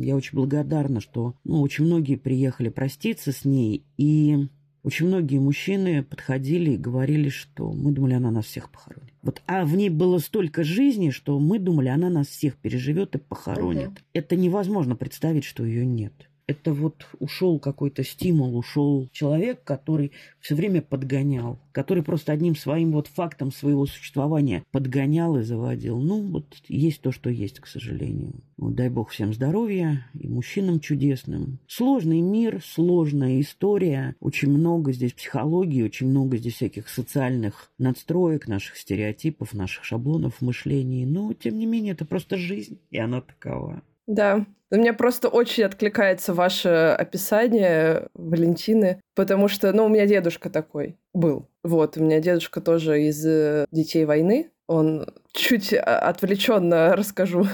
я 0.00 0.16
очень 0.16 0.34
благодарна, 0.34 1.00
что 1.00 1.34
ну, 1.44 1.60
очень 1.60 1.84
многие 1.84 2.16
приехали 2.16 2.70
проститься 2.70 3.30
с 3.30 3.44
ней, 3.44 3.84
и 3.98 4.48
очень 4.84 5.06
многие 5.06 5.38
мужчины 5.38 6.02
подходили 6.02 6.72
и 6.72 6.76
говорили, 6.76 7.30
что 7.30 7.72
мы 7.72 7.90
думали, 7.90 8.12
она 8.14 8.30
нас 8.30 8.44
всех 8.44 8.70
похоронит. 8.70 9.14
Вот, 9.22 9.42
а 9.46 9.64
в 9.64 9.74
ней 9.74 9.88
было 9.88 10.18
столько 10.18 10.62
жизни, 10.62 11.08
что 11.08 11.38
мы 11.40 11.58
думали, 11.58 11.88
она 11.88 12.10
нас 12.10 12.28
всех 12.28 12.56
переживет 12.56 13.14
и 13.16 13.18
похоронит. 13.18 13.88
Угу. 13.88 13.98
Это 14.12 14.36
невозможно 14.36 14.94
представить, 14.94 15.44
что 15.44 15.64
ее 15.64 15.86
нет 15.86 16.28
это 16.46 16.72
вот 16.72 17.06
ушел 17.18 17.58
какой-то 17.58 18.04
стимул, 18.04 18.56
ушел 18.56 19.08
человек, 19.12 19.64
который 19.64 20.12
все 20.40 20.54
время 20.54 20.82
подгонял, 20.82 21.58
который 21.72 22.02
просто 22.02 22.32
одним 22.32 22.54
своим 22.54 22.92
вот 22.92 23.06
фактом 23.06 23.50
своего 23.50 23.86
существования 23.86 24.64
подгонял 24.70 25.36
и 25.38 25.42
заводил. 25.42 25.98
Ну, 25.98 26.22
вот 26.30 26.46
есть 26.68 27.00
то, 27.00 27.12
что 27.12 27.30
есть, 27.30 27.60
к 27.60 27.66
сожалению. 27.66 28.34
Вот, 28.56 28.74
дай 28.74 28.88
бог 28.88 29.10
всем 29.10 29.32
здоровья 29.32 30.06
и 30.18 30.28
мужчинам 30.28 30.80
чудесным. 30.80 31.58
Сложный 31.66 32.20
мир, 32.20 32.60
сложная 32.62 33.40
история, 33.40 34.14
очень 34.20 34.50
много 34.50 34.92
здесь 34.92 35.12
психологии, 35.12 35.82
очень 35.82 36.08
много 36.08 36.36
здесь 36.36 36.54
всяких 36.54 36.88
социальных 36.88 37.70
надстроек, 37.78 38.48
наших 38.48 38.76
стереотипов, 38.76 39.54
наших 39.54 39.84
шаблонов 39.84 40.40
мышления. 40.40 41.06
Но, 41.06 41.32
тем 41.32 41.58
не 41.58 41.66
менее, 41.66 41.92
это 41.92 42.04
просто 42.04 42.36
жизнь, 42.36 42.78
и 42.90 42.98
она 42.98 43.20
такова. 43.20 43.82
Да, 44.06 44.44
у 44.70 44.76
меня 44.76 44.92
просто 44.92 45.28
очень 45.28 45.64
откликается 45.64 46.34
ваше 46.34 46.96
описание 46.98 48.08
Валентины, 48.14 49.00
потому 49.14 49.48
что, 49.48 49.72
ну, 49.72 49.84
у 49.84 49.88
меня 49.88 50.06
дедушка 50.06 50.50
такой 50.50 50.98
был. 51.12 51.48
Вот, 51.62 51.96
у 51.96 52.02
меня 52.02 52.20
дедушка 52.20 52.60
тоже 52.60 53.02
из 53.04 53.24
э, 53.24 53.66
детей 53.70 54.04
войны. 54.04 54.50
Он 54.66 55.06
чуть 55.32 55.72
отвлеченно 55.72 56.96
расскажу. 56.96 57.46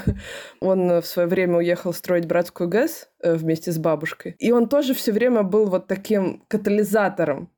Он 0.61 1.01
в 1.01 1.07
свое 1.07 1.29
время 1.29 1.59
уехал 1.59 1.93
строить 1.93 2.27
братскую 2.27 2.69
ГЭС 2.69 3.09
э, 3.23 3.35
вместе 3.35 3.73
с 3.73 3.79
бабушкой. 3.79 4.37
И 4.39 4.53
он 4.53 4.69
тоже 4.69 4.95
все 4.95 5.13
время 5.13 5.43
был 5.43 5.67
вот 5.67 5.89
таким 5.89 6.43
катализатором 6.49 7.51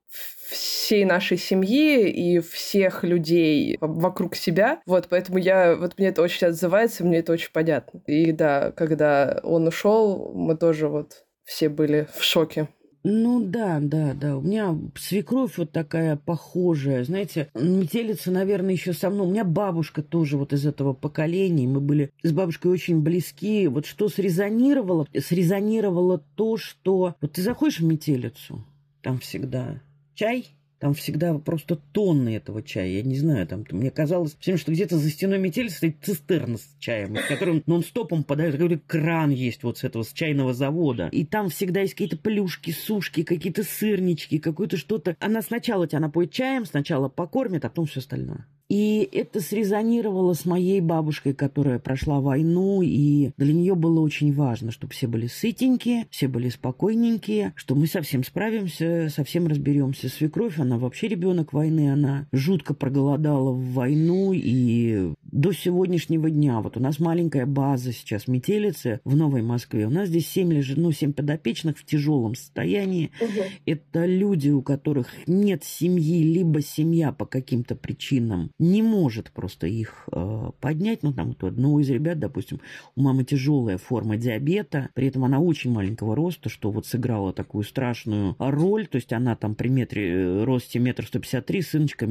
всей 0.53 1.05
нашей 1.05 1.39
семьи 1.39 2.09
и 2.09 2.41
всех 2.41 3.05
людей 3.05 3.77
вокруг 3.81 4.37
себя. 4.37 4.81
Вот, 4.87 5.07
поэтому 5.09 5.39
я, 5.39 5.77
вот 5.77 5.99
мне 5.99 6.09
это 6.09 6.23
очень 6.23 6.49
отзывается, 6.49 7.05
мне 7.05 7.19
это 7.19 7.33
очень 7.33 7.51
понятно. 7.53 8.01
И 8.07 8.33
да, 8.33 8.73
когда 8.73 9.41
он 9.43 9.67
ушел, 9.67 10.33
мы 10.35 10.57
тоже 10.57 10.89
вот 10.89 11.25
все 11.45 11.69
были 11.69 12.07
в 12.17 12.23
шоке. 12.23 12.69
Ну 13.05 13.43
да, 13.45 13.79
да, 13.81 14.15
да. 14.15 14.37
У 14.37 14.43
меня 14.43 14.79
свекровь 14.97 15.59
вот 15.59 15.73
такая 15.73 16.17
похожая. 16.17 17.03
Знаете, 17.03 17.49
метелица, 17.55 18.31
наверное, 18.31 18.75
еще 18.75 18.93
со 18.93 19.11
мной. 19.11 19.27
У 19.27 19.31
меня 19.31 19.45
бабушка 19.45 20.03
тоже 20.03 20.37
вот 20.37 20.53
из 20.53 20.65
этого 20.65 20.93
поколения. 20.93 21.67
Мы 21.67 21.81
были 21.81 22.13
с 22.23 22.31
бабушкой 22.31 22.71
очень 22.71 23.01
близки. 23.01 23.67
Вот 23.67 23.87
что 23.87 24.09
срезонировало? 24.09 25.09
Срезонировало 25.19 26.23
то, 26.37 26.57
что... 26.57 27.17
Вот 27.21 27.33
ты 27.33 27.43
заходишь 27.43 27.81
в 27.81 27.85
метелицу, 27.85 28.65
там 29.03 29.19
всегда 29.19 29.81
чай, 30.15 30.47
там 30.83 30.95
всегда 30.95 31.39
просто 31.39 31.77
тонны 31.77 32.35
этого 32.35 32.61
чая. 32.61 32.89
Я 32.89 33.03
не 33.03 33.17
знаю, 33.17 33.47
там 33.47 33.65
мне 33.71 33.93
казалось 33.93 34.37
всем, 34.41 34.59
что 34.59 34.73
где-то 34.73 34.99
за 34.99 35.11
стеной 35.11 35.39
метели 35.39 35.69
стоит 35.69 35.99
цистерна 36.03 36.59
с 36.59 36.69
чаем, 36.81 37.15
в 37.15 37.29
котором 37.29 37.63
нон-стопом 37.67 38.25
подают, 38.25 38.57
какой-то 38.57 38.83
кран 38.85 39.31
есть 39.31 39.63
вот 39.63 39.79
с 39.79 39.85
этого, 39.85 40.03
с 40.03 40.13
чайного 40.13 40.55
завода. 40.55 41.09
И 41.13 41.25
там 41.25 41.51
всегда 41.51 41.83
есть 41.83 41.95
какие-то 41.95 42.17
плюшки, 42.17 42.73
сушки, 42.73 43.23
какие-то 43.23 43.63
сырнички, 43.63 44.41
какое-то 44.41 44.77
что-то. 44.77 45.17
Она 45.21 45.41
сначала 45.43 45.87
тебя 45.87 46.01
напоит 46.01 46.33
чаем, 46.33 46.65
сначала 46.65 47.09
покормит, 47.09 47.65
а 47.65 47.69
потом 47.69 47.87
все 47.87 48.01
остальное. 48.01 48.49
И 48.73 49.07
это 49.13 49.43
срезонировало 49.43 50.33
с 50.33 50.47
моей 50.47 50.81
бабушкой, 50.81 51.35
которая 51.35 51.79
прошла 51.79 52.21
войну, 52.21 52.81
и 52.81 53.33
для 53.37 53.53
нее 53.53 53.75
было 53.75 54.01
очень 54.01 54.33
важно, 54.33 54.71
чтобы 54.71 54.95
все 54.95 55.07
были 55.07 55.27
сытенькие, 55.27 56.07
все 56.09 56.27
были 56.27 56.49
спокойненькие, 56.49 57.53
что 57.55 57.75
мы 57.75 57.87
совсем 57.87 58.25
справимся, 58.25 59.11
совсем 59.15 59.47
разберемся. 59.47 60.09
Свекровь, 60.09 60.59
она 60.59 60.79
вообще 60.79 61.09
ребенок 61.09 61.53
войны, 61.53 61.93
она 61.93 62.27
жутко 62.33 62.73
проголодала 62.73 63.51
в 63.51 63.75
войну, 63.75 64.33
и 64.33 65.13
до 65.33 65.53
сегодняшнего 65.53 66.31
дня, 66.31 66.61
вот 66.61 66.77
у 66.77 66.81
нас 66.81 67.01
маленькая 67.01 67.47
база 67.47 67.93
сейчас 67.93 68.29
метелицы 68.29 69.01
в 69.05 69.17
Новой 69.17 69.43
Москве, 69.43 69.87
у 69.87 69.91
нас 69.91 70.09
здесь 70.09 70.29
семь 70.29 70.53
лежит, 70.53 70.77
ну, 70.77 70.93
семь 70.93 71.13
подопечных 71.13 71.79
в 71.79 71.85
тяжелом 71.85 72.35
состоянии. 72.35 73.11
Угу. 73.21 73.43
Это 73.67 74.05
люди, 74.05 74.51
у 74.51 74.63
которых 74.63 75.09
нет 75.27 75.65
семьи, 75.65 76.23
либо 76.23 76.61
семья 76.61 77.13
по 77.13 77.25
каким-то 77.25 77.75
причинам 77.75 78.51
не 78.59 78.83
может 78.83 79.31
просто 79.33 79.67
их 79.67 80.07
э, 80.13 80.51
поднять. 80.61 81.03
Ну, 81.03 81.13
там 81.13 81.29
вот 81.29 81.43
одного 81.45 81.81
из 81.81 81.89
ребят, 81.89 82.19
допустим, 82.19 82.61
у 82.95 83.03
мамы 83.03 83.25
тяжелая 83.25 83.79
форма 83.79 84.19
диабета, 84.19 84.91
при 84.95 85.07
этом 85.07 85.25
она 85.25 85.41
очень 85.41 85.73
маленького 85.73 86.15
роста, 86.15 86.51
что 86.51 86.71
вот 86.71 86.87
сыграла 86.87 87.33
такую 87.33 87.65
страшную 87.65 88.37
роль, 88.39 88.87
то 88.87 88.97
есть 88.97 89.13
она 89.15 89.35
там 89.35 89.55
при 89.55 89.69
метре, 89.69 90.13
э, 90.13 90.45
росте 90.45 90.79
метр 90.79 91.07
сто 91.07 91.19
пятьдесят 91.19 91.47
три, 91.47 91.63
сыночка 91.63 92.07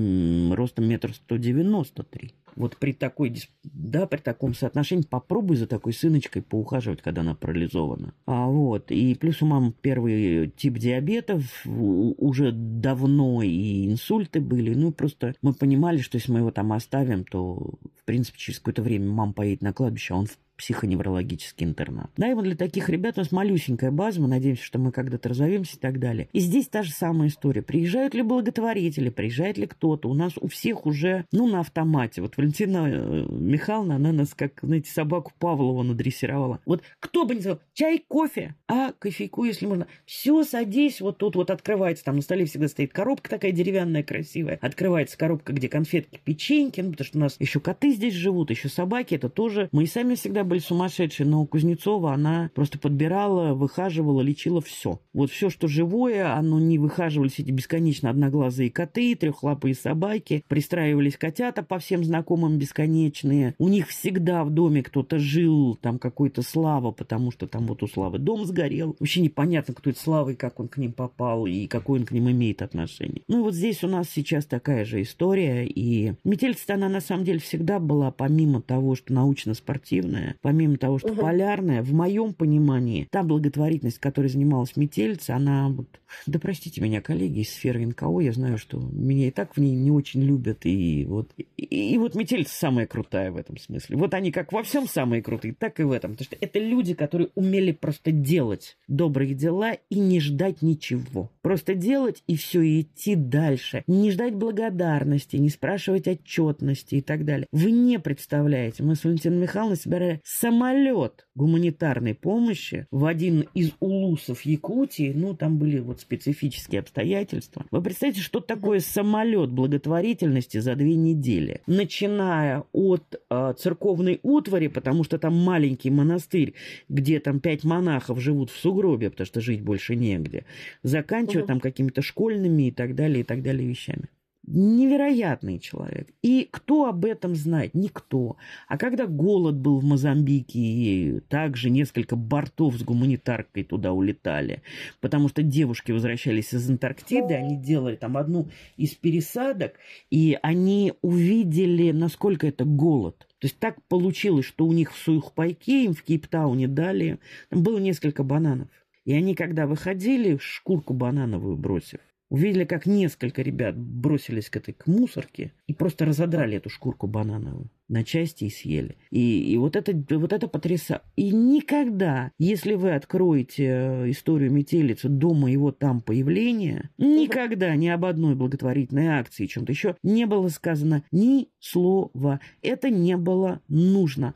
ростом 0.55 0.88
метр 0.88 1.13
сто 1.13 1.38
девяносто 1.38 2.01
три. 2.01 2.34
Вот 2.55 2.76
при 2.78 2.91
такой, 3.12 3.36
да, 3.64 4.07
при 4.07 4.20
таком 4.20 4.53
соотношении 4.53 5.03
попробуй 5.03 5.57
за 5.57 5.68
такой 5.68 5.93
сыночкой 5.93 6.41
поухаживать, 6.41 7.01
когда 7.01 7.22
она 7.22 7.36
парализована. 7.36 8.14
А 8.26 8.47
вот, 8.47 8.91
и 8.91 9.14
плюс 9.16 9.41
у 9.41 9.45
мамы 9.45 9.74
первый 9.82 10.49
тип 10.55 10.78
диабета 10.78 11.41
уже 11.66 12.51
давно 12.51 13.41
и 13.41 13.91
инсульты 13.91 14.39
были. 14.39 14.74
Ну, 14.74 14.91
просто 14.91 15.36
мы 15.41 15.53
понимали, 15.53 15.97
что 15.97 16.18
если 16.18 16.32
мы 16.32 16.39
его 16.39 16.51
там 16.51 16.72
оставим, 16.74 17.26
то, 17.26 17.76
в 17.95 18.05
принципе, 18.05 18.39
через 18.39 18.59
какое-то 18.59 18.82
время 18.82 19.12
мама 19.12 19.34
поедет 19.34 19.62
на 19.62 19.74
кладбище, 19.74 20.14
а 20.14 20.18
он 20.18 20.28
психоневрологический 20.62 21.66
интернат. 21.66 22.12
Да, 22.18 22.30
и 22.30 22.36
вот 22.36 22.43
для 22.43 22.55
таких 22.55 22.88
ребят 22.88 23.18
у 23.18 23.22
нас 23.22 23.32
малюсенькая 23.32 23.89
база, 23.89 24.22
мы 24.22 24.28
надеемся, 24.28 24.64
что 24.64 24.78
мы 24.78 24.91
когда-то 24.91 25.30
разовьемся 25.30 25.76
и 25.76 25.80
так 25.80 25.99
далее. 25.99 26.30
И 26.34 26.39
здесь 26.39 26.68
та 26.68 26.84
же 26.84 26.91
самая 26.91 27.30
история. 27.30 27.64
Приезжают 27.64 28.14
ли 28.14 28.22
благотворители, 28.22 29.09
приезжает 29.09 29.57
ли 29.57 29.66
кто-то. 29.66 30.07
У 30.07 30.14
нас 30.14 30.34
у 30.39 30.47
всех 30.47 30.86
уже, 30.86 31.26
ну, 31.32 31.47
на 31.47 31.62
автомате. 31.62 32.22
Вот 32.22 32.38
Валентина 32.38 32.88
э, 32.88 33.26
Михайловна, 33.28 33.95
она 33.95 34.12
нас, 34.12 34.36
как, 34.36 34.59
знаете, 34.62 34.91
собаку 34.91 35.32
Павлова 35.39 35.82
надрессировала. 35.82 36.59
Вот 36.68 36.84
кто 36.99 37.26
бы 37.26 37.34
ни 37.34 37.39
сказал, 37.39 37.59
чай, 37.74 38.05
кофе, 38.07 38.53
а 38.68 38.91
кофейку, 38.91 39.45
если 39.45 39.66
можно. 39.66 39.88
Все, 40.05 40.43
садись, 40.43 41.01
вот 41.01 41.18
тут 41.18 41.36
вот 41.36 41.49
открывается, 41.49 42.05
там 42.05 42.18
на 42.18 42.22
столе 42.22 42.45
всегда 42.45 42.68
стоит 42.68 42.93
коробка 42.93 43.32
такая 43.32 43.51
деревянная, 43.51 44.03
красивая. 44.03 44.59
Открывается 44.62 45.18
коробка, 45.18 45.53
где 45.53 45.68
конфетки, 45.68 46.20
печеньки, 46.24 46.82
ну, 46.82 46.91
потому 46.91 47.07
что 47.07 47.18
у 47.18 47.22
нас 47.22 47.36
еще 47.39 47.59
коты 47.59 47.93
здесь 47.93 48.14
живут, 48.14 48.51
еще 48.51 48.70
собаки, 48.70 49.16
это 49.16 49.28
тоже. 49.28 49.70
Мы 49.72 49.84
и 49.84 49.88
сами 49.88 50.14
всегда 50.14 50.43
были 50.52 50.60
сумасшедшие, 50.60 51.26
но 51.26 51.45
Кузнецова, 51.45 52.12
она 52.14 52.52
просто 52.54 52.78
подбирала, 52.78 53.54
выхаживала, 53.54 54.20
лечила 54.20 54.60
все. 54.60 54.99
Вот 55.14 55.32
все, 55.32 55.49
что 55.49 55.70
живое, 55.70 56.36
оно 56.36 56.60
не 56.60 56.78
выхаживались 56.78 57.39
эти 57.39 57.52
бесконечно 57.52 58.10
одноглазые 58.10 58.70
коты, 58.70 59.16
трехлапые 59.16 59.76
собаки, 59.76 60.43
пристраивались 60.49 61.16
котята 61.16 61.64
по 61.64 61.80
всем 61.80 62.04
знакомым 62.04 62.58
бесконечные. 62.58 63.56
У 63.60 63.70
них 63.70 63.88
всегда 63.88 64.43
в 64.43 64.49
доме 64.49 64.84
кто-то 64.84 65.20
жил, 65.20 65.78
там 65.82 65.97
какой-то 65.97 66.41
Слава, 66.41 66.91
потому 66.91 67.32
что 67.32 67.47
там 67.47 67.66
вот 67.68 67.82
у 67.82 67.88
Славы 67.88 68.20
дом 68.20 68.43
сгорел. 68.43 68.97
Вообще 68.99 69.22
непонятно, 69.22 69.74
кто 69.74 69.89
это 69.89 70.02
Слава 70.02 70.32
и 70.32 70.36
как 70.36 70.60
он 70.60 70.68
к 70.68 70.76
ним 70.76 70.91
попал, 70.91 71.45
и 71.45 71.66
какой 71.68 72.02
он 72.02 72.06
к 72.06 72.12
ним 72.12 72.30
имеет 72.30 72.62
отношение. 72.62 73.22
Ну 73.30 73.43
вот 73.43 73.54
здесь 73.54 73.86
у 73.86 73.88
нас 73.88 74.10
сейчас 74.10 74.45
такая 74.45 74.84
же 74.84 75.02
история, 75.02 75.66
и 75.66 76.16
метельство 76.26 76.76
она 76.76 76.89
на 76.89 76.99
самом 76.99 77.24
деле 77.24 77.39
всегда 77.39 77.80
была, 77.80 78.12
помимо 78.12 78.62
того, 78.62 78.95
что 78.95 79.14
научно-спортивная, 79.14 80.36
помимо 80.41 80.77
того, 80.77 80.99
что 80.99 81.09
угу. 81.13 81.21
полярная, 81.21 81.83
в 81.83 81.93
моем 81.93 82.33
понимании, 82.33 83.07
та 83.09 83.23
благотворительность, 83.23 83.99
которой 83.99 84.27
занималась 84.27 84.75
метельца, 84.75 85.35
она 85.35 85.69
вот... 85.69 85.87
Да 86.25 86.39
простите 86.39 86.81
меня, 86.81 87.01
коллеги 87.01 87.39
из 87.39 87.49
сферы 87.49 87.85
НКО, 87.85 88.19
я 88.19 88.33
знаю, 88.33 88.57
что 88.57 88.79
меня 88.79 89.27
и 89.27 89.31
так 89.31 89.55
в 89.55 89.59
ней 89.59 89.75
не 89.75 89.91
очень 89.91 90.21
любят, 90.21 90.65
и 90.65 91.05
вот... 91.07 91.31
И, 91.37 91.93
и 91.93 91.97
вот 91.97 92.15
метельца 92.15 92.53
самая 92.53 92.87
крутая 92.87 93.31
в 93.31 93.37
этом 93.37 93.57
смысле. 93.57 93.97
Вот 93.97 94.13
они 94.13 94.31
как 94.31 94.51
во 94.51 94.63
всем 94.63 94.87
самые 94.87 95.21
крутые, 95.21 95.53
так 95.53 95.79
и 95.79 95.83
в 95.83 95.91
этом. 95.91 96.11
Потому 96.11 96.25
что 96.25 96.37
это 96.39 96.59
люди, 96.59 96.93
которые 96.93 97.29
умели 97.35 97.71
просто 97.71 98.11
делать 98.11 98.77
добрые 98.87 99.33
дела 99.33 99.73
и 99.89 99.99
не 99.99 100.19
ждать 100.19 100.61
ничего. 100.61 101.29
Просто 101.41 101.75
делать 101.75 102.23
и 102.27 102.35
все, 102.35 102.61
и 102.61 102.81
идти 102.81 103.15
дальше. 103.15 103.83
Не 103.87 104.11
ждать 104.11 104.35
благодарности, 104.35 105.37
не 105.37 105.49
спрашивать 105.49 106.07
отчетности 106.07 106.95
и 106.95 107.01
так 107.01 107.25
далее. 107.25 107.47
Вы 107.51 107.71
не 107.71 107.99
представляете, 107.99 108.83
мы 108.83 108.95
с 108.95 109.03
Валентиной 109.03 109.37
Михайловной 109.37 109.77
собирали 109.77 110.20
самолет 110.24 111.28
гуманитарной 111.36 112.13
помощи 112.13 112.88
в 112.91 113.05
один 113.05 113.47
из 113.53 113.72
улусов 113.80 114.41
Якутии. 114.41 115.11
Ну, 115.15 115.36
там 115.36 115.57
были 115.57 115.80
вот 115.80 116.01
специфические 116.01 116.80
обстоятельства. 116.80 117.65
Вы 117.72 117.82
представляете, 117.82 118.22
что 118.22 118.39
такое 118.39 118.80
самолет 118.80 119.51
благотворительности 119.51 120.59
за 120.59 120.76
две 120.76 120.95
недели? 120.95 121.61
Начиная 121.67 122.63
от 122.72 123.22
э, 123.30 123.53
церковной 123.57 124.19
утвари, 124.24 124.67
потому 124.67 125.03
что 125.03 125.17
там 125.17 125.36
маленький 125.36 125.89
монастырь, 125.89 126.53
где 126.89 127.19
там 127.19 127.39
пять 127.39 127.63
монахов 127.63 128.19
живут 128.19 128.49
в 128.51 128.57
сугробе, 128.57 129.09
потому 129.09 129.26
что 129.26 129.41
жить 129.41 129.61
больше 129.61 129.95
негде, 129.95 130.45
заканчивая 130.84 131.43
угу. 131.43 131.47
там 131.47 131.59
какими-то 131.59 132.01
школьными 132.01 132.67
и 132.67 132.72
так 132.72 132.95
далее, 132.95 133.22
и 133.22 133.24
так 133.24 133.41
далее 133.41 133.67
вещами. 133.67 134.09
Невероятный 134.47 135.59
человек. 135.59 136.09
И 136.23 136.47
кто 136.49 136.87
об 136.87 137.05
этом 137.05 137.35
знает? 137.35 137.75
Никто. 137.75 138.37
А 138.67 138.77
когда 138.77 139.05
голод 139.05 139.55
был 139.55 139.79
в 139.79 139.83
Мозамбике, 139.83 140.59
и 140.59 141.19
также 141.29 141.69
несколько 141.69 142.15
бортов 142.15 142.75
с 142.75 142.83
гуманитаркой 142.83 143.63
туда 143.63 143.93
улетали, 143.93 144.63
потому 144.99 145.29
что 145.29 145.43
девушки 145.43 145.91
возвращались 145.91 146.53
из 146.53 146.67
Антарктиды, 146.67 147.35
они 147.35 147.55
делали 147.55 147.95
там 147.95 148.17
одну 148.17 148.47
из 148.77 148.95
пересадок, 148.95 149.75
и 150.09 150.37
они 150.41 150.93
увидели, 151.03 151.91
насколько 151.91 152.47
это 152.47 152.65
голод. 152.65 153.19
То 153.37 153.45
есть 153.45 153.59
так 153.59 153.81
получилось, 153.83 154.45
что 154.45 154.65
у 154.65 154.73
них 154.73 154.91
в 154.91 154.97
Суихпайке, 154.97 155.85
им 155.85 155.93
в 155.93 156.01
Кейптауне 156.01 156.67
дали, 156.67 157.19
там 157.49 157.61
было 157.61 157.77
несколько 157.77 158.23
бананов. 158.23 158.69
И 159.05 159.13
они, 159.13 159.35
когда 159.35 159.67
выходили, 159.67 160.37
шкурку 160.37 160.93
банановую 160.93 161.57
бросив, 161.57 161.99
увидели, 162.32 162.63
как 162.63 162.86
несколько 162.86 163.41
ребят 163.41 163.77
бросились 163.77 164.49
к 164.49 164.55
этой 164.55 164.73
к 164.73 164.88
мусорке 164.88 165.51
и 165.67 165.73
просто 165.73 166.05
разодрали 166.05 166.57
эту 166.57 166.69
шкурку 166.69 167.05
банановую 167.05 167.69
на 167.89 168.05
части 168.05 168.45
и 168.45 168.49
съели. 168.49 168.95
И, 169.11 169.53
и 169.53 169.57
вот 169.57 169.75
это, 169.75 169.93
вот 170.17 170.32
это 170.32 170.47
потрясающе. 170.47 171.03
И 171.17 171.29
никогда, 171.32 172.32
если 172.39 172.75
вы 172.75 172.95
откроете 172.95 173.65
э, 173.65 174.11
историю 174.11 174.49
метелицы 174.49 175.09
до 175.09 175.34
моего 175.34 175.73
там 175.73 175.99
появления, 175.99 176.89
никогда 176.97 177.75
ни 177.75 177.89
об 177.89 178.05
одной 178.05 178.36
благотворительной 178.36 179.07
акции, 179.07 179.45
чем-то 179.45 179.73
еще, 179.73 179.97
не 180.01 180.25
было 180.25 180.47
сказано 180.47 181.03
ни 181.11 181.49
слова. 181.59 182.39
Это 182.61 182.89
не 182.89 183.17
было 183.17 183.59
нужно. 183.67 184.36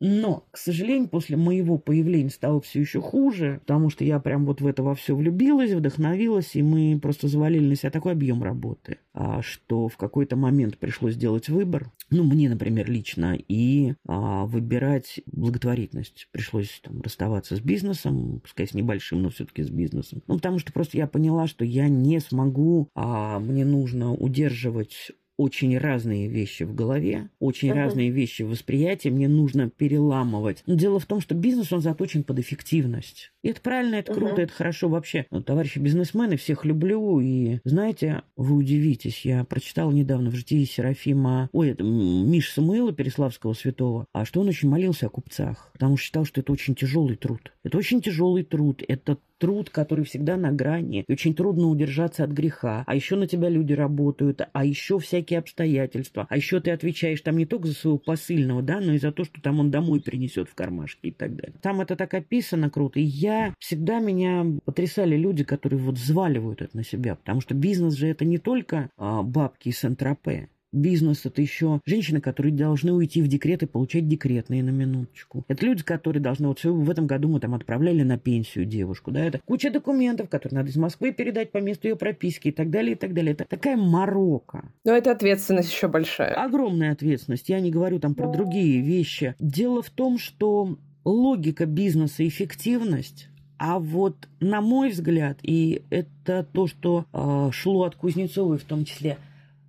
Но, 0.00 0.46
к 0.50 0.58
сожалению, 0.58 1.08
после 1.08 1.36
моего 1.36 1.76
появления 1.76 2.30
стало 2.30 2.60
все 2.60 2.80
еще 2.80 3.00
хуже, 3.00 3.58
потому 3.60 3.90
что 3.90 4.04
я 4.04 4.20
прям 4.20 4.46
вот 4.46 4.60
в 4.60 4.66
это 4.66 4.82
во 4.82 4.94
все 4.94 5.16
влюбилась, 5.16 5.72
вдохновилась, 5.72 6.54
и 6.54 6.62
мы 6.62 6.98
просто 7.00 7.26
завалили 7.26 7.66
на 7.66 7.74
себя 7.74 7.90
такой 7.90 8.12
объем 8.12 8.42
работы, 8.42 8.98
а, 9.12 9.42
что 9.42 9.88
в 9.88 9.96
какой-то 9.96 10.36
момент 10.36 10.78
пришлось 10.78 11.14
сделать 11.14 11.48
выбор, 11.48 11.90
ну, 12.10 12.22
мне, 12.22 12.48
например, 12.48 12.88
лично, 12.90 13.36
и 13.36 13.94
а, 14.06 14.46
выбирать 14.46 15.20
благотворительность. 15.26 16.28
Пришлось 16.30 16.80
там, 16.82 17.00
расставаться 17.02 17.56
с 17.56 17.60
бизнесом, 17.60 18.40
пускай 18.40 18.68
с 18.68 18.74
небольшим, 18.74 19.22
но 19.22 19.30
все-таки 19.30 19.62
с 19.62 19.70
бизнесом. 19.70 20.22
Ну, 20.28 20.36
потому 20.36 20.60
что 20.60 20.72
просто 20.72 20.96
я 20.96 21.08
поняла, 21.08 21.48
что 21.48 21.64
я 21.64 21.88
не 21.88 22.20
смогу, 22.20 22.88
а 22.94 23.40
мне 23.40 23.64
нужно 23.64 24.14
удерживать 24.14 25.12
очень 25.38 25.78
разные 25.78 26.28
вещи 26.28 26.64
в 26.64 26.74
голове, 26.74 27.30
очень 27.38 27.70
uh-huh. 27.70 27.74
разные 27.74 28.10
вещи 28.10 28.42
в 28.42 28.50
восприятии, 28.50 29.08
мне 29.08 29.28
нужно 29.28 29.70
переламывать. 29.70 30.62
Дело 30.66 30.98
в 30.98 31.06
том, 31.06 31.20
что 31.20 31.34
бизнес, 31.34 31.72
он 31.72 31.80
заточен 31.80 32.24
под 32.24 32.40
эффективность. 32.40 33.32
И 33.42 33.48
это 33.48 33.60
правильно, 33.60 33.94
это 33.94 34.12
uh-huh. 34.12 34.16
круто, 34.16 34.42
это 34.42 34.52
хорошо 34.52 34.88
вообще. 34.88 35.26
Ну, 35.30 35.40
товарищи 35.40 35.78
бизнесмены, 35.78 36.36
всех 36.36 36.64
люблю. 36.64 37.20
И 37.20 37.60
знаете, 37.64 38.22
вы 38.36 38.56
удивитесь, 38.56 39.24
я 39.24 39.44
прочитал 39.44 39.92
недавно 39.92 40.30
в 40.30 40.34
житии 40.34 40.64
Серафима, 40.64 41.48
ой, 41.52 41.70
это 41.70 41.84
Миш 41.84 42.52
Самуила 42.52 42.92
Переславского 42.92 43.54
святого, 43.54 44.06
а 44.12 44.24
что 44.24 44.40
он 44.40 44.48
очень 44.48 44.68
молился 44.68 45.06
о 45.06 45.10
купцах, 45.10 45.70
потому 45.72 45.96
что 45.96 46.04
считал, 46.04 46.24
что 46.24 46.40
это 46.40 46.52
очень 46.52 46.74
тяжелый 46.74 47.16
труд. 47.16 47.52
Это 47.62 47.78
очень 47.78 48.02
тяжелый 48.02 48.42
труд, 48.42 48.82
это 48.86 49.18
труд, 49.38 49.70
который 49.70 50.04
всегда 50.04 50.36
на 50.36 50.52
грани, 50.52 51.04
и 51.06 51.12
очень 51.12 51.34
трудно 51.34 51.68
удержаться 51.68 52.24
от 52.24 52.30
греха. 52.30 52.84
А 52.86 52.94
еще 52.94 53.16
на 53.16 53.26
тебя 53.26 53.48
люди 53.48 53.72
работают, 53.72 54.42
а 54.52 54.64
еще 54.64 54.98
всякие 54.98 55.38
обстоятельства. 55.38 56.26
А 56.28 56.36
еще 56.36 56.60
ты 56.60 56.70
отвечаешь 56.70 57.20
там 57.20 57.36
не 57.36 57.46
только 57.46 57.68
за 57.68 57.74
своего 57.74 57.98
посыльного, 57.98 58.62
да, 58.62 58.80
но 58.80 58.92
и 58.92 58.98
за 58.98 59.12
то, 59.12 59.24
что 59.24 59.40
там 59.40 59.60
он 59.60 59.70
домой 59.70 60.00
принесет 60.00 60.48
в 60.48 60.54
кармашке 60.54 61.08
и 61.08 61.12
так 61.12 61.36
далее. 61.36 61.54
Там 61.62 61.80
это 61.80 61.96
так 61.96 62.12
описано 62.14 62.70
круто. 62.70 63.00
И 63.00 63.04
я 63.04 63.54
всегда 63.58 64.00
меня 64.00 64.44
потрясали 64.64 65.16
люди, 65.16 65.44
которые 65.44 65.80
вот 65.80 65.96
взваливают 65.96 66.62
это 66.62 66.76
на 66.76 66.84
себя, 66.84 67.14
потому 67.14 67.40
что 67.40 67.54
бизнес 67.54 67.94
же 67.94 68.08
это 68.08 68.24
не 68.24 68.38
только 68.38 68.90
а, 68.96 69.22
бабки 69.22 69.68
и 69.68 69.72
сентропе 69.72 70.48
бизнес, 70.72 71.24
это 71.24 71.40
еще 71.40 71.80
женщины, 71.86 72.20
которые 72.20 72.52
должны 72.52 72.92
уйти 72.92 73.22
в 73.22 73.28
декрет 73.28 73.62
и 73.62 73.66
получать 73.66 74.08
декретные 74.08 74.62
на 74.62 74.70
минуточку. 74.70 75.44
Это 75.48 75.64
люди, 75.64 75.82
которые 75.82 76.22
должны, 76.22 76.48
вот 76.48 76.62
в 76.62 76.90
этом 76.90 77.06
году 77.06 77.28
мы 77.28 77.40
там 77.40 77.54
отправляли 77.54 78.02
на 78.02 78.18
пенсию 78.18 78.64
девушку, 78.64 79.10
да, 79.10 79.24
это 79.24 79.40
куча 79.44 79.70
документов, 79.70 80.28
которые 80.28 80.58
надо 80.58 80.70
из 80.70 80.76
Москвы 80.76 81.12
передать 81.12 81.52
по 81.52 81.58
месту 81.58 81.88
ее 81.88 81.96
прописки 81.96 82.48
и 82.48 82.52
так 82.52 82.70
далее, 82.70 82.92
и 82.92 82.98
так 82.98 83.14
далее. 83.14 83.32
Это 83.32 83.44
такая 83.44 83.76
морока. 83.76 84.64
Но 84.84 84.92
это 84.92 85.12
ответственность 85.12 85.72
еще 85.72 85.88
большая. 85.88 86.34
Огромная 86.34 86.92
ответственность. 86.92 87.48
Я 87.48 87.60
не 87.60 87.70
говорю 87.70 87.98
там 87.98 88.14
про 88.14 88.30
другие 88.30 88.80
вещи. 88.80 89.34
Дело 89.38 89.82
в 89.82 89.90
том, 89.90 90.18
что 90.18 90.78
логика 91.04 91.66
бизнеса 91.66 92.26
эффективность 92.26 93.28
а 93.58 93.80
вот, 93.80 94.28
на 94.40 94.60
мой 94.60 94.90
взгляд, 94.90 95.38
и 95.42 95.82
это 95.90 96.46
то, 96.52 96.68
что 96.68 97.06
э, 97.12 97.50
шло 97.52 97.84
от 97.84 97.96
Кузнецовой 97.96 98.58
в 98.58 98.62
том 98.62 98.84
числе, 98.84 99.18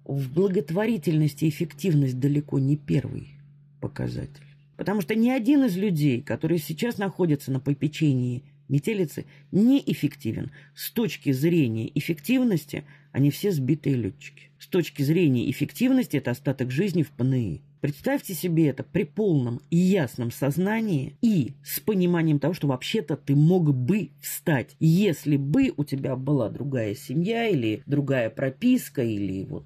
в 0.09 0.33
благотворительности 0.33 1.47
эффективность 1.47 2.19
далеко 2.19 2.57
не 2.57 2.77
первый 2.77 3.35
показатель. 3.79 4.43
Потому 4.75 5.01
что 5.01 5.13
ни 5.13 5.29
один 5.29 5.65
из 5.65 5.77
людей, 5.77 6.23
которые 6.23 6.57
сейчас 6.57 6.97
находятся 6.97 7.51
на 7.51 7.59
попечении 7.59 8.43
метелицы, 8.69 9.25
неэффективен. 9.51 10.49
С 10.73 10.89
точки 10.89 11.31
зрения 11.31 11.91
эффективности 11.93 12.85
они 13.11 13.29
все 13.29 13.51
сбитые 13.51 13.97
летчики. 13.97 14.49
С 14.57 14.65
точки 14.65 15.03
зрения 15.03 15.49
эффективности 15.51 16.17
это 16.17 16.31
остаток 16.31 16.71
жизни 16.71 17.03
в 17.03 17.11
ПНИ. 17.11 17.61
Представьте 17.79 18.33
себе 18.33 18.69
это 18.69 18.83
при 18.83 19.03
полном 19.03 19.61
и 19.69 19.77
ясном 19.77 20.31
сознании 20.31 21.17
и 21.21 21.53
с 21.63 21.79
пониманием 21.79 22.39
того, 22.39 22.55
что 22.55 22.67
вообще-то 22.67 23.15
ты 23.15 23.35
мог 23.35 23.75
бы 23.75 24.09
встать, 24.21 24.75
если 24.79 25.37
бы 25.37 25.71
у 25.77 25.83
тебя 25.83 26.15
была 26.15 26.49
другая 26.49 26.95
семья 26.95 27.47
или 27.47 27.83
другая 27.85 28.31
прописка 28.31 29.03
или 29.03 29.45
вот 29.45 29.65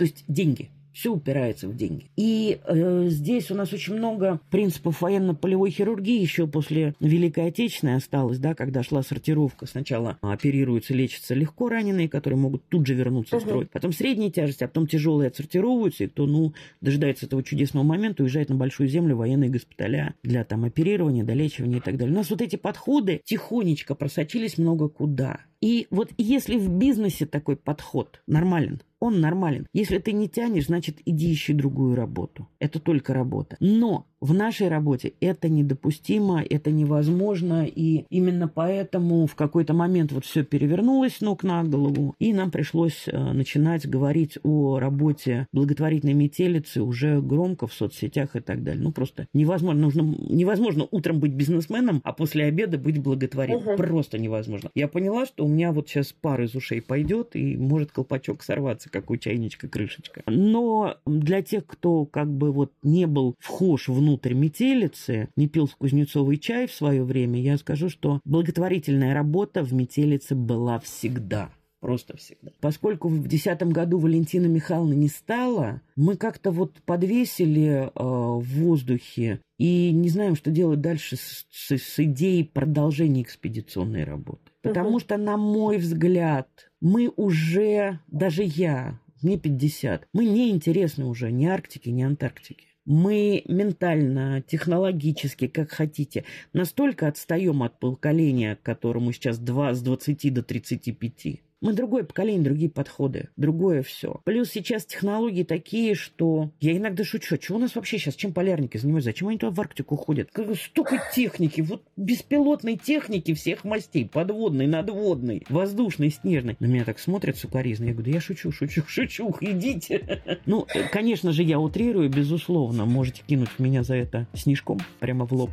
то 0.00 0.04
есть 0.04 0.24
деньги. 0.28 0.70
Все 0.94 1.12
упирается 1.12 1.68
в 1.68 1.76
деньги. 1.76 2.06
И 2.16 2.58
э, 2.64 3.08
здесь 3.08 3.50
у 3.50 3.54
нас 3.54 3.70
очень 3.74 3.96
много 3.96 4.40
принципов 4.50 5.02
военно-полевой 5.02 5.70
хирургии 5.70 6.18
еще 6.18 6.46
после 6.46 6.94
Великой 7.00 7.48
Отечественной 7.48 7.96
осталось, 7.96 8.38
да, 8.38 8.54
когда 8.54 8.82
шла 8.82 9.02
сортировка. 9.02 9.66
Сначала 9.66 10.16
оперируются, 10.22 10.94
лечатся 10.94 11.34
легко 11.34 11.68
раненые, 11.68 12.08
которые 12.08 12.38
могут 12.38 12.66
тут 12.70 12.86
же 12.86 12.94
вернуться 12.94 13.36
угу. 13.36 13.44
в 13.44 13.46
строй. 13.46 13.66
Потом 13.66 13.92
средняя 13.92 14.30
тяжесть, 14.30 14.62
а 14.62 14.68
потом 14.68 14.86
тяжелые 14.86 15.28
отсортировываются, 15.28 16.04
и 16.04 16.06
кто, 16.06 16.24
ну, 16.24 16.54
дожидается 16.80 17.26
этого 17.26 17.42
чудесного 17.42 17.84
момента, 17.84 18.22
уезжает 18.22 18.48
на 18.48 18.54
большую 18.54 18.88
землю 18.88 19.16
военные 19.16 19.50
госпиталя 19.50 20.14
для 20.22 20.44
там 20.44 20.64
оперирования, 20.64 21.24
долечивания 21.24 21.80
и 21.80 21.82
так 21.82 21.98
далее. 21.98 22.14
У 22.14 22.16
нас 22.16 22.30
вот 22.30 22.40
эти 22.40 22.56
подходы 22.56 23.20
тихонечко 23.22 23.94
просочились 23.94 24.56
много 24.56 24.88
куда. 24.88 25.40
И 25.60 25.86
вот 25.90 26.10
если 26.16 26.56
в 26.56 26.70
бизнесе 26.70 27.26
такой 27.26 27.56
подход 27.56 28.22
нормален, 28.26 28.80
он 28.98 29.20
нормален. 29.20 29.66
Если 29.72 29.98
ты 29.98 30.12
не 30.12 30.28
тянешь, 30.28 30.66
значит, 30.66 31.00
иди 31.04 31.32
ищи 31.32 31.52
другую 31.52 31.94
работу. 31.94 32.48
Это 32.58 32.80
только 32.80 33.12
работа. 33.12 33.56
Но 33.60 34.06
в 34.20 34.34
нашей 34.34 34.68
работе 34.68 35.14
это 35.20 35.48
недопустимо, 35.48 36.42
это 36.42 36.70
невозможно, 36.70 37.64
и 37.64 38.04
именно 38.10 38.48
поэтому 38.48 39.26
в 39.26 39.34
какой-то 39.34 39.72
момент 39.72 40.12
вот 40.12 40.24
все 40.24 40.44
перевернулось 40.44 41.20
ног 41.20 41.42
на 41.42 41.64
голову, 41.64 42.14
и 42.18 42.32
нам 42.32 42.50
пришлось 42.50 43.04
э, 43.06 43.32
начинать 43.32 43.88
говорить 43.88 44.38
о 44.42 44.78
работе 44.78 45.46
благотворительной 45.52 46.12
метелицы 46.12 46.82
уже 46.82 47.20
громко 47.20 47.66
в 47.66 47.72
соцсетях 47.72 48.36
и 48.36 48.40
так 48.40 48.62
далее. 48.62 48.82
Ну, 48.82 48.92
просто 48.92 49.26
невозможно. 49.32 49.80
Нужно, 49.80 50.02
невозможно 50.02 50.86
утром 50.90 51.18
быть 51.18 51.32
бизнесменом, 51.32 52.00
а 52.04 52.12
после 52.12 52.44
обеда 52.44 52.76
быть 52.76 52.98
благотворительным. 52.98 53.74
Угу. 53.74 53.76
Просто 53.76 54.18
невозможно. 54.18 54.70
Я 54.74 54.88
поняла, 54.88 55.24
что 55.24 55.44
у 55.44 55.48
меня 55.48 55.72
вот 55.72 55.88
сейчас 55.88 56.12
пар 56.12 56.42
из 56.42 56.54
ушей 56.54 56.82
пойдет, 56.82 57.34
и 57.34 57.56
может 57.56 57.92
колпачок 57.92 58.42
сорваться, 58.42 58.90
как 58.90 59.10
у 59.10 59.16
чайничка 59.16 59.68
крышечка. 59.68 60.22
Но 60.26 60.96
для 61.06 61.40
тех, 61.42 61.66
кто 61.66 62.04
как 62.04 62.30
бы 62.30 62.52
вот 62.52 62.72
не 62.82 63.06
был 63.06 63.34
вхож 63.38 63.88
внутрь 63.88 64.09
внутрь 64.10 64.34
метелицы, 64.34 65.28
не 65.36 65.46
пил 65.46 65.68
с 65.68 65.74
Кузнецовой 65.74 66.36
чай 66.36 66.66
в 66.66 66.72
свое 66.72 67.04
время, 67.04 67.40
я 67.40 67.56
скажу, 67.58 67.88
что 67.88 68.20
благотворительная 68.24 69.14
работа 69.14 69.62
в 69.62 69.72
метелице 69.72 70.34
была 70.34 70.80
всегда. 70.80 71.50
Просто 71.80 72.16
всегда. 72.16 72.50
Поскольку 72.60 73.08
в 73.08 73.20
2010 73.20 73.62
году 73.68 73.98
Валентина 73.98 74.46
Михайловна 74.46 74.92
не 74.92 75.08
стала, 75.08 75.80
мы 75.96 76.16
как-то 76.16 76.50
вот 76.50 76.82
подвесили 76.84 77.84
э, 77.84 77.90
в 77.94 78.42
воздухе 78.42 79.40
и 79.58 79.90
не 79.92 80.10
знаем, 80.10 80.36
что 80.36 80.50
делать 80.50 80.82
дальше 80.82 81.16
с, 81.16 81.46
с, 81.50 81.78
с 81.78 81.98
идеей 82.00 82.44
продолжения 82.44 83.22
экспедиционной 83.22 84.04
работы. 84.04 84.42
Потому 84.60 84.90
угу. 84.90 84.98
что, 84.98 85.16
на 85.16 85.38
мой 85.38 85.78
взгляд, 85.78 86.48
мы 86.82 87.10
уже, 87.16 88.00
даже 88.08 88.42
я, 88.42 89.00
мне 89.22 89.38
50, 89.38 90.06
мы 90.12 90.26
не 90.26 90.50
интересны 90.50 91.06
уже 91.06 91.32
ни 91.32 91.46
Арктике, 91.46 91.92
ни 91.92 92.02
Антарктике. 92.02 92.66
Мы 92.92 93.44
ментально, 93.46 94.42
технологически, 94.42 95.46
как 95.46 95.70
хотите, 95.70 96.24
настолько 96.52 97.06
отстаем 97.06 97.62
от 97.62 97.78
поколения, 97.78 98.58
которому 98.64 99.12
сейчас 99.12 99.38
2 99.38 99.74
с 99.74 99.80
20 99.80 100.34
до 100.34 100.42
35. 100.42 101.40
Мы 101.60 101.74
другое 101.74 102.04
поколение, 102.04 102.42
другие 102.42 102.70
подходы, 102.70 103.28
другое 103.36 103.82
все. 103.82 104.22
Плюс 104.24 104.48
сейчас 104.50 104.86
технологии 104.86 105.42
такие, 105.42 105.94
что 105.94 106.52
я 106.58 106.74
иногда 106.74 107.04
шучу, 107.04 107.36
чего 107.36 107.58
у 107.58 107.60
нас 107.60 107.74
вообще 107.74 107.98
сейчас, 107.98 108.14
чем 108.14 108.32
полярники 108.32 108.78
занимаются, 108.78 109.10
зачем 109.10 109.28
они 109.28 109.36
туда 109.36 109.52
в 109.52 109.60
Арктику 109.60 109.96
ходят? 109.96 110.30
Столько 110.54 111.02
техники, 111.14 111.60
вот 111.60 111.82
беспилотной 111.98 112.78
техники 112.78 113.34
всех 113.34 113.64
мастей, 113.64 114.08
подводной, 114.08 114.66
надводной, 114.66 115.44
воздушной, 115.50 116.08
снежной. 116.10 116.56
На 116.60 116.64
меня 116.64 116.84
так 116.84 116.98
смотрят 116.98 117.36
сукоризно, 117.36 117.84
я 117.84 117.92
говорю, 117.92 118.10
да 118.10 118.14
я 118.16 118.20
шучу, 118.22 118.52
шучу, 118.52 118.82
шучу, 118.86 119.30
идите. 119.42 120.22
Ну, 120.46 120.66
конечно 120.90 121.30
же, 121.32 121.42
я 121.42 121.60
утрирую, 121.60 122.08
безусловно, 122.08 122.86
можете 122.86 123.22
кинуть 123.26 123.50
меня 123.58 123.82
за 123.82 123.96
это 123.96 124.26
снежком 124.32 124.78
прямо 124.98 125.26
в 125.26 125.32
лоб. 125.32 125.50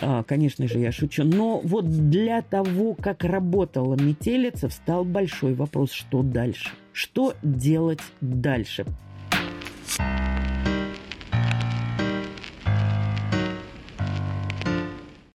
А, 0.00 0.24
конечно 0.24 0.66
же, 0.66 0.80
я 0.80 0.90
шучу. 0.90 1.22
Но 1.22 1.60
вот 1.62 1.88
для 2.10 2.42
того, 2.42 2.94
как 2.94 3.22
работала 3.22 3.94
метелица, 3.94 4.68
встал 4.68 5.04
большой 5.04 5.35
большой 5.36 5.54
вопрос, 5.54 5.92
что 5.92 6.22
дальше? 6.22 6.70
Что 6.94 7.34
делать 7.42 8.00
дальше? 8.22 8.86
Дальше. 9.98 10.25